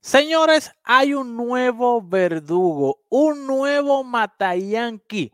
Señores, 0.00 0.72
hay 0.84 1.12
un 1.12 1.36
nuevo 1.36 2.00
verdugo, 2.00 3.00
un 3.08 3.46
nuevo 3.46 4.04
Matayanqui. 4.04 5.32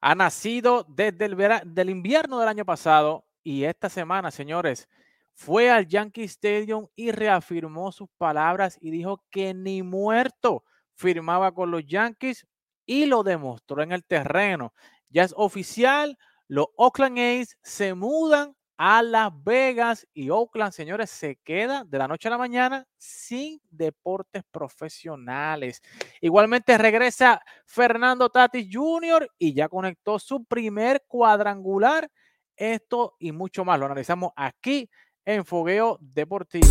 Ha 0.00 0.14
nacido 0.14 0.84
desde 0.88 1.24
el 1.24 1.36
del 1.64 1.90
invierno 1.90 2.38
del 2.38 2.48
año 2.48 2.66
pasado 2.66 3.24
y 3.42 3.64
esta 3.64 3.88
semana, 3.88 4.30
señores, 4.30 4.88
fue 5.32 5.70
al 5.70 5.88
Yankee 5.88 6.24
Stadium 6.24 6.86
y 6.94 7.12
reafirmó 7.12 7.92
sus 7.92 8.08
palabras 8.18 8.76
y 8.80 8.90
dijo 8.90 9.24
que 9.30 9.54
ni 9.54 9.82
muerto 9.82 10.64
firmaba 10.94 11.52
con 11.52 11.70
los 11.70 11.84
Yankees 11.86 12.46
y 12.84 13.06
lo 13.06 13.22
demostró 13.22 13.82
en 13.82 13.92
el 13.92 14.04
terreno. 14.04 14.74
Ya 15.08 15.22
es 15.22 15.32
oficial, 15.34 16.18
los 16.46 16.66
Oakland 16.76 17.18
A's 17.18 17.56
se 17.62 17.94
mudan 17.94 18.54
a 18.76 19.02
Las 19.02 19.30
Vegas 19.44 20.06
y 20.12 20.30
Oakland, 20.30 20.72
señores, 20.72 21.10
se 21.10 21.36
queda 21.36 21.84
de 21.84 21.98
la 21.98 22.08
noche 22.08 22.28
a 22.28 22.32
la 22.32 22.38
mañana 22.38 22.86
sin 22.96 23.60
deportes 23.70 24.42
profesionales. 24.50 25.80
Igualmente 26.20 26.76
regresa 26.76 27.40
Fernando 27.66 28.30
Tatis 28.30 28.68
Jr. 28.70 29.28
y 29.38 29.54
ya 29.54 29.68
conectó 29.68 30.18
su 30.18 30.44
primer 30.44 31.04
cuadrangular. 31.06 32.10
Esto 32.56 33.16
y 33.18 33.32
mucho 33.32 33.64
más 33.64 33.78
lo 33.78 33.86
analizamos 33.86 34.32
aquí 34.36 34.88
en 35.24 35.44
Fogueo 35.44 35.98
Deportivo. 36.00 36.66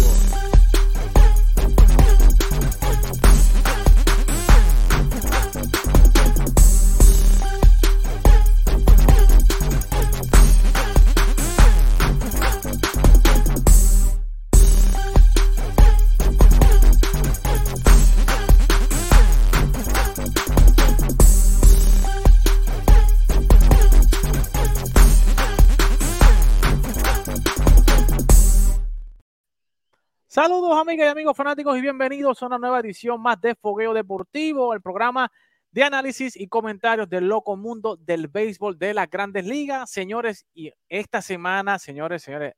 Saludos 30.44 30.78
amigas 30.78 31.08
y 31.08 31.10
amigos 31.10 31.38
fanáticos 31.38 31.78
y 31.78 31.80
bienvenidos 31.80 32.44
a 32.44 32.48
una 32.48 32.58
nueva 32.58 32.82
edición 32.82 33.22
más 33.22 33.40
de 33.40 33.56
Fogueo 33.56 33.94
Deportivo, 33.94 34.74
el 34.74 34.82
programa 34.82 35.32
de 35.72 35.84
análisis 35.84 36.36
y 36.36 36.50
comentarios 36.50 37.08
del 37.08 37.30
loco 37.30 37.56
mundo 37.56 37.96
del 37.96 38.28
béisbol 38.28 38.78
de 38.78 38.94
las 38.94 39.10
grandes 39.10 39.46
ligas. 39.46 39.90
Señores, 39.90 40.46
y 40.54 40.70
esta 40.90 41.22
semana, 41.22 41.80
señores, 41.80 42.24
señores, 42.24 42.56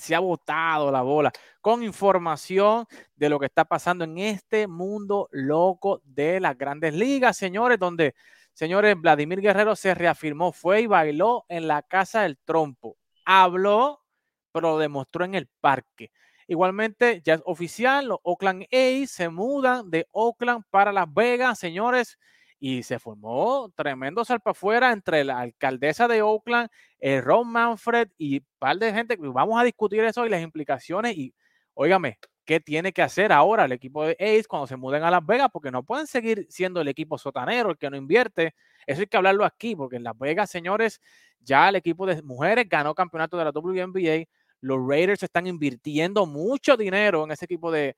se 0.00 0.16
ha 0.16 0.18
botado 0.18 0.90
la 0.90 1.02
bola 1.02 1.30
con 1.60 1.84
información 1.84 2.86
de 3.14 3.28
lo 3.28 3.38
que 3.38 3.46
está 3.46 3.64
pasando 3.64 4.02
en 4.02 4.18
este 4.18 4.66
mundo 4.66 5.28
loco 5.30 6.02
de 6.02 6.40
las 6.40 6.58
grandes 6.58 6.94
ligas, 6.94 7.36
señores, 7.36 7.78
donde, 7.78 8.16
señores, 8.54 9.00
Vladimir 9.00 9.40
Guerrero 9.40 9.76
se 9.76 9.94
reafirmó, 9.94 10.50
fue 10.50 10.80
y 10.80 10.88
bailó 10.88 11.44
en 11.48 11.68
la 11.68 11.82
casa 11.82 12.22
del 12.22 12.38
trompo. 12.38 12.96
Habló, 13.24 14.02
pero 14.50 14.72
lo 14.72 14.78
demostró 14.78 15.24
en 15.24 15.36
el 15.36 15.46
parque. 15.60 16.10
Igualmente, 16.50 17.22
ya 17.24 17.34
es 17.34 17.42
oficial, 17.44 18.06
los 18.08 18.18
Oakland 18.24 18.64
A's 18.72 19.12
se 19.12 19.28
mudan 19.28 19.88
de 19.88 20.08
Oakland 20.10 20.64
para 20.68 20.92
Las 20.92 21.06
Vegas, 21.14 21.60
señores, 21.60 22.18
y 22.58 22.82
se 22.82 22.98
formó 22.98 23.70
tremendo 23.76 24.24
salpa 24.24 24.50
afuera 24.50 24.90
entre 24.90 25.22
la 25.22 25.38
alcaldesa 25.38 26.08
de 26.08 26.22
Oakland, 26.22 26.68
el 26.98 27.22
Ron 27.22 27.46
Manfred 27.52 28.08
y 28.18 28.38
un 28.38 28.46
par 28.58 28.78
de 28.78 28.92
gente. 28.92 29.16
Vamos 29.20 29.60
a 29.60 29.62
discutir 29.62 30.02
eso 30.02 30.26
y 30.26 30.28
las 30.28 30.42
implicaciones. 30.42 31.16
Y 31.16 31.32
óigame, 31.74 32.18
¿qué 32.44 32.58
tiene 32.58 32.92
que 32.92 33.02
hacer 33.02 33.30
ahora 33.32 33.66
el 33.66 33.70
equipo 33.72 34.04
de 34.04 34.16
A's 34.18 34.48
cuando 34.48 34.66
se 34.66 34.74
muden 34.76 35.04
a 35.04 35.10
Las 35.12 35.24
Vegas? 35.24 35.50
Porque 35.52 35.70
no 35.70 35.84
pueden 35.84 36.08
seguir 36.08 36.48
siendo 36.50 36.80
el 36.80 36.88
equipo 36.88 37.16
sotanero, 37.16 37.70
el 37.70 37.78
que 37.78 37.90
no 37.90 37.96
invierte. 37.96 38.56
Eso 38.88 39.02
hay 39.02 39.06
que 39.06 39.16
hablarlo 39.16 39.44
aquí, 39.44 39.76
porque 39.76 39.94
en 39.96 40.02
Las 40.02 40.18
Vegas, 40.18 40.50
señores, 40.50 41.00
ya 41.38 41.68
el 41.68 41.76
equipo 41.76 42.06
de 42.06 42.20
mujeres 42.22 42.68
ganó 42.68 42.92
campeonato 42.92 43.36
de 43.38 43.44
la 43.44 43.52
WNBA 43.52 44.26
los 44.60 44.78
Raiders 44.86 45.22
están 45.22 45.46
invirtiendo 45.46 46.26
mucho 46.26 46.76
dinero 46.76 47.24
en 47.24 47.32
ese 47.32 47.44
equipo 47.46 47.70
de, 47.70 47.96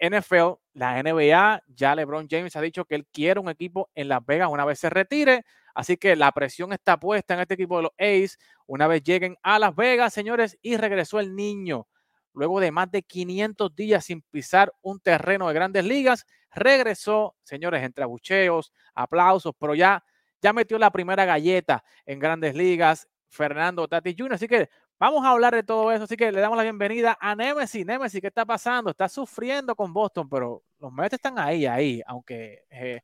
NFL. 0.00 0.54
La 0.72 1.02
NBA, 1.02 1.62
ya 1.66 1.94
LeBron 1.94 2.26
James 2.28 2.56
ha 2.56 2.60
dicho 2.62 2.86
que 2.86 2.94
él 2.94 3.06
quiere 3.12 3.38
un 3.38 3.50
equipo 3.50 3.90
en 3.94 4.08
Las 4.08 4.24
Vegas 4.24 4.48
una 4.50 4.64
vez 4.64 4.78
se 4.78 4.88
retire. 4.88 5.44
Así 5.74 5.96
que 5.98 6.16
la 6.16 6.32
presión 6.32 6.72
está 6.72 6.98
puesta 6.98 7.34
en 7.34 7.40
este 7.40 7.54
equipo 7.54 7.76
de 7.76 7.82
los 7.82 7.92
A's 7.98 8.38
una 8.66 8.86
vez 8.86 9.02
lleguen 9.02 9.36
a 9.42 9.58
Las 9.58 9.76
Vegas, 9.76 10.14
señores, 10.14 10.56
y 10.62 10.76
regresó 10.76 11.20
el 11.20 11.34
niño. 11.36 11.86
Luego 12.32 12.60
de 12.60 12.72
más 12.72 12.90
de 12.90 13.02
500 13.02 13.74
días 13.76 14.06
sin 14.06 14.22
pisar 14.22 14.72
un 14.80 15.00
terreno 15.00 15.48
de 15.48 15.54
grandes 15.54 15.84
ligas, 15.84 16.24
regresó, 16.50 17.36
señores, 17.42 17.82
entre 17.82 18.04
abucheos, 18.04 18.72
aplausos, 18.94 19.52
pero 19.58 19.74
ya, 19.74 20.02
ya 20.40 20.52
metió 20.52 20.78
la 20.78 20.90
primera 20.90 21.24
galleta 21.24 21.84
en 22.06 22.18
grandes 22.18 22.54
ligas, 22.54 23.08
Fernando 23.28 23.86
Tati 23.86 24.14
Jr. 24.16 24.34
Así 24.34 24.48
que 24.48 24.70
Vamos 24.98 25.24
a 25.24 25.30
hablar 25.30 25.54
de 25.54 25.64
todo 25.64 25.90
eso, 25.90 26.04
así 26.04 26.16
que 26.16 26.30
le 26.30 26.40
damos 26.40 26.56
la 26.56 26.62
bienvenida 26.62 27.18
a 27.20 27.34
Nemesis. 27.34 27.84
Nemesis, 27.84 28.20
¿qué 28.20 28.28
está 28.28 28.46
pasando? 28.46 28.90
Está 28.90 29.08
sufriendo 29.08 29.74
con 29.74 29.92
Boston, 29.92 30.28
pero 30.28 30.62
los 30.78 30.92
Mets 30.92 31.14
están 31.14 31.38
ahí, 31.38 31.66
ahí, 31.66 32.00
aunque, 32.06 32.64
eh, 32.70 33.00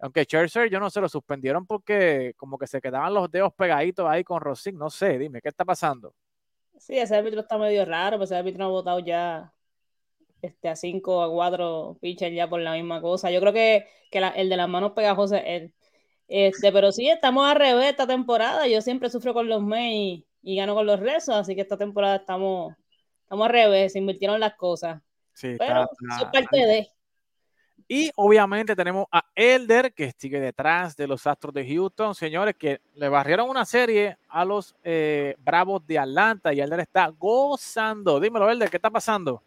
aunque 0.00 0.24
Scherzer, 0.24 0.68
yo 0.68 0.80
no 0.80 0.90
sé, 0.90 1.00
lo 1.00 1.08
suspendieron 1.08 1.66
porque 1.66 2.34
como 2.36 2.58
que 2.58 2.66
se 2.66 2.80
quedaban 2.80 3.14
los 3.14 3.30
dedos 3.30 3.54
pegaditos 3.54 4.08
ahí 4.08 4.24
con 4.24 4.40
Rossin, 4.40 4.76
no 4.76 4.90
sé, 4.90 5.18
dime, 5.18 5.40
¿qué 5.40 5.48
está 5.48 5.64
pasando? 5.64 6.14
Sí, 6.76 6.98
ese 6.98 7.16
árbitro 7.16 7.40
está 7.40 7.58
medio 7.58 7.84
raro, 7.84 8.16
pues 8.18 8.30
ese 8.30 8.38
árbitro 8.38 8.64
ha 8.64 8.68
votado 8.68 8.98
ya 8.98 9.52
este, 10.42 10.68
a 10.68 10.74
5 10.74 11.22
a 11.22 11.30
4 11.30 11.98
pitchers 12.00 12.34
ya 12.34 12.48
por 12.48 12.60
la 12.60 12.72
misma 12.72 13.00
cosa. 13.00 13.30
Yo 13.30 13.40
creo 13.40 13.52
que, 13.52 13.86
que 14.10 14.18
el 14.18 14.48
de 14.48 14.56
las 14.56 14.68
manos 14.68 14.92
pegajosas 14.92 15.42
es 15.44 15.62
él. 15.62 15.74
Este, 16.28 16.72
pero 16.72 16.90
sí, 16.92 17.08
estamos 17.08 17.46
al 17.46 17.56
revés 17.56 17.90
esta 17.90 18.06
temporada. 18.06 18.66
Yo 18.66 18.80
siempre 18.80 19.10
sufro 19.10 19.34
con 19.34 19.48
los 19.48 19.62
Mets 19.62 20.24
y 20.42 20.56
ganó 20.56 20.74
con 20.74 20.86
los 20.86 21.00
rezos, 21.00 21.36
así 21.36 21.54
que 21.54 21.60
esta 21.60 21.76
temporada 21.76 22.16
estamos, 22.16 22.74
estamos 23.22 23.46
al 23.46 23.52
revés, 23.52 23.92
se 23.92 23.98
invirtieron 23.98 24.40
las 24.40 24.54
cosas. 24.54 25.00
Sí, 25.34 25.56
Pero 25.58 25.82
es 25.82 26.24
parte 26.32 26.56
de. 26.58 26.88
Y 27.88 28.10
obviamente 28.14 28.76
tenemos 28.76 29.06
a 29.10 29.24
Elder, 29.34 29.92
que 29.92 30.12
sigue 30.16 30.38
detrás 30.38 30.96
de 30.96 31.08
los 31.08 31.26
Astros 31.26 31.52
de 31.52 31.66
Houston, 31.66 32.14
señores, 32.14 32.54
que 32.56 32.80
le 32.94 33.08
barrieron 33.08 33.50
una 33.50 33.64
serie 33.64 34.16
a 34.28 34.44
los 34.44 34.76
eh, 34.84 35.34
Bravos 35.38 35.84
de 35.86 35.98
Atlanta 35.98 36.52
y 36.52 36.60
Elder 36.60 36.80
está 36.80 37.08
gozando. 37.08 38.20
Dímelo, 38.20 38.48
Elder, 38.48 38.70
¿qué 38.70 38.76
está 38.76 38.90
pasando? 38.90 39.42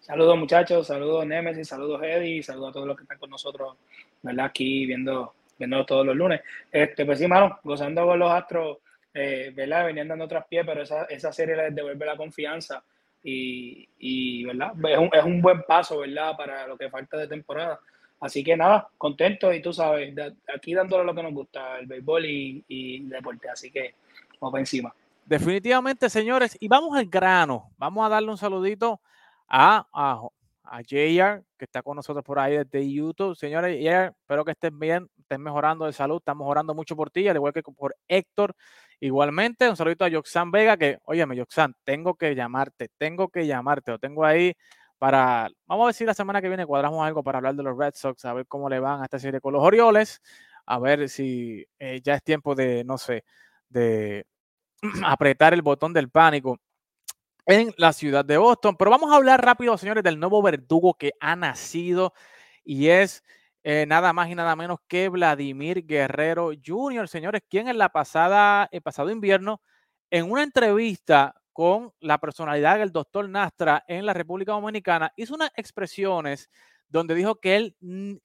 Saludos 0.00 0.36
muchachos, 0.36 0.86
saludos 0.86 1.26
Nemesis, 1.26 1.68
saludos 1.68 2.02
Eddie, 2.02 2.42
saludos 2.42 2.70
a 2.70 2.72
todos 2.72 2.86
los 2.88 2.96
que 2.96 3.04
están 3.04 3.18
con 3.18 3.30
nosotros, 3.30 3.76
¿verdad? 4.22 4.46
Aquí 4.46 4.86
viendo, 4.86 5.34
viendo 5.58 5.84
todos 5.84 6.06
los 6.06 6.16
lunes. 6.16 6.40
Este, 6.72 7.04
pues 7.04 7.18
sí, 7.18 7.28
mano, 7.28 7.60
gozando 7.62 8.06
con 8.06 8.18
los 8.18 8.32
Astros 8.32 8.78
eh, 9.14 9.52
¿verdad? 9.54 9.86
Venían 9.86 10.08
dando 10.08 10.24
otras 10.24 10.46
pies, 10.46 10.64
pero 10.66 10.82
esa, 10.82 11.04
esa 11.04 11.32
serie 11.32 11.56
les 11.56 11.74
devuelve 11.74 12.06
la 12.06 12.16
confianza 12.16 12.82
y, 13.22 13.88
y 13.98 14.44
¿verdad? 14.44 14.72
Es 14.88 14.98
un, 14.98 15.10
es 15.12 15.24
un, 15.24 15.42
buen 15.42 15.62
paso, 15.62 15.98
¿verdad? 15.98 16.36
Para 16.36 16.66
lo 16.66 16.76
que 16.76 16.90
falta 16.90 17.16
de 17.16 17.28
temporada. 17.28 17.80
Así 18.20 18.44
que 18.44 18.56
nada, 18.56 18.88
contento 18.98 19.52
y 19.52 19.60
tú 19.60 19.72
sabes, 19.72 20.14
aquí 20.54 20.74
dándole 20.74 21.04
lo 21.04 21.14
que 21.14 21.22
nos 21.22 21.34
gusta, 21.34 21.78
el 21.78 21.86
béisbol 21.86 22.24
y, 22.24 22.64
y 22.68 22.96
el 22.96 23.08
deporte. 23.08 23.48
Así 23.48 23.70
que 23.70 23.94
vamos 24.40 24.52
para 24.52 24.60
encima. 24.60 24.94
Definitivamente, 25.24 26.10
señores, 26.10 26.56
y 26.60 26.68
vamos 26.68 26.96
al 26.96 27.06
grano. 27.06 27.70
Vamos 27.78 28.04
a 28.04 28.08
darle 28.08 28.30
un 28.30 28.38
saludito 28.38 29.00
a, 29.48 29.86
a, 29.92 30.22
a 30.64 30.80
JR, 30.82 31.44
que 31.58 31.64
está 31.64 31.82
con 31.82 31.96
nosotros 31.96 32.24
por 32.24 32.38
ahí 32.38 32.56
desde 32.56 32.90
YouTube. 32.90 33.36
Señores, 33.36 33.76
JR, 33.78 34.14
espero 34.20 34.44
que 34.44 34.52
estén 34.52 34.78
bien, 34.78 35.08
estén 35.18 35.42
mejorando 35.42 35.86
de 35.86 35.92
salud, 35.92 36.18
estamos 36.18 36.48
orando 36.48 36.74
mucho 36.74 36.96
por 36.96 37.10
ti, 37.10 37.26
al 37.28 37.36
igual 37.36 37.52
que 37.52 37.62
por 37.62 37.96
Héctor 38.08 38.54
Igualmente, 39.04 39.68
un 39.68 39.76
saludito 39.76 40.04
a 40.04 40.08
Yoxan 40.08 40.52
Vega, 40.52 40.76
que, 40.76 40.98
óyeme, 41.06 41.34
Yoxan, 41.34 41.74
tengo 41.82 42.14
que 42.14 42.36
llamarte, 42.36 42.88
tengo 42.98 43.28
que 43.30 43.48
llamarte, 43.48 43.90
lo 43.90 43.98
tengo 43.98 44.24
ahí 44.24 44.54
para, 44.96 45.50
vamos 45.66 45.90
a 45.90 45.92
si 45.92 46.04
la 46.04 46.14
semana 46.14 46.40
que 46.40 46.46
viene 46.46 46.64
cuadramos 46.64 47.04
algo 47.04 47.24
para 47.24 47.38
hablar 47.38 47.56
de 47.56 47.64
los 47.64 47.76
Red 47.76 47.94
Sox, 47.96 48.24
a 48.24 48.32
ver 48.32 48.46
cómo 48.46 48.68
le 48.68 48.78
van 48.78 49.00
a 49.00 49.06
esta 49.06 49.18
serie 49.18 49.40
con 49.40 49.54
los 49.54 49.62
Orioles, 49.64 50.22
a 50.66 50.78
ver 50.78 51.08
si 51.08 51.66
eh, 51.80 52.00
ya 52.00 52.14
es 52.14 52.22
tiempo 52.22 52.54
de, 52.54 52.84
no 52.84 52.96
sé, 52.96 53.24
de 53.68 54.24
apretar 55.04 55.52
el 55.52 55.62
botón 55.62 55.92
del 55.92 56.08
pánico 56.08 56.60
en 57.46 57.72
la 57.76 57.92
ciudad 57.92 58.24
de 58.24 58.38
Boston. 58.38 58.76
Pero 58.76 58.90
vamos 58.90 59.12
a 59.12 59.16
hablar 59.16 59.44
rápido, 59.44 59.76
señores, 59.78 60.04
del 60.04 60.18
nuevo 60.18 60.42
verdugo 60.42 60.94
que 60.94 61.12
ha 61.20 61.36
nacido 61.36 62.14
y 62.64 62.88
es 62.88 63.22
eh, 63.64 63.86
nada 63.86 64.12
más 64.12 64.28
y 64.28 64.34
nada 64.34 64.56
menos 64.56 64.78
que 64.88 65.08
Vladimir 65.08 65.86
Guerrero 65.86 66.50
Jr., 66.64 67.08
señores, 67.08 67.42
quien 67.48 67.68
en 67.68 67.78
la 67.78 67.90
pasada, 67.90 68.68
el 68.72 68.82
pasado 68.82 69.10
invierno, 69.10 69.60
en 70.10 70.30
una 70.30 70.42
entrevista 70.42 71.34
con 71.52 71.92
la 72.00 72.18
personalidad 72.18 72.78
del 72.78 72.92
doctor 72.92 73.28
Nastra 73.28 73.84
en 73.86 74.06
la 74.06 74.14
República 74.14 74.52
Dominicana, 74.52 75.12
hizo 75.16 75.34
unas 75.34 75.50
expresiones 75.56 76.50
donde 76.88 77.14
dijo 77.14 77.36
que 77.36 77.56
él, 77.56 77.76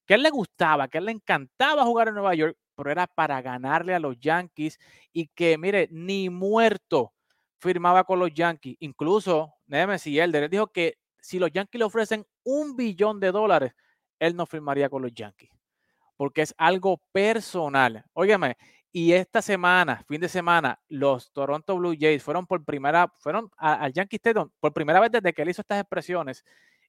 que 0.05 0.13
él 0.15 0.23
le 0.23 0.29
gustaba, 0.29 0.87
que 0.87 0.97
él 0.97 1.05
le 1.05 1.11
encantaba 1.13 1.85
jugar 1.85 2.09
en 2.09 2.15
Nueva 2.15 2.35
York, 2.35 2.57
pero 2.75 2.91
era 2.91 3.07
para 3.07 3.41
ganarle 3.41 3.93
a 3.95 3.99
los 3.99 4.19
Yankees 4.19 4.79
y 5.13 5.27
que, 5.27 5.57
mire, 5.57 5.87
ni 5.91 6.29
muerto 6.29 7.13
firmaba 7.59 8.03
con 8.03 8.19
los 8.19 8.33
Yankees. 8.33 8.77
Incluso 8.79 9.53
Nemesis 9.65 10.19
Elder, 10.19 10.43
él 10.43 10.49
dijo 10.49 10.67
que 10.67 10.97
si 11.19 11.39
los 11.39 11.51
Yankees 11.51 11.79
le 11.79 11.85
ofrecen 11.85 12.25
un 12.43 12.75
billón 12.75 13.19
de 13.19 13.31
dólares, 13.31 13.73
él 14.19 14.35
no 14.35 14.45
firmaría 14.45 14.89
con 14.89 15.01
los 15.01 15.13
Yankees, 15.13 15.51
porque 16.15 16.41
es 16.41 16.55
algo 16.57 17.01
personal. 17.11 18.05
Óigame, 18.13 18.57
y 18.91 19.13
esta 19.13 19.41
semana, 19.41 20.03
fin 20.07 20.21
de 20.21 20.29
semana, 20.29 20.79
los 20.87 21.31
Toronto 21.31 21.75
Blue 21.77 21.95
Jays 21.99 22.23
fueron 22.23 22.47
por 22.47 22.63
primera, 22.63 23.13
fueron 23.19 23.49
al 23.57 23.93
Yankee 23.93 24.15
Stadium 24.15 24.49
por 24.59 24.73
primera 24.73 24.99
vez 24.99 25.11
desde 25.11 25.33
que 25.33 25.41
él 25.41 25.49
hizo 25.49 25.61
estas 25.61 25.79
expresiones. 25.79 26.43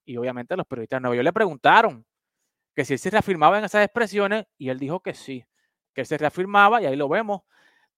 Y 0.04 0.16
obviamente 0.16 0.56
los 0.56 0.66
periodistas 0.66 0.98
de 0.98 1.00
Nueva 1.02 1.16
York 1.16 1.24
le 1.24 1.32
preguntaron 1.32 2.06
que 2.74 2.84
si 2.84 2.94
él 2.94 2.98
se 2.98 3.10
reafirmaba 3.10 3.58
en 3.58 3.64
esas 3.64 3.84
expresiones 3.84 4.46
y 4.56 4.70
él 4.70 4.78
dijo 4.78 5.00
que 5.00 5.12
sí, 5.12 5.44
que 5.92 6.02
él 6.02 6.06
se 6.06 6.16
reafirmaba 6.16 6.80
y 6.80 6.86
ahí 6.86 6.96
lo 6.96 7.08
vemos 7.08 7.42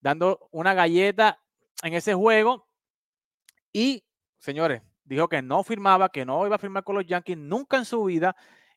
dando 0.01 0.49
una 0.51 0.75
galleta 0.75 1.39
en 1.83 1.95
ese 1.95 2.15
juego. 2.15 2.67
Y, 3.73 4.05
señores, 4.39 4.83
dijo 5.05 5.29
que 5.29 5.43
no 5.43 5.63
firmaba, 5.65 6.09
que 6.11 6.25
no 6.25 6.47
iba 6.47 6.57
a 6.57 6.59
firmar 6.59 6.85
con 6.85 6.97
los 6.97 7.07
Yankees 7.07 7.39
nunca 7.39 7.77
en 7.77 7.85
su 7.85 8.05
vida 8.05 8.37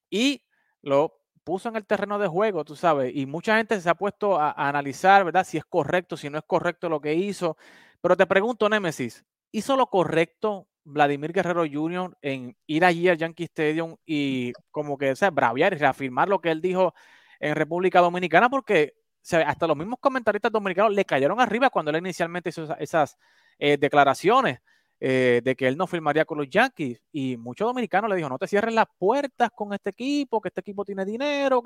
y 0.10 0.44
lo 0.82 1.20
puso 1.44 1.70
en 1.70 1.76
el 1.76 1.86
terreno 1.86 2.20
de 2.20 2.28
juego, 2.28 2.64
tú 2.64 2.76
sabes, 2.76 3.12
y 3.16 3.26
mucha 3.26 3.58
gente 3.58 3.80
se 3.82 3.90
ha 3.90 3.96
puesto 3.96 4.40
a, 4.40 4.52
analizar, 4.52 5.26
¿verdad? 5.26 5.46
Si 5.46 5.58
es 5.58 5.66
correcto, 5.66 6.18
si 6.18 6.30
no 6.30 6.38
es 6.38 6.44
correcto 6.46 6.90
lo 6.90 7.02
que 7.02 7.14
hizo. 7.14 7.58
Pero 8.02 8.16
te 8.16 8.26
pregunto, 8.26 8.70
Némesis, 8.70 9.26
¿hizo 9.52 9.76
lo 9.76 9.88
correcto 9.88 10.68
Vladimir 10.86 11.34
Guerrero 11.34 11.66
Jr. 11.70 12.18
en 12.22 12.56
ir 12.68 12.86
allí 12.86 13.10
al 13.10 13.18
Yankee 13.18 13.46
Stadium 13.46 13.96
y 14.06 14.54
como 14.72 14.98
que, 14.98 15.12
o 15.12 15.16
sea, 15.16 15.32
braviar 15.32 15.74
y 15.74 15.78
reafirmar 15.78 16.30
lo 16.30 16.40
que 16.42 16.52
él 16.52 16.62
dijo 16.62 16.94
en 17.40 17.56
República 17.56 18.00
Dominicana? 18.00 18.50
Porque 18.50 18.94
hasta 19.32 19.68
los 19.68 19.78
mismos 19.78 20.00
comentaristas 20.00 20.52
dominicanos 20.52 20.94
le 20.94 21.06
cayeron 21.06 21.40
arriba 21.40 21.70
cuando 21.70 21.92
él 21.92 21.98
inicialmente 21.98 22.50
hizo 22.50 22.76
esas, 22.78 23.18
eh, 23.60 23.78
declaraciones. 23.78 24.60
Eh, 25.06 25.42
de 25.44 25.54
que 25.58 25.68
él 25.68 25.76
no 25.76 25.86
firmaría 25.86 26.24
con 26.24 26.38
los 26.38 26.50
Yankees. 26.50 27.02
Y 27.12 27.36
muchos 27.36 27.68
dominicanos 27.68 28.10
le 28.10 28.16
dijo, 28.16 28.30
no 28.30 28.38
te 28.38 28.48
cierres 28.48 28.74
las 28.74 28.86
puertas 28.98 29.50
con 29.54 29.74
este 29.74 29.90
equipo, 29.90 30.40
que 30.40 30.48
este 30.48 30.62
equipo 30.62 30.86
tiene 30.86 31.04
dinero. 31.04 31.62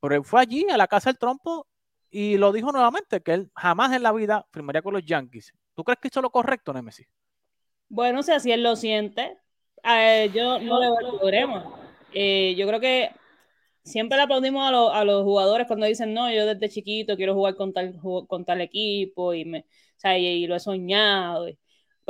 Pero 0.00 0.14
él 0.14 0.24
fue 0.24 0.40
allí 0.40 0.66
a 0.70 0.78
la 0.78 0.86
casa 0.86 1.10
del 1.10 1.18
trompo 1.18 1.66
y 2.10 2.38
lo 2.38 2.52
dijo 2.52 2.72
nuevamente, 2.72 3.20
que 3.20 3.34
él 3.34 3.50
jamás 3.54 3.92
en 3.92 4.02
la 4.02 4.12
vida 4.12 4.46
firmaría 4.50 4.80
con 4.80 4.94
los 4.94 5.04
Yankees. 5.04 5.52
¿Tú 5.74 5.84
crees 5.84 5.98
que 6.00 6.08
hizo 6.08 6.22
lo 6.22 6.30
correcto, 6.30 6.72
Nemesis? 6.72 7.06
Bueno, 7.90 8.20
o 8.20 8.22
sea, 8.22 8.40
si 8.40 8.50
él 8.50 8.62
lo 8.62 8.74
siente, 8.76 9.36
yo 10.32 10.58
no 10.58 10.80
le 10.80 11.18
problema. 11.18 11.70
Eh, 12.12 12.54
yo 12.56 12.66
creo 12.66 12.80
que 12.80 13.10
siempre 13.90 14.16
le 14.16 14.24
aplaudimos 14.24 14.66
a, 14.92 15.04
los 15.04 15.24
jugadores 15.24 15.66
cuando 15.66 15.86
dicen, 15.86 16.14
no, 16.14 16.32
yo 16.32 16.46
desde 16.46 16.68
chiquito 16.68 17.16
quiero 17.16 17.34
jugar 17.34 17.56
con 17.56 17.72
tal, 17.72 17.98
con 18.28 18.44
tal 18.44 18.60
equipo 18.60 19.34
y, 19.34 19.44
me, 19.44 19.66
y, 20.16 20.46
lo 20.46 20.56
he 20.56 20.60
soñado 20.60 21.46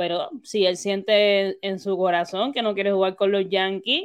pero 0.01 0.31
si 0.43 0.65
él 0.65 0.77
siente 0.77 1.57
en 1.61 1.79
su 1.79 1.95
corazón 1.95 2.53
que 2.53 2.63
no 2.63 2.73
quiere 2.73 2.91
jugar 2.91 3.15
con 3.15 3.31
los 3.31 3.47
Yankees, 3.49 4.03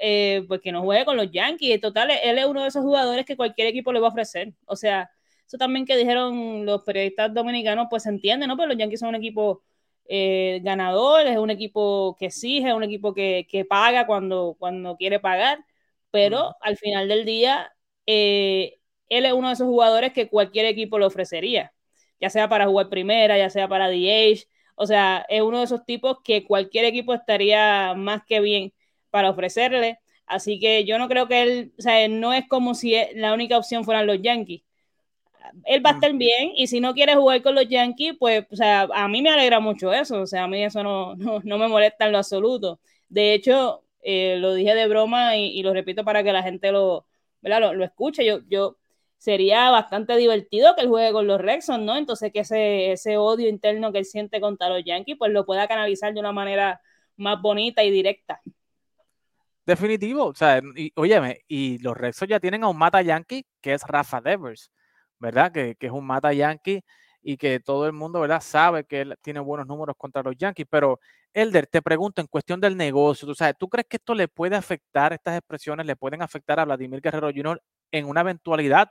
eh, 0.00 0.44
pues 0.48 0.60
que 0.60 0.72
no 0.72 0.82
juegue 0.82 1.04
con 1.04 1.16
los 1.16 1.30
Yankees. 1.30 1.80
Total, 1.80 2.10
él 2.10 2.38
es 2.38 2.46
uno 2.46 2.62
de 2.62 2.68
esos 2.68 2.82
jugadores 2.82 3.24
que 3.26 3.36
cualquier 3.36 3.68
equipo 3.68 3.92
le 3.92 4.00
va 4.00 4.08
a 4.08 4.10
ofrecer. 4.10 4.54
O 4.66 4.74
sea, 4.74 5.08
eso 5.46 5.58
también 5.58 5.86
que 5.86 5.96
dijeron 5.96 6.64
los 6.66 6.82
periodistas 6.82 7.32
dominicanos, 7.32 7.86
pues 7.90 8.04
se 8.04 8.08
entiende, 8.08 8.46
¿no? 8.46 8.56
Pero 8.56 8.68
los 8.68 8.78
Yankees 8.78 9.00
son 9.00 9.10
un 9.10 9.14
equipo 9.16 9.62
eh, 10.08 10.60
ganador, 10.64 11.26
es 11.26 11.38
un 11.38 11.50
equipo 11.50 12.16
que 12.18 12.26
exige, 12.26 12.68
es 12.68 12.74
un 12.74 12.82
equipo 12.82 13.14
que, 13.14 13.66
paga 13.68 14.06
cuando, 14.06 14.56
cuando 14.58 14.96
quiere 14.96 15.20
pagar, 15.20 15.64
pero 16.10 16.56
al 16.60 16.76
final 16.76 17.08
del 17.08 17.24
día, 17.24 17.72
eh, 18.06 18.78
él 19.08 19.26
es 19.26 19.32
uno 19.32 19.48
de 19.48 19.54
esos 19.54 19.66
jugadores 19.66 20.12
que 20.12 20.28
cualquier 20.28 20.66
equipo 20.66 20.98
le 20.98 21.06
ofrecería, 21.06 21.72
ya 22.20 22.30
sea 22.30 22.48
para 22.48 22.66
jugar 22.66 22.88
primera, 22.88 23.38
ya 23.38 23.50
sea 23.50 23.68
para 23.68 23.88
DH, 23.88 24.46
o 24.76 24.86
sea, 24.86 25.26
es 25.28 25.42
uno 25.42 25.58
de 25.58 25.64
esos 25.64 25.84
tipos 25.84 26.18
que 26.24 26.44
cualquier 26.46 26.86
equipo 26.86 27.12
estaría 27.14 27.94
más 27.94 28.22
que 28.26 28.40
bien 28.40 28.72
para 29.10 29.30
ofrecerle. 29.30 29.98
Así 30.26 30.58
que 30.58 30.84
yo 30.84 30.98
no 30.98 31.08
creo 31.08 31.28
que 31.28 31.42
él, 31.42 31.74
o 31.78 31.82
sea, 31.82 32.08
no 32.08 32.32
es 32.32 32.48
como 32.48 32.74
si 32.74 32.94
la 33.14 33.34
única 33.34 33.58
opción 33.58 33.84
fueran 33.84 34.06
los 34.06 34.22
Yankees. 34.22 34.62
Él 35.64 35.84
va 35.84 35.90
a 35.90 35.92
estar 35.94 36.12
bien 36.14 36.52
y 36.56 36.66
si 36.66 36.80
no 36.80 36.94
quiere 36.94 37.14
jugar 37.16 37.42
con 37.42 37.54
los 37.54 37.68
Yankees, 37.68 38.14
pues, 38.18 38.46
o 38.50 38.56
sea, 38.56 38.88
a 38.94 39.08
mí 39.08 39.22
me 39.22 39.30
alegra 39.30 39.60
mucho 39.60 39.92
eso. 39.92 40.20
O 40.22 40.26
sea, 40.26 40.44
a 40.44 40.48
mí 40.48 40.62
eso 40.62 40.82
no, 40.82 41.14
no, 41.44 41.58
me 41.58 41.68
molesta 41.68 42.06
en 42.06 42.12
lo 42.12 42.18
absoluto. 42.18 42.80
De 43.08 43.34
hecho, 43.34 43.84
eh, 44.02 44.36
lo 44.38 44.54
dije 44.54 44.74
de 44.74 44.88
broma 44.88 45.36
y, 45.36 45.62
lo 45.62 45.72
repito 45.72 46.04
para 46.04 46.22
que 46.22 46.32
la 46.32 46.42
gente 46.42 46.72
lo, 46.72 47.06
lo, 47.42 47.74
lo 47.74 47.84
escuche. 47.84 48.24
Yo, 48.24 48.40
yo 48.48 48.76
sería 49.20 49.70
bastante 49.70 50.16
divertido 50.16 50.74
que 50.74 50.82
él 50.82 50.88
juegue 50.88 51.12
con 51.12 51.26
los 51.26 51.40
Rexon, 51.40 51.84
¿no? 51.84 51.96
Entonces 51.96 52.32
que 52.32 52.40
ese, 52.40 52.92
ese 52.92 53.18
odio 53.18 53.48
interno 53.48 53.92
que 53.92 53.98
él 53.98 54.06
siente 54.06 54.40
contra 54.40 54.70
los 54.70 54.82
Yankees, 54.84 55.16
pues 55.18 55.30
lo 55.30 55.44
pueda 55.44 55.68
canalizar 55.68 56.14
de 56.14 56.20
una 56.20 56.32
manera 56.32 56.80
más 57.16 57.40
bonita 57.40 57.84
y 57.84 57.90
directa. 57.90 58.40
Definitivo, 59.66 60.24
o 60.24 60.34
sea, 60.34 60.60
y, 60.74 60.90
óyeme, 60.96 61.42
y 61.46 61.78
los 61.78 61.96
Rexon 61.96 62.28
ya 62.28 62.40
tienen 62.40 62.64
a 62.64 62.68
un 62.68 62.78
mata 62.78 63.02
Yankee 63.02 63.46
que 63.60 63.74
es 63.74 63.82
Rafa 63.82 64.20
Devers, 64.22 64.72
¿verdad? 65.18 65.52
Que, 65.52 65.76
que, 65.76 65.86
es 65.86 65.92
un 65.92 66.06
mata 66.06 66.32
Yankee 66.32 66.82
y 67.22 67.36
que 67.36 67.60
todo 67.60 67.86
el 67.86 67.92
mundo, 67.92 68.20
¿verdad? 68.20 68.40
Sabe 68.40 68.84
que 68.84 69.02
él 69.02 69.16
tiene 69.22 69.40
buenos 69.40 69.66
números 69.66 69.96
contra 69.98 70.22
los 70.22 70.36
Yankees, 70.36 70.66
pero 70.70 71.00
Elder, 71.32 71.66
te 71.66 71.82
pregunto 71.82 72.20
en 72.20 72.26
cuestión 72.26 72.60
del 72.60 72.76
negocio, 72.76 73.26
¿tú 73.26 73.34
sabes, 73.34 73.56
¿tú 73.58 73.68
crees 73.68 73.86
que 73.88 73.98
esto 73.98 74.14
le 74.14 74.28
puede 74.28 74.56
afectar, 74.56 75.12
estas 75.12 75.36
expresiones 75.36 75.86
le 75.86 75.96
pueden 75.96 76.22
afectar 76.22 76.58
a 76.58 76.64
Vladimir 76.64 77.00
Guerrero 77.00 77.30
Jr. 77.34 77.62
en 77.92 78.06
una 78.06 78.22
eventualidad? 78.22 78.90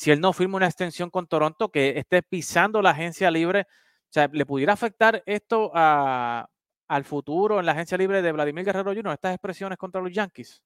si 0.00 0.10
él 0.10 0.18
no 0.18 0.32
firma 0.32 0.56
una 0.56 0.66
extensión 0.66 1.10
con 1.10 1.26
Toronto, 1.26 1.68
que 1.68 1.98
esté 1.98 2.22
pisando 2.22 2.80
la 2.80 2.90
agencia 2.90 3.30
libre, 3.30 3.66
o 3.68 4.12
sea, 4.12 4.30
¿le 4.32 4.46
pudiera 4.46 4.72
afectar 4.72 5.22
esto 5.26 5.70
al 5.74 7.04
futuro 7.04 7.60
en 7.60 7.66
la 7.66 7.72
agencia 7.72 7.98
libre 7.98 8.22
de 8.22 8.32
Vladimir 8.32 8.64
Guerrero 8.64 8.94
Jr., 8.94 9.12
estas 9.12 9.34
expresiones 9.34 9.76
contra 9.76 10.00
los 10.00 10.10
Yankees? 10.10 10.62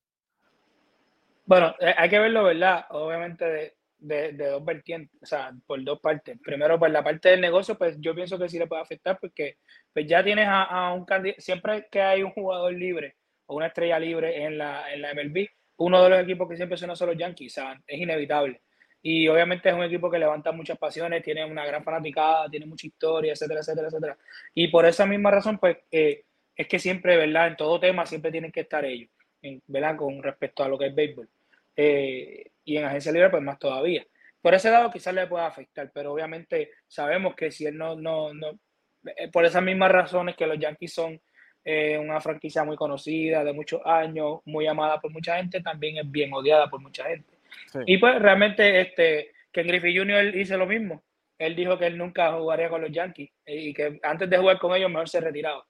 Bueno, 1.46 1.74
eh, 1.80 1.94
hay 1.98 2.08
que 2.08 2.20
verlo, 2.20 2.44
¿verdad? 2.44 2.86
Obviamente 2.90 3.44
de, 3.44 3.76
dos 4.04 4.64
vertientes, 4.64 5.22
o 5.22 5.26
sea, 5.26 5.52
por 5.66 5.82
dos 5.82 6.00
partes. 6.00 6.38
Primero, 6.42 6.78
por 6.78 6.90
la 6.90 7.02
parte 7.02 7.30
del 7.30 7.40
negocio, 7.40 7.76
pues 7.76 7.96
yo 8.00 8.14
pienso 8.14 8.38
que 8.38 8.48
sí 8.48 8.58
le 8.58 8.66
puede 8.66 8.82
afectar 8.82 9.18
porque 9.20 9.58
pues 9.92 10.06
ya 10.06 10.22
tienes 10.22 10.46
a, 10.48 10.92
un 10.92 11.04
candidato, 11.04 11.40
siempre 11.40 11.88
que 11.90 12.02
hay 12.02 12.22
un 12.22 12.32
jugador 12.32 12.72
libre 12.72 13.16
o 13.46 13.56
una 13.56 13.66
estrella 13.66 13.98
libre 13.98 14.44
en 14.44 14.58
la, 14.58 14.92
en 14.92 15.02
la 15.02 15.14
MLB, 15.14 15.48
uno 15.76 16.02
de 16.02 16.10
los 16.10 16.20
equipos 16.20 16.48
que 16.48 16.56
siempre 16.56 16.76
son 16.78 16.88
los 16.88 17.16
Yankees, 17.16 17.52
o 17.52 17.54
sea, 17.60 17.80
es 17.86 18.00
inevitable. 18.00 18.60
Y 19.02 19.28
obviamente 19.28 19.68
es 19.68 19.74
un 19.74 19.82
equipo 19.82 20.10
que 20.10 20.18
levanta 20.18 20.50
muchas 20.52 20.78
pasiones, 20.78 21.22
tiene 21.22 21.44
una 21.44 21.66
gran 21.66 21.84
fanaticada, 21.84 22.48
tiene 22.48 22.64
mucha 22.64 22.86
historia, 22.86 23.32
etcétera, 23.32 23.60
etcétera, 23.60 23.88
etcétera. 23.88 24.18
Y 24.54 24.68
por 24.68 24.86
esa 24.86 25.04
misma 25.04 25.30
razón, 25.30 25.58
pues, 25.58 25.76
eh, 25.90 26.24
es 26.56 26.68
que 26.68 26.78
siempre, 26.78 27.16
¿verdad? 27.16 27.48
En 27.48 27.56
todo 27.56 27.80
tema 27.80 28.06
siempre 28.06 28.30
tienen 28.30 28.50
que 28.50 28.60
estar 28.60 28.84
ellos, 28.84 29.10
¿verdad? 29.66 29.96
Con 29.96 30.22
respecto 30.22 30.64
a 30.64 30.68
lo 30.68 30.78
que 30.78 30.86
es 30.86 30.94
béisbol. 30.94 31.28
Eh, 31.76 32.50
y 32.64 32.76
en 32.76 32.84
agencia 32.84 33.12
libre, 33.12 33.30
pues 33.30 33.42
más 33.42 33.58
todavía. 33.58 34.04
Por 34.40 34.54
ese 34.54 34.70
lado 34.70 34.90
quizás 34.90 35.14
le 35.14 35.26
pueda 35.26 35.46
afectar, 35.46 35.90
pero 35.92 36.12
obviamente 36.12 36.70
sabemos 36.86 37.34
que 37.34 37.50
si 37.50 37.66
él 37.66 37.76
no, 37.76 37.96
no, 37.96 38.32
no, 38.34 38.58
eh, 39.16 39.30
por 39.30 39.44
esas 39.44 39.62
mismas 39.62 39.90
razones 39.90 40.36
que 40.36 40.46
los 40.46 40.58
Yankees 40.58 40.92
son 40.92 41.20
una 41.66 42.20
franquicia 42.20 42.62
muy 42.62 42.76
conocida, 42.76 43.42
de 43.42 43.54
muchos 43.54 43.80
años, 43.86 44.40
muy 44.44 44.66
amada 44.66 45.00
por 45.00 45.10
mucha 45.10 45.38
gente, 45.38 45.62
también 45.62 45.96
es 45.96 46.10
bien 46.10 46.30
odiada 46.34 46.68
por 46.68 46.78
mucha 46.78 47.04
gente. 47.04 47.38
Y 47.86 47.96
pues 47.96 48.20
realmente 48.20 48.82
este, 48.82 49.30
Ken 49.50 49.66
Griffey 49.66 49.96
Jr. 49.96 50.36
hizo 50.36 50.56
lo 50.58 50.66
mismo. 50.66 51.02
Él 51.38 51.56
dijo 51.56 51.78
que 51.78 51.86
él 51.86 51.98
nunca 51.98 52.32
jugaría 52.32 52.68
con 52.68 52.82
los 52.82 52.92
Yankees 52.92 53.30
y 53.46 53.72
que 53.72 53.98
antes 54.02 54.28
de 54.28 54.38
jugar 54.38 54.58
con 54.58 54.74
ellos 54.74 54.90
mejor 54.90 55.08
se 55.08 55.20
retiraba. 55.20 55.64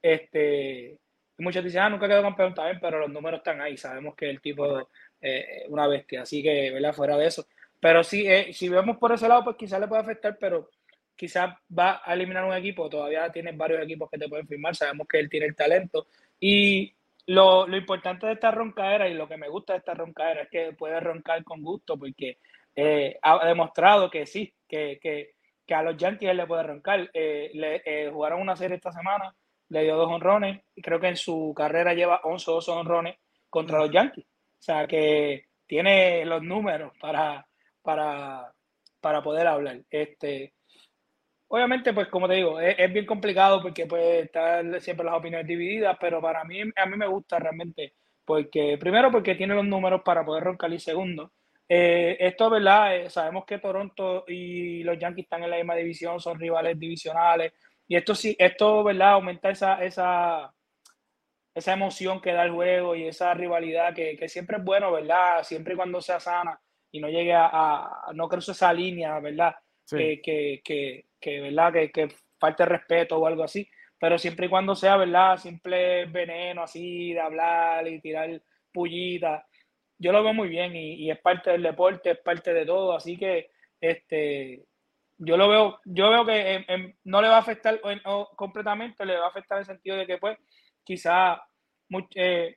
Este, 0.00 0.98
muchos 1.38 1.64
dicen, 1.64 1.82
ah, 1.82 1.90
nunca 1.90 2.08
quedó 2.08 2.22
campeón 2.22 2.54
también, 2.54 2.78
pero 2.80 3.00
los 3.00 3.10
números 3.10 3.38
están 3.38 3.60
ahí. 3.60 3.76
Sabemos 3.76 4.14
que 4.14 4.30
el 4.30 4.40
tipo 4.40 4.88
eh, 5.20 5.64
una 5.68 5.86
bestia, 5.86 6.22
así 6.22 6.42
que. 6.42 6.72
Fuera 6.94 7.16
de 7.16 7.26
eso. 7.26 7.46
Pero 7.80 8.02
sí, 8.02 8.26
eh, 8.26 8.52
si 8.52 8.68
vemos 8.68 8.96
por 8.96 9.12
ese 9.12 9.28
lado, 9.28 9.44
pues 9.44 9.56
quizás 9.56 9.80
le 9.80 9.88
puede 9.88 10.02
afectar, 10.02 10.36
pero 10.38 10.70
quizás 11.14 11.54
va 11.76 12.00
a 12.04 12.14
eliminar 12.14 12.44
un 12.44 12.54
equipo. 12.54 12.88
Todavía 12.88 13.30
tiene 13.30 13.52
varios 13.52 13.82
equipos 13.82 14.10
que 14.10 14.18
te 14.18 14.28
pueden 14.28 14.46
firmar. 14.46 14.74
Sabemos 14.74 15.06
que 15.08 15.18
él 15.18 15.28
tiene 15.28 15.46
el 15.46 15.56
talento. 15.56 16.06
Y 16.40 16.94
lo, 17.26 17.66
lo, 17.66 17.76
importante 17.76 18.26
de 18.26 18.32
esta 18.32 18.50
roncadera 18.50 19.08
y 19.08 19.14
lo 19.14 19.28
que 19.28 19.36
me 19.36 19.48
gusta 19.48 19.74
de 19.74 19.80
esta 19.80 19.94
roncadera 19.94 20.42
es 20.42 20.48
que 20.48 20.72
puede 20.72 20.98
roncar 20.98 21.44
con 21.44 21.62
gusto 21.62 21.98
porque 21.98 22.38
eh, 22.74 23.18
ha 23.22 23.44
demostrado 23.44 24.08
que 24.08 24.24
sí, 24.24 24.54
que, 24.68 25.00
que, 25.02 25.34
que, 25.66 25.74
a 25.74 25.82
los 25.82 25.96
Yankees 25.96 26.30
él 26.30 26.36
le 26.36 26.46
puede 26.46 26.62
roncar. 26.62 27.10
Eh, 27.12 27.50
le, 27.54 27.82
eh, 27.84 28.08
jugaron 28.10 28.40
una 28.40 28.54
serie 28.54 28.76
esta 28.76 28.92
semana, 28.92 29.34
le 29.68 29.82
dio 29.82 29.96
dos 29.96 30.08
honrones 30.10 30.62
y 30.76 30.80
creo 30.80 31.00
que 31.00 31.08
en 31.08 31.16
su 31.16 31.52
carrera 31.56 31.92
lleva 31.92 32.20
11 32.22 32.50
o 32.50 32.54
12 32.54 32.70
honrones 32.70 33.16
contra 33.50 33.78
los 33.78 33.90
Yankees. 33.90 34.24
O 34.58 34.62
sea 34.62 34.86
que 34.86 35.46
tiene 35.66 36.24
los 36.24 36.42
números 36.42 36.92
para, 37.00 37.46
para, 37.82 38.52
para 39.00 39.22
poder 39.22 39.46
hablar. 39.46 39.80
Este, 39.90 40.54
Obviamente, 41.50 41.94
pues 41.94 42.08
como 42.08 42.28
te 42.28 42.34
digo, 42.34 42.60
es, 42.60 42.92
bien 42.92 43.06
complicado 43.06 43.62
porque 43.62 43.86
puede 43.86 44.20
estar 44.20 44.80
siempre 44.82 45.06
las 45.06 45.14
opiniones 45.14 45.46
divididas, 45.46 45.96
pero 45.98 46.20
para 46.20 46.44
mí, 46.44 46.60
a 46.60 46.86
mí 46.86 46.96
me 46.96 47.06
gusta 47.06 47.38
realmente, 47.38 47.94
porque 48.24 48.76
primero 48.78 49.10
porque 49.10 49.34
tiene 49.34 49.54
los 49.54 49.64
números 49.64 50.02
para 50.04 50.24
poder 50.26 50.44
roncar 50.44 50.70
y 50.74 50.78
segundo, 50.78 51.32
eh, 51.66 52.18
esto, 52.20 52.50
¿verdad? 52.50 52.96
Eh, 52.96 53.10
sabemos 53.10 53.46
que 53.46 53.58
Toronto 53.58 54.24
y 54.28 54.82
los 54.82 54.98
Yankees 54.98 55.24
están 55.24 55.42
en 55.42 55.50
la 55.50 55.56
misma 55.56 55.74
división, 55.74 56.20
son 56.20 56.38
rivales 56.38 56.78
divisionales, 56.78 57.54
y 57.86 57.96
esto 57.96 58.14
sí, 58.14 58.36
esto, 58.38 58.84
¿verdad? 58.84 59.12
Aumenta 59.12 59.48
esa, 59.48 59.82
esa, 59.82 60.52
esa 61.58 61.72
emoción 61.72 62.20
que 62.20 62.32
da 62.32 62.44
el 62.44 62.52
juego 62.52 62.94
y 62.94 63.06
esa 63.06 63.34
rivalidad 63.34 63.94
que, 63.94 64.16
que 64.16 64.28
siempre 64.28 64.58
es 64.58 64.64
bueno, 64.64 64.92
¿verdad? 64.92 65.42
Siempre 65.42 65.74
y 65.74 65.76
cuando 65.76 66.00
sea 66.00 66.20
sana 66.20 66.60
y 66.90 67.00
no 67.00 67.08
llegue 67.08 67.34
a, 67.34 67.46
a 67.46 68.12
no 68.14 68.28
cruce 68.28 68.52
esa 68.52 68.72
línea, 68.72 69.18
¿verdad? 69.20 69.54
Que, 69.88 70.20
que, 70.22 70.60
que, 71.20 71.40
¿verdad? 71.40 71.72
Que, 71.72 71.90
que 71.90 72.08
falte 72.38 72.64
respeto 72.64 73.18
o 73.18 73.26
algo 73.26 73.42
así, 73.42 73.68
pero 73.98 74.18
siempre 74.18 74.46
y 74.46 74.48
cuando 74.48 74.74
sea, 74.74 74.96
¿verdad? 74.96 75.36
Simple 75.38 76.06
veneno 76.06 76.62
así 76.62 77.12
de 77.12 77.20
hablar 77.20 77.86
y 77.88 78.00
tirar 78.00 78.42
pullitas, 78.72 79.44
yo 79.98 80.12
lo 80.12 80.22
veo 80.22 80.32
muy 80.32 80.48
bien 80.48 80.76
y, 80.76 80.94
y, 80.94 81.10
es 81.10 81.18
parte 81.20 81.50
del 81.50 81.62
deporte, 81.62 82.12
es 82.12 82.18
parte 82.18 82.54
de 82.54 82.64
todo, 82.64 82.94
así 82.94 83.16
que 83.16 83.50
este, 83.80 84.64
yo 85.18 85.36
lo 85.36 85.48
veo, 85.48 85.80
yo 85.84 86.10
veo 86.10 86.24
que 86.24 86.94
no 87.04 87.20
le 87.20 87.28
va 87.28 87.36
a 87.36 87.40
afectar 87.40 87.80
completamente, 88.36 89.04
le 89.04 89.18
va 89.18 89.26
a 89.26 89.28
afectar 89.30 89.56
en 89.58 89.60
el 89.60 89.66
sentido 89.66 89.96
de 89.96 90.06
que 90.06 90.18
pues 90.18 90.38
eh, 92.14 92.56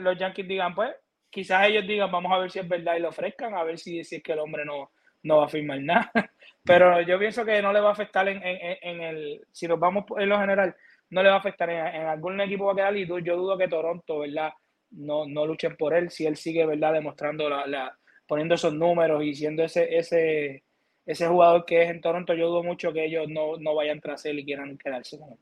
los 0.00 0.18
Yankees 0.18 0.48
digan 0.48 0.74
pues, 0.74 0.94
quizás 1.30 1.66
ellos 1.68 1.86
digan 1.86 2.10
vamos 2.10 2.32
a 2.32 2.38
ver 2.38 2.50
si 2.50 2.58
es 2.58 2.68
verdad 2.68 2.96
y 2.96 3.00
lo 3.00 3.08
ofrezcan, 3.08 3.54
a 3.54 3.64
ver 3.64 3.78
si, 3.78 4.04
si 4.04 4.16
es 4.16 4.22
que 4.22 4.32
el 4.32 4.40
hombre 4.40 4.64
no, 4.64 4.90
no 5.22 5.38
va 5.38 5.46
a 5.46 5.48
firmar 5.48 5.80
nada. 5.80 6.10
Pero 6.64 7.00
yo 7.02 7.18
pienso 7.18 7.44
que 7.44 7.60
no 7.60 7.72
le 7.72 7.80
va 7.80 7.88
a 7.88 7.92
afectar 7.92 8.28
en, 8.28 8.40
en, 8.42 9.00
el, 9.00 9.40
si 9.50 9.66
nos 9.66 9.80
vamos 9.80 10.04
en 10.16 10.28
lo 10.28 10.38
general, 10.38 10.76
no 11.10 11.22
le 11.22 11.28
va 11.28 11.36
a 11.36 11.38
afectar 11.38 11.68
en, 11.70 12.06
algún 12.06 12.40
equipo 12.40 12.66
va 12.66 12.72
a 12.72 12.76
quedar 12.76 12.96
y 12.96 13.06
yo 13.06 13.36
dudo 13.36 13.58
que 13.58 13.68
Toronto, 13.68 14.20
¿verdad? 14.20 14.52
No, 14.90 15.26
no 15.26 15.46
luchen 15.46 15.76
por 15.76 15.94
él 15.94 16.10
si 16.10 16.26
él 16.26 16.36
sigue, 16.36 16.64
¿verdad? 16.66 16.92
Demostrando 16.92 17.48
la, 17.48 17.66
la 17.66 17.98
poniendo 18.26 18.54
esos 18.54 18.74
números 18.74 19.24
y 19.24 19.34
siendo 19.34 19.64
ese, 19.64 19.96
ese, 19.96 20.62
ese 21.04 21.26
jugador 21.26 21.64
que 21.64 21.82
es 21.82 21.90
en 21.90 22.00
Toronto, 22.00 22.34
yo 22.34 22.48
dudo 22.48 22.62
mucho 22.62 22.92
que 22.92 23.04
ellos 23.04 23.28
no, 23.28 23.56
no 23.58 23.74
vayan 23.74 24.00
tras 24.00 24.24
él 24.24 24.38
y 24.38 24.44
quieran 24.44 24.78
quedarse 24.78 25.18
con 25.18 25.32
él. 25.32 25.38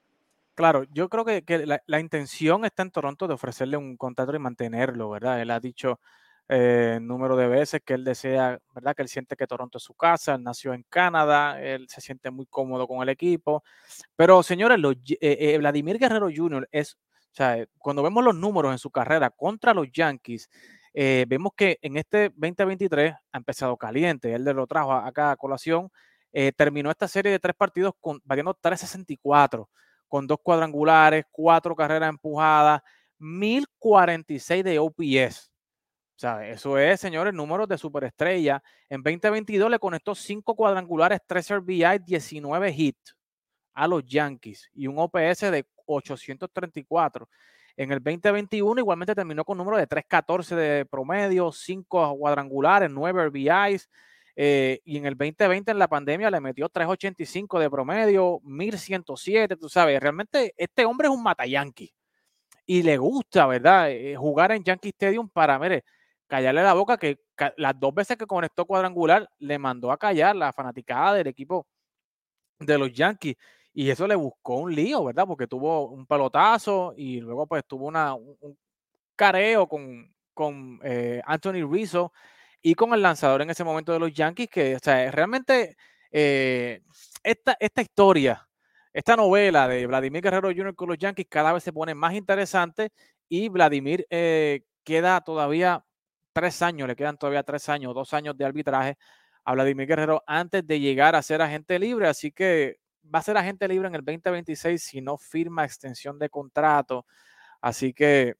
Claro, 0.60 0.84
yo 0.92 1.08
creo 1.08 1.24
que, 1.24 1.42
la, 1.86 2.00
intención 2.00 2.66
está 2.66 2.82
en 2.82 2.90
Toronto 2.90 3.26
de 3.26 3.32
ofrecerle 3.32 3.78
un 3.78 3.96
contrato 3.96 4.36
y 4.36 4.38
mantenerlo, 4.38 5.08
¿verdad? 5.08 5.40
Él 5.40 5.50
ha 5.52 5.58
dicho 5.58 6.00
eh, 6.50 6.98
número 7.00 7.34
de 7.34 7.48
veces 7.48 7.80
que 7.82 7.94
él 7.94 8.04
desea, 8.04 8.58
¿verdad? 8.74 8.94
Que 8.94 9.00
él 9.00 9.08
siente 9.08 9.36
que 9.36 9.46
Toronto 9.46 9.78
es 9.78 9.84
su 9.84 9.94
casa, 9.94 10.34
él 10.34 10.42
nació 10.42 10.74
en 10.74 10.82
Canadá, 10.90 11.58
él 11.62 11.88
se 11.88 12.02
siente 12.02 12.30
muy 12.30 12.44
cómodo 12.44 12.86
con 12.86 13.02
el 13.02 13.08
equipo. 13.08 13.64
Pero, 14.16 14.42
señores, 14.42 14.78
eh, 15.08 15.18
eh, 15.22 15.56
Vladimir 15.56 15.98
Guerrero 15.98 16.28
Jr. 16.30 16.68
es, 16.70 16.92
o 16.92 17.34
sea, 17.34 17.64
cuando 17.78 18.02
vemos 18.02 18.22
los 18.22 18.34
números 18.34 18.72
en 18.72 18.78
su 18.78 18.90
carrera 18.90 19.30
contra 19.30 19.72
los 19.72 19.90
Yankees, 19.90 20.50
vemos 20.92 21.52
que 21.56 21.78
en 21.80 21.96
este 21.96 22.32
2023 22.36 23.14
ha 23.32 23.38
empezado 23.38 23.78
caliente. 23.78 24.34
Él 24.34 24.44
lo 24.44 24.66
trajo 24.66 24.92
acá 24.92 25.30
a 25.30 25.36
colación. 25.36 25.90
Terminó 26.54 26.90
esta 26.90 27.08
serie 27.08 27.32
de 27.32 27.38
tres 27.38 27.56
partidos 27.56 27.94
con, 27.98 28.20
batiendo 28.24 28.52
364, 28.52 29.70
con 30.10 30.26
dos 30.26 30.38
cuadrangulares, 30.42 31.24
cuatro 31.30 31.74
carreras 31.76 32.10
empujadas, 32.10 32.82
1046 33.18 34.64
de 34.64 34.78
OPS. 34.80 35.52
Sea, 36.16 36.46
eso 36.48 36.76
es, 36.76 37.00
señores, 37.00 37.32
números 37.32 37.68
de 37.68 37.78
superestrella. 37.78 38.60
En 38.90 39.02
2022 39.02 39.70
le 39.70 39.78
conectó 39.78 40.14
cinco 40.14 40.54
cuadrangulares, 40.54 41.20
3 41.26 41.60
RBI, 41.60 42.00
19 42.04 42.74
hits 42.76 43.16
a 43.72 43.86
los 43.86 44.04
Yankees 44.04 44.68
y 44.74 44.88
un 44.88 44.98
OPS 44.98 45.50
de 45.52 45.64
834. 45.86 47.28
En 47.76 47.92
el 47.92 48.02
2021 48.02 48.80
igualmente 48.80 49.14
terminó 49.14 49.44
con 49.44 49.58
un 49.58 49.64
número 49.64 49.78
de 49.78 49.88
3.14 49.88 50.56
de 50.56 50.86
promedio, 50.86 51.52
5 51.52 52.18
cuadrangulares, 52.18 52.90
9 52.90 53.28
RBIs. 53.28 53.88
Eh, 54.36 54.80
y 54.84 54.96
en 54.96 55.06
el 55.06 55.16
2020 55.16 55.70
en 55.70 55.78
la 55.78 55.88
pandemia 55.88 56.30
le 56.30 56.40
metió 56.40 56.68
3.85 56.68 57.58
de 57.58 57.70
promedio, 57.70 58.40
1.107, 58.42 59.58
tú 59.58 59.68
sabes, 59.68 60.00
realmente 60.00 60.54
este 60.56 60.84
hombre 60.84 61.08
es 61.08 61.14
un 61.14 61.22
mata 61.22 61.46
yankee 61.46 61.92
y 62.70 62.84
le 62.84 62.98
gusta, 62.98 63.46
¿verdad? 63.46 63.90
Eh, 63.90 64.14
jugar 64.16 64.52
en 64.52 64.62
Yankee 64.62 64.90
Stadium 64.90 65.28
para, 65.28 65.58
mire, 65.58 65.84
callarle 66.28 66.62
la 66.62 66.72
boca, 66.74 66.96
que 66.96 67.18
las 67.56 67.80
dos 67.80 67.92
veces 67.92 68.16
que 68.16 68.26
conectó 68.26 68.64
cuadrangular 68.64 69.28
le 69.40 69.58
mandó 69.58 69.90
a 69.90 69.98
callar 69.98 70.36
la 70.36 70.52
fanaticada 70.52 71.14
del 71.14 71.26
equipo 71.26 71.66
de 72.60 72.78
los 72.78 72.92
Yankees 72.92 73.36
y 73.72 73.90
eso 73.90 74.06
le 74.06 74.14
buscó 74.14 74.58
un 74.58 74.72
lío, 74.72 75.04
¿verdad? 75.04 75.26
Porque 75.26 75.48
tuvo 75.48 75.88
un 75.88 76.06
pelotazo 76.06 76.94
y 76.96 77.20
luego 77.20 77.46
pues 77.48 77.64
tuvo 77.66 77.86
una, 77.86 78.14
un 78.14 78.56
careo 79.16 79.68
con, 79.68 80.14
con 80.32 80.80
eh, 80.84 81.20
Anthony 81.24 81.68
Rizzo 81.68 82.12
y 82.62 82.74
con 82.74 82.92
el 82.94 83.02
lanzador 83.02 83.42
en 83.42 83.50
ese 83.50 83.64
momento 83.64 83.92
de 83.92 83.98
los 83.98 84.12
Yankees, 84.12 84.48
que 84.50 84.76
o 84.76 84.78
sea, 84.82 85.10
realmente 85.10 85.76
eh, 86.10 86.82
esta, 87.22 87.56
esta 87.60 87.82
historia, 87.82 88.48
esta 88.92 89.16
novela 89.16 89.68
de 89.68 89.86
Vladimir 89.86 90.22
Guerrero 90.22 90.48
Jr. 90.48 90.74
con 90.74 90.88
los 90.88 90.98
Yankees 90.98 91.26
cada 91.28 91.52
vez 91.52 91.62
se 91.64 91.72
pone 91.72 91.94
más 91.94 92.14
interesante 92.14 92.90
y 93.28 93.48
Vladimir 93.48 94.06
eh, 94.10 94.62
queda 94.84 95.20
todavía 95.20 95.84
tres 96.32 96.62
años, 96.62 96.88
le 96.88 96.96
quedan 96.96 97.16
todavía 97.18 97.42
tres 97.42 97.68
años, 97.68 97.94
dos 97.94 98.12
años 98.14 98.36
de 98.36 98.44
arbitraje 98.44 98.98
a 99.44 99.54
Vladimir 99.54 99.86
Guerrero 99.86 100.22
antes 100.26 100.66
de 100.66 100.80
llegar 100.80 101.16
a 101.16 101.22
ser 101.22 101.42
agente 101.42 101.78
libre, 101.78 102.08
así 102.08 102.32
que 102.32 102.78
va 103.12 103.20
a 103.20 103.22
ser 103.22 103.36
agente 103.36 103.66
libre 103.68 103.88
en 103.88 103.94
el 103.94 104.04
2026 104.04 104.82
si 104.82 105.00
no 105.00 105.16
firma 105.18 105.64
extensión 105.64 106.18
de 106.18 106.28
contrato. 106.28 107.06
Así 107.60 107.92
que 107.92 108.34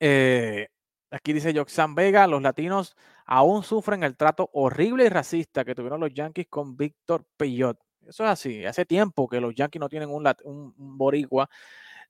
eh, 0.00 0.68
aquí 1.10 1.32
dice 1.32 1.54
Joxan 1.54 1.94
Vega, 1.94 2.26
los 2.26 2.42
latinos 2.42 2.96
aún 3.26 3.62
sufren 3.62 4.02
el 4.02 4.16
trato 4.16 4.50
horrible 4.52 5.06
y 5.06 5.08
racista 5.08 5.64
que 5.64 5.74
tuvieron 5.74 6.00
los 6.00 6.12
Yankees 6.12 6.46
con 6.48 6.76
Víctor 6.76 7.24
Peyot. 7.36 7.78
Eso 8.06 8.24
es 8.24 8.30
así. 8.30 8.64
Hace 8.64 8.86
tiempo 8.86 9.28
que 9.28 9.40
los 9.40 9.54
Yankees 9.54 9.80
no 9.80 9.88
tienen 9.88 10.08
un, 10.10 10.26
un, 10.44 10.74
boricua 10.76 11.48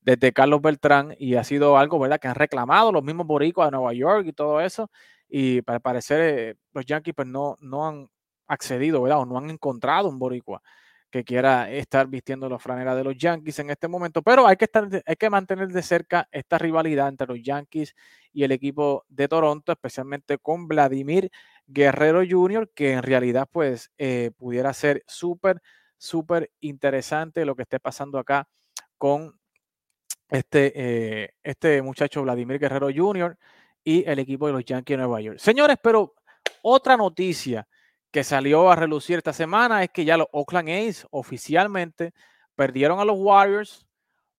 desde 0.00 0.32
Carlos 0.32 0.62
Beltrán 0.62 1.14
y 1.18 1.34
ha 1.34 1.44
sido 1.44 1.76
algo, 1.76 1.98
¿verdad? 1.98 2.20
Que 2.20 2.28
han 2.28 2.36
reclamado 2.36 2.92
los 2.92 3.02
mismos 3.02 3.26
boricuas 3.26 3.68
de 3.68 3.76
Nueva 3.76 3.92
York 3.92 4.26
y 4.26 4.32
todo 4.32 4.60
eso. 4.60 4.90
Y 5.28 5.62
para 5.62 5.80
parecer 5.80 6.20
eh, 6.20 6.54
los 6.72 6.86
Yankees 6.86 7.14
pues 7.14 7.28
no, 7.28 7.56
no 7.60 7.88
han 7.88 8.08
accedido, 8.46 9.02
¿verdad? 9.02 9.20
O 9.20 9.26
no 9.26 9.38
han 9.38 9.50
encontrado 9.50 10.08
un 10.08 10.18
boricua 10.18 10.62
que 11.10 11.24
quiera 11.24 11.70
estar 11.70 12.06
vistiendo 12.06 12.48
la 12.48 12.58
franela 12.58 12.94
de 12.94 13.04
los 13.04 13.16
Yankees 13.16 13.58
en 13.60 13.70
este 13.70 13.88
momento, 13.88 14.22
pero 14.22 14.46
hay 14.46 14.56
que, 14.56 14.66
estar, 14.66 14.88
hay 15.06 15.16
que 15.16 15.30
mantener 15.30 15.68
de 15.68 15.82
cerca 15.82 16.28
esta 16.30 16.58
rivalidad 16.58 17.08
entre 17.08 17.26
los 17.26 17.42
Yankees 17.42 17.94
y 18.32 18.44
el 18.44 18.52
equipo 18.52 19.04
de 19.08 19.26
Toronto, 19.28 19.72
especialmente 19.72 20.38
con 20.38 20.68
Vladimir 20.68 21.30
Guerrero 21.66 22.22
Jr., 22.28 22.70
que 22.74 22.92
en 22.92 23.02
realidad 23.02 23.48
pues 23.50 23.90
eh, 23.96 24.32
pudiera 24.36 24.72
ser 24.74 25.02
súper, 25.06 25.62
súper 25.96 26.50
interesante 26.60 27.44
lo 27.44 27.56
que 27.56 27.62
esté 27.62 27.80
pasando 27.80 28.18
acá 28.18 28.46
con 28.98 29.38
este, 30.28 30.72
eh, 30.74 31.34
este 31.42 31.80
muchacho 31.80 32.22
Vladimir 32.22 32.58
Guerrero 32.58 32.88
Jr. 32.94 33.38
y 33.82 34.04
el 34.06 34.18
equipo 34.18 34.46
de 34.46 34.52
los 34.52 34.64
Yankees 34.64 34.94
de 34.94 34.98
Nueva 34.98 35.20
York. 35.22 35.38
Señores, 35.38 35.78
pero 35.82 36.14
otra 36.62 36.98
noticia 36.98 37.66
que 38.10 38.24
salió 38.24 38.70
a 38.70 38.76
relucir 38.76 39.18
esta 39.18 39.32
semana 39.32 39.82
es 39.82 39.90
que 39.90 40.04
ya 40.04 40.16
los 40.16 40.28
Oakland 40.32 40.68
A's 40.70 41.06
oficialmente 41.10 42.12
perdieron 42.54 43.00
a 43.00 43.04
los 43.04 43.18
Warriors, 43.18 43.86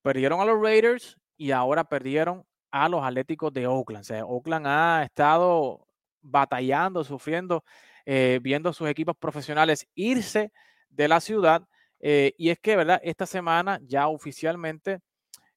perdieron 0.01 0.41
a 0.41 0.45
los 0.45 0.61
Raiders 0.61 1.17
y 1.37 1.51
ahora 1.51 1.83
perdieron 1.83 2.45
a 2.71 2.89
los 2.89 3.03
Atléticos 3.03 3.53
de 3.53 3.67
Oakland. 3.67 4.01
O 4.01 4.05
sea, 4.05 4.25
Oakland 4.25 4.67
ha 4.67 5.03
estado 5.03 5.87
batallando, 6.21 7.03
sufriendo, 7.03 7.63
eh, 8.05 8.39
viendo 8.41 8.73
sus 8.73 8.89
equipos 8.89 9.15
profesionales 9.17 9.87
irse 9.95 10.51
de 10.89 11.07
la 11.07 11.21
ciudad. 11.21 11.63
Eh, 11.99 12.33
y 12.37 12.49
es 12.49 12.59
que, 12.59 12.75
¿verdad? 12.75 12.99
Esta 13.03 13.25
semana 13.25 13.79
ya 13.83 14.07
oficialmente 14.07 14.99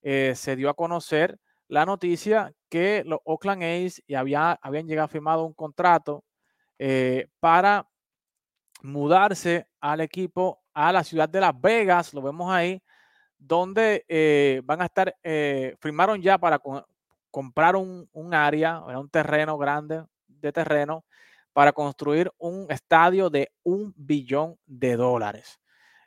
eh, 0.03 0.35
se 0.37 0.57
dio 0.57 0.69
a 0.71 0.75
conocer 0.75 1.39
la 1.69 1.87
noticia 1.87 2.53
que 2.69 3.03
los 3.07 3.21
Oakland 3.25 3.63
A's 3.63 4.03
había, 4.15 4.53
habían 4.61 4.87
llegado 4.87 5.07
a 5.07 5.09
firmar 5.09 5.39
un 5.39 5.55
contrato 5.55 6.25
para 7.39 7.87
mudarse 8.83 9.67
al 9.81 10.01
equipo 10.01 10.63
a 10.75 10.93
la 10.93 11.05
ciudad 11.05 11.29
de 11.29 11.41
Las 11.41 11.59
Vegas, 11.61 12.15
lo 12.15 12.23
vemos 12.23 12.53
ahí, 12.53 12.83
donde 13.39 14.05
eh, 14.09 14.61
van 14.65 14.83
a 14.83 14.87
estar, 14.87 15.17
eh, 15.23 15.77
firmaron 15.81 16.21
ya 16.21 16.39
para 16.39 16.61
comprar 17.31 17.77
un, 17.77 18.09
área, 18.33 18.81
un 18.81 19.09
terreno 19.09 19.59
grande 19.59 20.05
de 20.27 20.53
terreno, 20.53 21.05
para 21.53 21.73
construir 21.73 22.31
un 22.39 22.67
estadio 22.71 23.31
de 23.31 23.53
un 23.63 23.93
billón 23.97 24.57
de 24.67 24.97
dólares. 24.97 25.61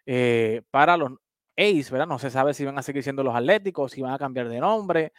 Eh, 0.06 0.62
para 0.72 0.98
los 0.98 1.12
A's, 1.58 1.90
¿verdad? 1.90 2.08
No 2.08 2.20
se 2.20 2.30
sabe 2.30 2.54
si 2.54 2.66
van 2.66 2.78
a 2.78 2.84
seguir 2.84 3.04
siendo 3.04 3.24
los 3.24 3.36
Atléticos, 3.36 3.92
si 3.92 4.02
van 4.02 4.14
a 4.14 4.18
cambiar 4.18 4.50
de 4.50 4.60
nombre, 4.60 5.14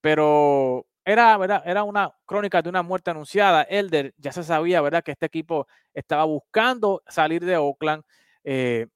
pero 0.00 0.86
era, 1.04 1.36
¿verdad? 1.38 1.62
era 1.64 1.82
una 1.84 2.10
crónica 2.26 2.62
de 2.62 2.68
una 2.68 2.82
muerte 2.82 3.10
anunciada. 3.10 3.62
Elder 3.62 4.14
ya 4.18 4.32
se 4.32 4.44
sabía, 4.44 4.80
¿verdad?, 4.80 5.02
que 5.02 5.12
este 5.12 5.26
equipo 5.26 5.66
estaba 5.94 6.24
buscando 6.24 7.02
salir 7.08 7.44
de 7.44 7.56
Oakland. 7.56 8.02
Eh, 8.44 8.86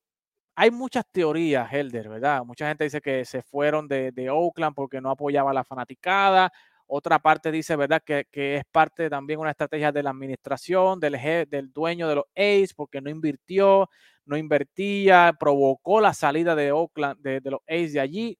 hay 0.56 0.70
muchas 0.70 1.04
teorías, 1.10 1.72
Elder, 1.72 2.08
¿verdad? 2.08 2.44
Mucha 2.44 2.68
gente 2.68 2.84
dice 2.84 3.00
que 3.00 3.24
se 3.24 3.42
fueron 3.42 3.88
de, 3.88 4.12
Oakland 4.30 4.74
porque 4.74 5.00
no 5.00 5.10
apoyaba 5.10 5.52
la 5.52 5.64
fanaticada. 5.64 6.52
Otra 6.86 7.18
parte 7.18 7.50
dice, 7.50 7.76
¿verdad?, 7.76 8.02
que, 8.04 8.26
es 8.32 8.64
parte 8.70 9.10
también 9.10 9.40
una 9.40 9.50
estrategia 9.50 9.90
de 9.90 10.02
la 10.02 10.10
administración, 10.10 11.00
del, 11.00 11.18
del 11.48 11.72
dueño 11.72 12.08
de 12.08 12.16
los 12.16 12.24
A's, 12.36 12.74
porque 12.74 13.00
no 13.00 13.10
invirtió, 13.10 13.88
no 14.26 14.36
invertía, 14.36 15.34
provocó 15.40 16.00
la 16.00 16.14
salida 16.14 16.54
de 16.54 16.72
Oakland, 16.72 17.20
de, 17.20 17.40
de 17.40 17.50
los 17.50 17.60
A's 17.68 17.92
de 17.92 18.00
allí. 18.00 18.38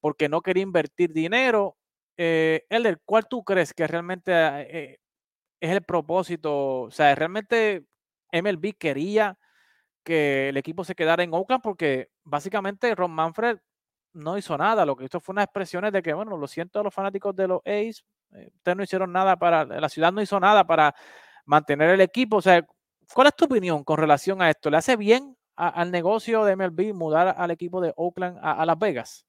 porque 0.00 0.28
no 0.28 0.42
quería 0.42 0.62
invertir 0.62 1.12
dinero. 1.12 1.76
Eh, 2.16 2.66
Elder, 2.70 3.00
¿cuál 3.04 3.26
tú 3.28 3.44
crees 3.44 3.74
que 3.74 3.86
realmente 3.86 4.32
eh, 4.34 5.00
es 5.60 5.70
el 5.70 5.82
propósito? 5.82 6.82
O 6.82 6.90
sea, 6.90 7.14
realmente 7.14 7.84
MLB 8.32 8.74
quería 8.78 9.38
que 10.04 10.50
el 10.50 10.56
equipo 10.56 10.84
se 10.84 10.94
quedara 10.94 11.22
en 11.22 11.34
Oakland 11.34 11.62
porque 11.62 12.10
básicamente 12.24 12.94
Ron 12.94 13.12
Manfred 13.12 13.58
no 14.12 14.38
hizo 14.38 14.56
nada. 14.56 14.86
Lo 14.86 14.96
que 14.96 15.04
hizo 15.04 15.20
fue 15.20 15.32
unas 15.34 15.44
expresiones 15.44 15.92
de 15.92 16.02
que, 16.02 16.14
bueno, 16.14 16.36
lo 16.36 16.46
siento 16.48 16.80
a 16.80 16.82
los 16.82 16.94
fanáticos 16.94 17.34
de 17.36 17.48
los 17.48 17.60
A's, 17.64 18.04
eh, 18.34 18.50
ustedes 18.56 18.76
no 18.76 18.82
hicieron 18.82 19.12
nada 19.12 19.36
para, 19.36 19.64
la 19.64 19.88
ciudad 19.88 20.12
no 20.12 20.22
hizo 20.22 20.40
nada 20.40 20.66
para 20.66 20.94
mantener 21.44 21.90
el 21.90 22.00
equipo. 22.00 22.36
O 22.38 22.42
sea, 22.42 22.66
¿cuál 23.14 23.28
es 23.28 23.36
tu 23.36 23.44
opinión 23.44 23.84
con 23.84 23.98
relación 23.98 24.42
a 24.42 24.50
esto? 24.50 24.70
¿Le 24.70 24.78
hace 24.78 24.96
bien 24.96 25.36
al 25.56 25.90
negocio 25.90 26.44
de 26.44 26.54
MLB 26.54 26.92
mudar 26.92 27.34
al 27.38 27.50
equipo 27.50 27.80
de 27.80 27.92
Oakland 27.96 28.38
a, 28.42 28.66
Las 28.66 28.78
Vegas? 28.78 29.26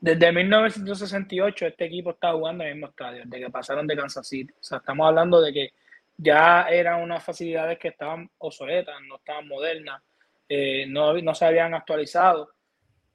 Desde 0.00 0.32
1968 0.32 1.66
este 1.66 1.84
equipo 1.84 2.12
está 2.12 2.32
jugando 2.32 2.64
en 2.64 2.70
el 2.70 2.74
mismo 2.76 2.88
estadio, 2.88 3.22
desde 3.26 3.44
que 3.44 3.50
pasaron 3.50 3.86
de 3.86 3.96
Kansas 3.96 4.26
City. 4.26 4.50
O 4.52 4.62
sea, 4.62 4.78
estamos 4.78 5.06
hablando 5.06 5.42
de 5.42 5.52
que 5.52 5.72
ya 6.16 6.62
eran 6.70 7.02
unas 7.02 7.22
facilidades 7.22 7.78
que 7.78 7.88
estaban 7.88 8.30
obsoletas, 8.38 8.96
no 9.06 9.16
estaban 9.16 9.46
modernas, 9.46 10.02
eh, 10.48 10.86
no, 10.88 11.12
no 11.20 11.34
se 11.34 11.44
habían 11.44 11.74
actualizado. 11.74 12.50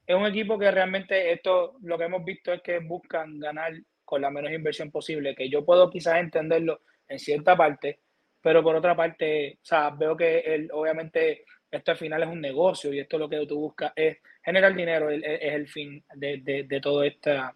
Es 0.06 0.16
un 0.16 0.28
equipo 0.28 0.60
que 0.60 0.70
realmente 0.70 1.32
esto, 1.32 1.78
lo 1.82 1.98
que 1.98 2.04
hemos 2.04 2.24
visto 2.24 2.54
es 2.54 2.62
que 2.62 2.78
buscan 2.78 3.40
ganar 3.40 3.74
con 4.04 4.22
la 4.22 4.30
menos 4.30 4.52
inversión 4.52 4.92
posible, 4.92 5.36
que 5.36 5.50
yo 5.50 5.66
puedo 5.66 5.90
quizás 5.90 6.18
entenderlo 6.18 6.82
en 7.08 7.18
cierta 7.18 7.58
parte, 7.58 8.00
pero 8.42 8.62
por 8.62 8.76
otra 8.76 8.96
parte, 8.96 9.58
o 9.60 9.66
sea, 9.66 9.90
veo 9.90 10.16
que 10.16 10.40
el, 10.42 10.70
obviamente 10.72 11.46
esto 11.72 11.92
al 11.92 11.98
final 11.98 12.22
es 12.22 12.30
un 12.30 12.42
negocio 12.42 12.94
y 12.94 13.00
esto 13.00 13.18
lo 13.18 13.28
que 13.28 13.44
tú 13.48 13.60
buscas 13.60 13.92
es 13.96 14.18
generar 14.46 14.76
dinero, 14.76 15.10
es, 15.10 15.22
el 15.24 15.68
fin 15.68 16.04
de, 16.14 16.66
de, 16.70 16.80
todo 16.80 17.04
esta, 17.04 17.54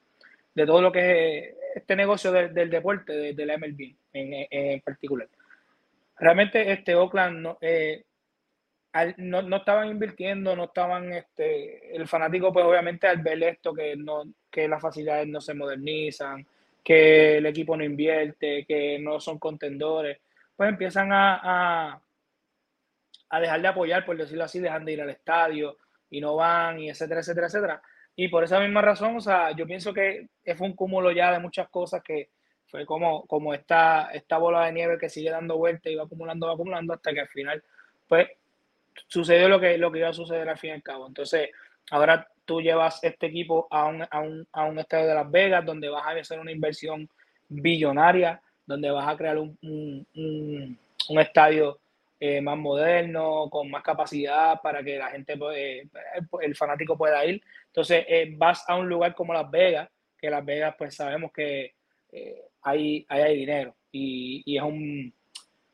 de 0.53 0.65
todo 0.65 0.81
lo 0.81 0.91
que 0.91 1.37
es 1.37 1.55
este 1.75 1.95
negocio 1.95 2.31
del, 2.31 2.69
deporte, 2.69 3.33
de, 3.33 3.45
la 3.45 3.57
MLB 3.57 3.95
en, 4.13 4.47
en, 4.49 4.81
particular. 4.81 5.27
Realmente 6.17 6.71
este 6.71 6.95
Oakland 6.95 7.39
no, 7.39 7.57
eh, 7.61 8.03
no, 9.17 9.43
no, 9.43 9.57
estaban 9.57 9.87
invirtiendo, 9.89 10.55
no 10.55 10.65
estaban, 10.65 11.13
este, 11.13 11.95
el 11.95 12.07
fanático 12.07 12.51
pues 12.51 12.65
obviamente 12.65 13.07
al 13.07 13.21
ver 13.21 13.41
esto 13.43 13.73
que, 13.73 13.95
no, 13.95 14.23
que 14.49 14.67
las 14.67 14.81
facilidades 14.81 15.27
no 15.27 15.39
se 15.39 15.53
modernizan, 15.53 16.45
que 16.83 17.37
el 17.37 17.45
equipo 17.45 17.77
no 17.77 17.83
invierte, 17.83 18.65
que 18.65 18.97
no 18.99 19.19
son 19.19 19.37
contendores, 19.37 20.17
pues 20.55 20.69
empiezan 20.69 21.13
a, 21.13 22.01
a, 23.29 23.39
dejar 23.39 23.61
de 23.61 23.67
apoyar, 23.67 24.05
por 24.05 24.17
decirlo 24.17 24.43
así, 24.43 24.59
dejan 24.59 24.83
de 24.85 24.93
ir 24.93 25.01
al 25.01 25.11
estadio 25.11 25.77
y 26.09 26.21
no 26.21 26.35
van, 26.35 26.79
y 26.79 26.89
etcétera, 26.89 27.21
etcétera, 27.21 27.47
etcétera. 27.47 27.81
Y 28.15 28.27
por 28.27 28.43
esa 28.43 28.59
misma 28.59 28.81
razón, 28.81 29.15
o 29.15 29.21
sea, 29.21 29.51
yo 29.51 29.65
pienso 29.65 29.93
que 29.93 30.27
fue 30.57 30.67
un 30.67 30.75
cúmulo 30.75 31.11
ya 31.11 31.31
de 31.31 31.39
muchas 31.39 31.69
cosas 31.69 32.03
que 32.03 32.29
fue 32.69 32.85
como, 32.85 33.25
como 33.25 33.53
esta, 33.53 34.09
esta 34.13 34.37
bola 34.37 34.65
de 34.65 34.73
nieve 34.73 34.97
que 34.97 35.09
sigue 35.09 35.31
dando 35.31 35.57
vueltas 35.57 35.91
y 35.91 35.95
va 35.95 36.03
acumulando, 36.03 36.47
va 36.47 36.53
acumulando 36.53 36.93
hasta 36.93 37.13
que 37.13 37.21
al 37.21 37.27
final, 37.27 37.63
pues 38.07 38.27
sucedió 39.07 39.49
lo 39.49 39.59
que, 39.59 39.77
lo 39.77 39.91
que 39.91 39.99
iba 39.99 40.09
a 40.09 40.13
suceder 40.13 40.47
al 40.49 40.57
fin 40.57 40.71
y 40.71 40.73
al 40.73 40.83
cabo. 40.83 41.07
Entonces, 41.07 41.49
ahora 41.91 42.27
tú 42.45 42.61
llevas 42.61 43.03
este 43.03 43.27
equipo 43.27 43.67
a 43.71 43.85
un, 43.85 44.05
a 44.09 44.19
un, 44.19 44.47
a 44.51 44.65
un 44.65 44.79
estadio 44.79 45.07
de 45.07 45.15
Las 45.15 45.31
Vegas 45.31 45.65
donde 45.65 45.89
vas 45.89 46.05
a 46.05 46.11
hacer 46.11 46.39
una 46.39 46.51
inversión 46.51 47.09
billonaria, 47.47 48.41
donde 48.65 48.91
vas 48.91 49.07
a 49.07 49.17
crear 49.17 49.37
un, 49.37 49.57
un, 49.63 50.77
un 51.09 51.19
estadio 51.19 51.79
eh, 52.19 52.41
más 52.41 52.57
moderno, 52.57 53.49
con 53.49 53.71
más 53.71 53.81
capacidad 53.81 54.59
para 54.61 54.83
que 54.83 54.97
la 54.97 55.09
gente, 55.09 55.39
eh, 55.53 55.87
el 56.41 56.55
fanático 56.55 56.97
pueda 56.97 57.25
ir. 57.25 57.41
Entonces, 57.67 58.03
eh, 58.07 58.33
vas 58.35 58.63
a 58.67 58.75
un 58.75 58.89
lugar 58.89 59.15
como 59.15 59.33
Las 59.33 59.49
Vegas, 59.49 59.89
que 60.17 60.29
Las 60.29 60.43
Vegas, 60.43 60.75
pues 60.77 60.95
sabemos 60.95 61.31
que 61.31 61.73
hay, 62.61 63.05
hay, 63.07 63.21
hay, 63.21 63.37
dinero 63.37 63.75
y, 63.91 64.43
y 64.45 64.57
es, 64.57 64.63
un, 64.63 65.13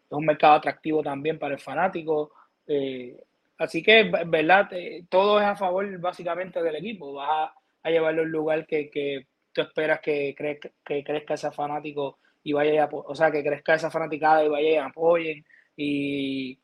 es 0.05 0.11
un 0.11 0.25
mercado 0.25 0.53
atractivo 0.55 1.01
también 1.01 1.39
para 1.39 1.55
el 1.55 1.59
fanático. 1.59 2.31
Eh, 2.67 3.17
así 3.57 3.81
que, 3.81 4.11
¿verdad? 4.27 4.71
Eh, 4.73 5.05
todo 5.09 5.39
es 5.39 5.45
a 5.45 5.55
favor 5.55 5.97
básicamente 5.99 6.61
del 6.61 6.75
equipo. 6.75 7.13
Vas 7.13 7.51
a, 7.83 7.89
llevarlo 7.89 8.21
al 8.21 8.29
lugar 8.29 8.67
que, 8.67 8.89
que 8.89 9.27
tú 9.51 9.61
esperas 9.61 9.99
que, 9.99 10.35
cre 10.37 10.59
que 10.83 11.03
crezca 11.03 11.35
ese 11.35 11.51
fanático 11.51 12.19
y 12.43 12.53
vaya, 12.53 12.83
a, 12.83 12.89
o 12.91 13.15
sea, 13.15 13.31
que 13.31 13.43
crezca 13.43 13.75
esa 13.75 13.89
fanaticada 13.89 14.43
y 14.43 14.49
vaya 14.49 14.69
y 14.69 14.75
apoyen 14.75 15.45
y 15.75 16.57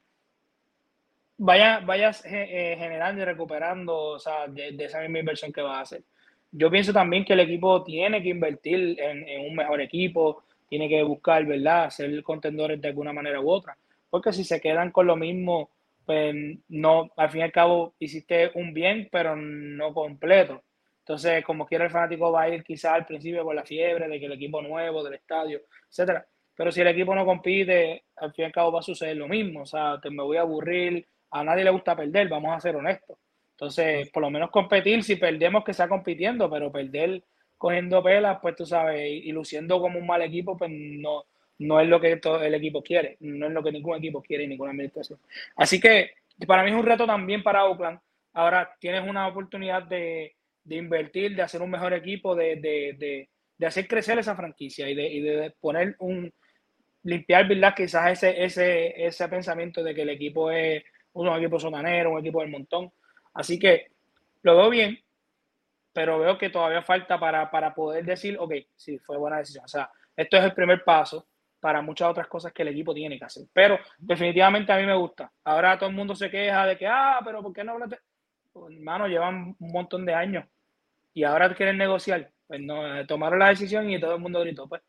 vaya, 1.37 1.81
eh, 2.25 2.75
generando 2.77 3.21
y 3.21 3.25
recuperando, 3.25 3.97
o 3.97 4.19
sea, 4.19 4.47
de, 4.47 4.75
esa 4.79 5.01
misma 5.01 5.19
inversión 5.19 5.51
que 5.51 5.61
vas 5.61 5.77
a 5.77 5.81
hacer. 5.81 6.03
Yo 6.51 6.69
pienso 6.69 6.93
también 6.93 7.25
que 7.25 7.33
el 7.33 7.39
equipo 7.39 7.83
tiene 7.83 8.21
que 8.21 8.29
invertir 8.29 8.99
en, 8.99 9.27
en 9.27 9.49
un 9.49 9.55
mejor 9.55 9.81
equipo, 9.81 10.43
tiene 10.67 10.89
que 10.89 11.01
buscar, 11.03 11.45
¿verdad?, 11.45 11.89
ser 11.89 12.21
contendores 12.23 12.81
de 12.81 12.89
alguna 12.89 13.13
manera 13.13 13.39
u 13.41 13.49
otra. 13.49 13.77
Porque 14.09 14.33
si 14.33 14.43
se 14.43 14.59
quedan 14.59 14.91
con 14.91 15.07
lo 15.07 15.15
mismo 15.15 15.69
pues 16.05 16.35
no, 16.69 17.09
al 17.15 17.29
fin 17.29 17.41
y 17.41 17.43
al 17.43 17.51
cabo 17.51 17.93
hiciste 17.99 18.51
un 18.55 18.73
bien, 18.73 19.07
pero 19.11 19.35
no 19.35 19.93
completo. 19.93 20.63
Entonces, 20.99 21.43
como 21.45 21.65
quiera 21.65 21.85
el 21.85 21.91
fanático 21.91 22.31
va 22.31 22.43
a 22.43 22.49
ir 22.49 22.63
quizás 22.63 22.93
al 22.93 23.05
principio 23.05 23.43
con 23.43 23.55
la 23.55 23.63
fiebre 23.63 24.07
de 24.07 24.19
que 24.19 24.25
el 24.25 24.33
equipo 24.33 24.61
nuevo, 24.61 25.03
del 25.03 25.15
estadio, 25.15 25.61
etcétera. 25.89 26.25
Pero 26.55 26.71
si 26.71 26.81
el 26.81 26.87
equipo 26.87 27.15
no 27.15 27.25
compite, 27.25 28.03
al 28.17 28.33
fin 28.33 28.43
y 28.43 28.45
al 28.45 28.51
cabo 28.51 28.71
va 28.71 28.79
a 28.79 28.83
suceder 28.83 29.17
lo 29.17 29.27
mismo. 29.27 29.61
O 29.61 29.65
sea, 29.65 29.99
te 30.01 30.09
me 30.09 30.23
voy 30.23 30.37
a 30.37 30.41
aburrir, 30.41 31.05
a 31.31 31.43
nadie 31.43 31.63
le 31.63 31.71
gusta 31.71 31.95
perder, 31.95 32.27
vamos 32.27 32.55
a 32.55 32.59
ser 32.59 32.75
honestos. 32.75 33.17
Entonces, 33.51 34.09
por 34.09 34.21
lo 34.21 34.29
menos 34.29 34.49
competir, 34.49 35.03
si 35.03 35.15
perdemos 35.15 35.63
que 35.63 35.73
sea 35.73 35.87
compitiendo, 35.87 36.49
pero 36.49 36.71
perder 36.71 37.21
cogiendo 37.57 38.01
pelas, 38.01 38.39
pues 38.41 38.55
tú 38.55 38.65
sabes, 38.65 39.07
y 39.07 39.31
luciendo 39.31 39.79
como 39.79 39.99
un 39.99 40.07
mal 40.07 40.23
equipo, 40.23 40.57
pues 40.57 40.71
no, 40.73 41.25
no 41.61 41.79
es 41.79 41.87
lo 41.87 42.01
que 42.01 42.17
todo 42.17 42.41
el 42.41 42.55
equipo 42.55 42.81
quiere, 42.81 43.17
no 43.19 43.47
es 43.47 43.53
lo 43.53 43.63
que 43.63 43.71
ningún 43.71 43.97
equipo 43.97 44.21
quiere 44.21 44.45
y 44.45 44.47
ninguna 44.47 44.71
administración. 44.71 45.19
Así 45.55 45.79
que 45.79 46.11
para 46.47 46.63
mí 46.63 46.71
es 46.71 46.75
un 46.75 46.85
reto 46.85 47.05
también 47.05 47.43
para 47.43 47.65
Oakland. 47.65 47.99
Ahora 48.33 48.75
tienes 48.79 49.07
una 49.07 49.27
oportunidad 49.27 49.83
de, 49.83 50.35
invertir, 50.67 51.35
de 51.35 51.43
hacer 51.43 51.61
un 51.61 51.69
mejor 51.69 51.93
equipo, 51.93 52.35
de, 52.35 53.27
hacer 53.63 53.87
crecer 53.87 54.17
esa 54.17 54.35
franquicia 54.35 54.89
y 54.89 54.95
de, 54.95 55.53
poner 55.59 55.95
un, 55.99 56.33
limpiar, 57.03 57.47
¿verdad? 57.47 57.73
Quizás 57.75 58.11
ese, 58.11 58.43
ese, 58.43 59.05
ese 59.05 59.27
pensamiento 59.27 59.83
de 59.83 59.95
que 59.95 60.03
el 60.03 60.09
equipo 60.09 60.51
es 60.51 60.83
un 61.13 61.27
equipo 61.27 61.59
sotanero, 61.59 62.11
un 62.11 62.19
equipo 62.19 62.41
del 62.41 62.51
montón. 62.51 62.91
Así 63.33 63.59
que 63.59 63.87
lo 64.43 64.57
veo 64.57 64.69
bien, 64.69 64.99
pero 65.93 66.19
veo 66.19 66.37
que 66.37 66.49
todavía 66.49 66.81
falta 66.81 67.19
para, 67.19 67.49
para 67.49 67.73
poder 67.73 68.05
decir, 68.05 68.37
ok, 68.39 68.53
sí, 68.75 68.97
fue 68.99 69.17
buena 69.17 69.37
decisión. 69.37 69.65
O 69.65 69.67
sea, 69.67 69.89
esto 70.15 70.37
es 70.37 70.43
el 70.43 70.53
primer 70.53 70.83
paso 70.83 71.27
para 71.59 71.81
muchas 71.81 72.09
otras 72.09 72.27
cosas 72.27 72.51
que 72.51 72.63
el 72.63 72.69
equipo 72.69 72.93
tiene 72.93 73.17
que 73.17 73.25
hacer. 73.25 73.43
Pero 73.53 73.79
definitivamente 73.99 74.71
a 74.71 74.77
mí 74.77 74.85
me 74.85 74.95
gusta. 74.95 75.31
Ahora 75.43 75.77
todo 75.77 75.89
el 75.89 75.95
mundo 75.95 76.15
se 76.15 76.29
queja 76.29 76.65
de 76.65 76.77
que, 76.77 76.87
ah, 76.87 77.19
pero 77.23 77.41
¿por 77.41 77.53
qué 77.53 77.63
no 77.63 77.73
hablaste? 77.73 77.99
Pues, 78.51 78.75
hermano, 78.75 79.07
llevan 79.07 79.55
un 79.59 79.71
montón 79.71 80.05
de 80.05 80.13
años 80.13 80.45
y 81.13 81.23
ahora 81.23 81.53
quieren 81.53 81.77
negociar. 81.77 82.31
Pues 82.47 82.59
no, 82.61 82.99
eh, 82.99 83.05
tomaron 83.05 83.39
la 83.39 83.49
decisión 83.49 83.89
y 83.89 83.99
todo 83.99 84.15
el 84.15 84.21
mundo 84.21 84.41
gritó. 84.41 84.67
Pues. 84.67 84.81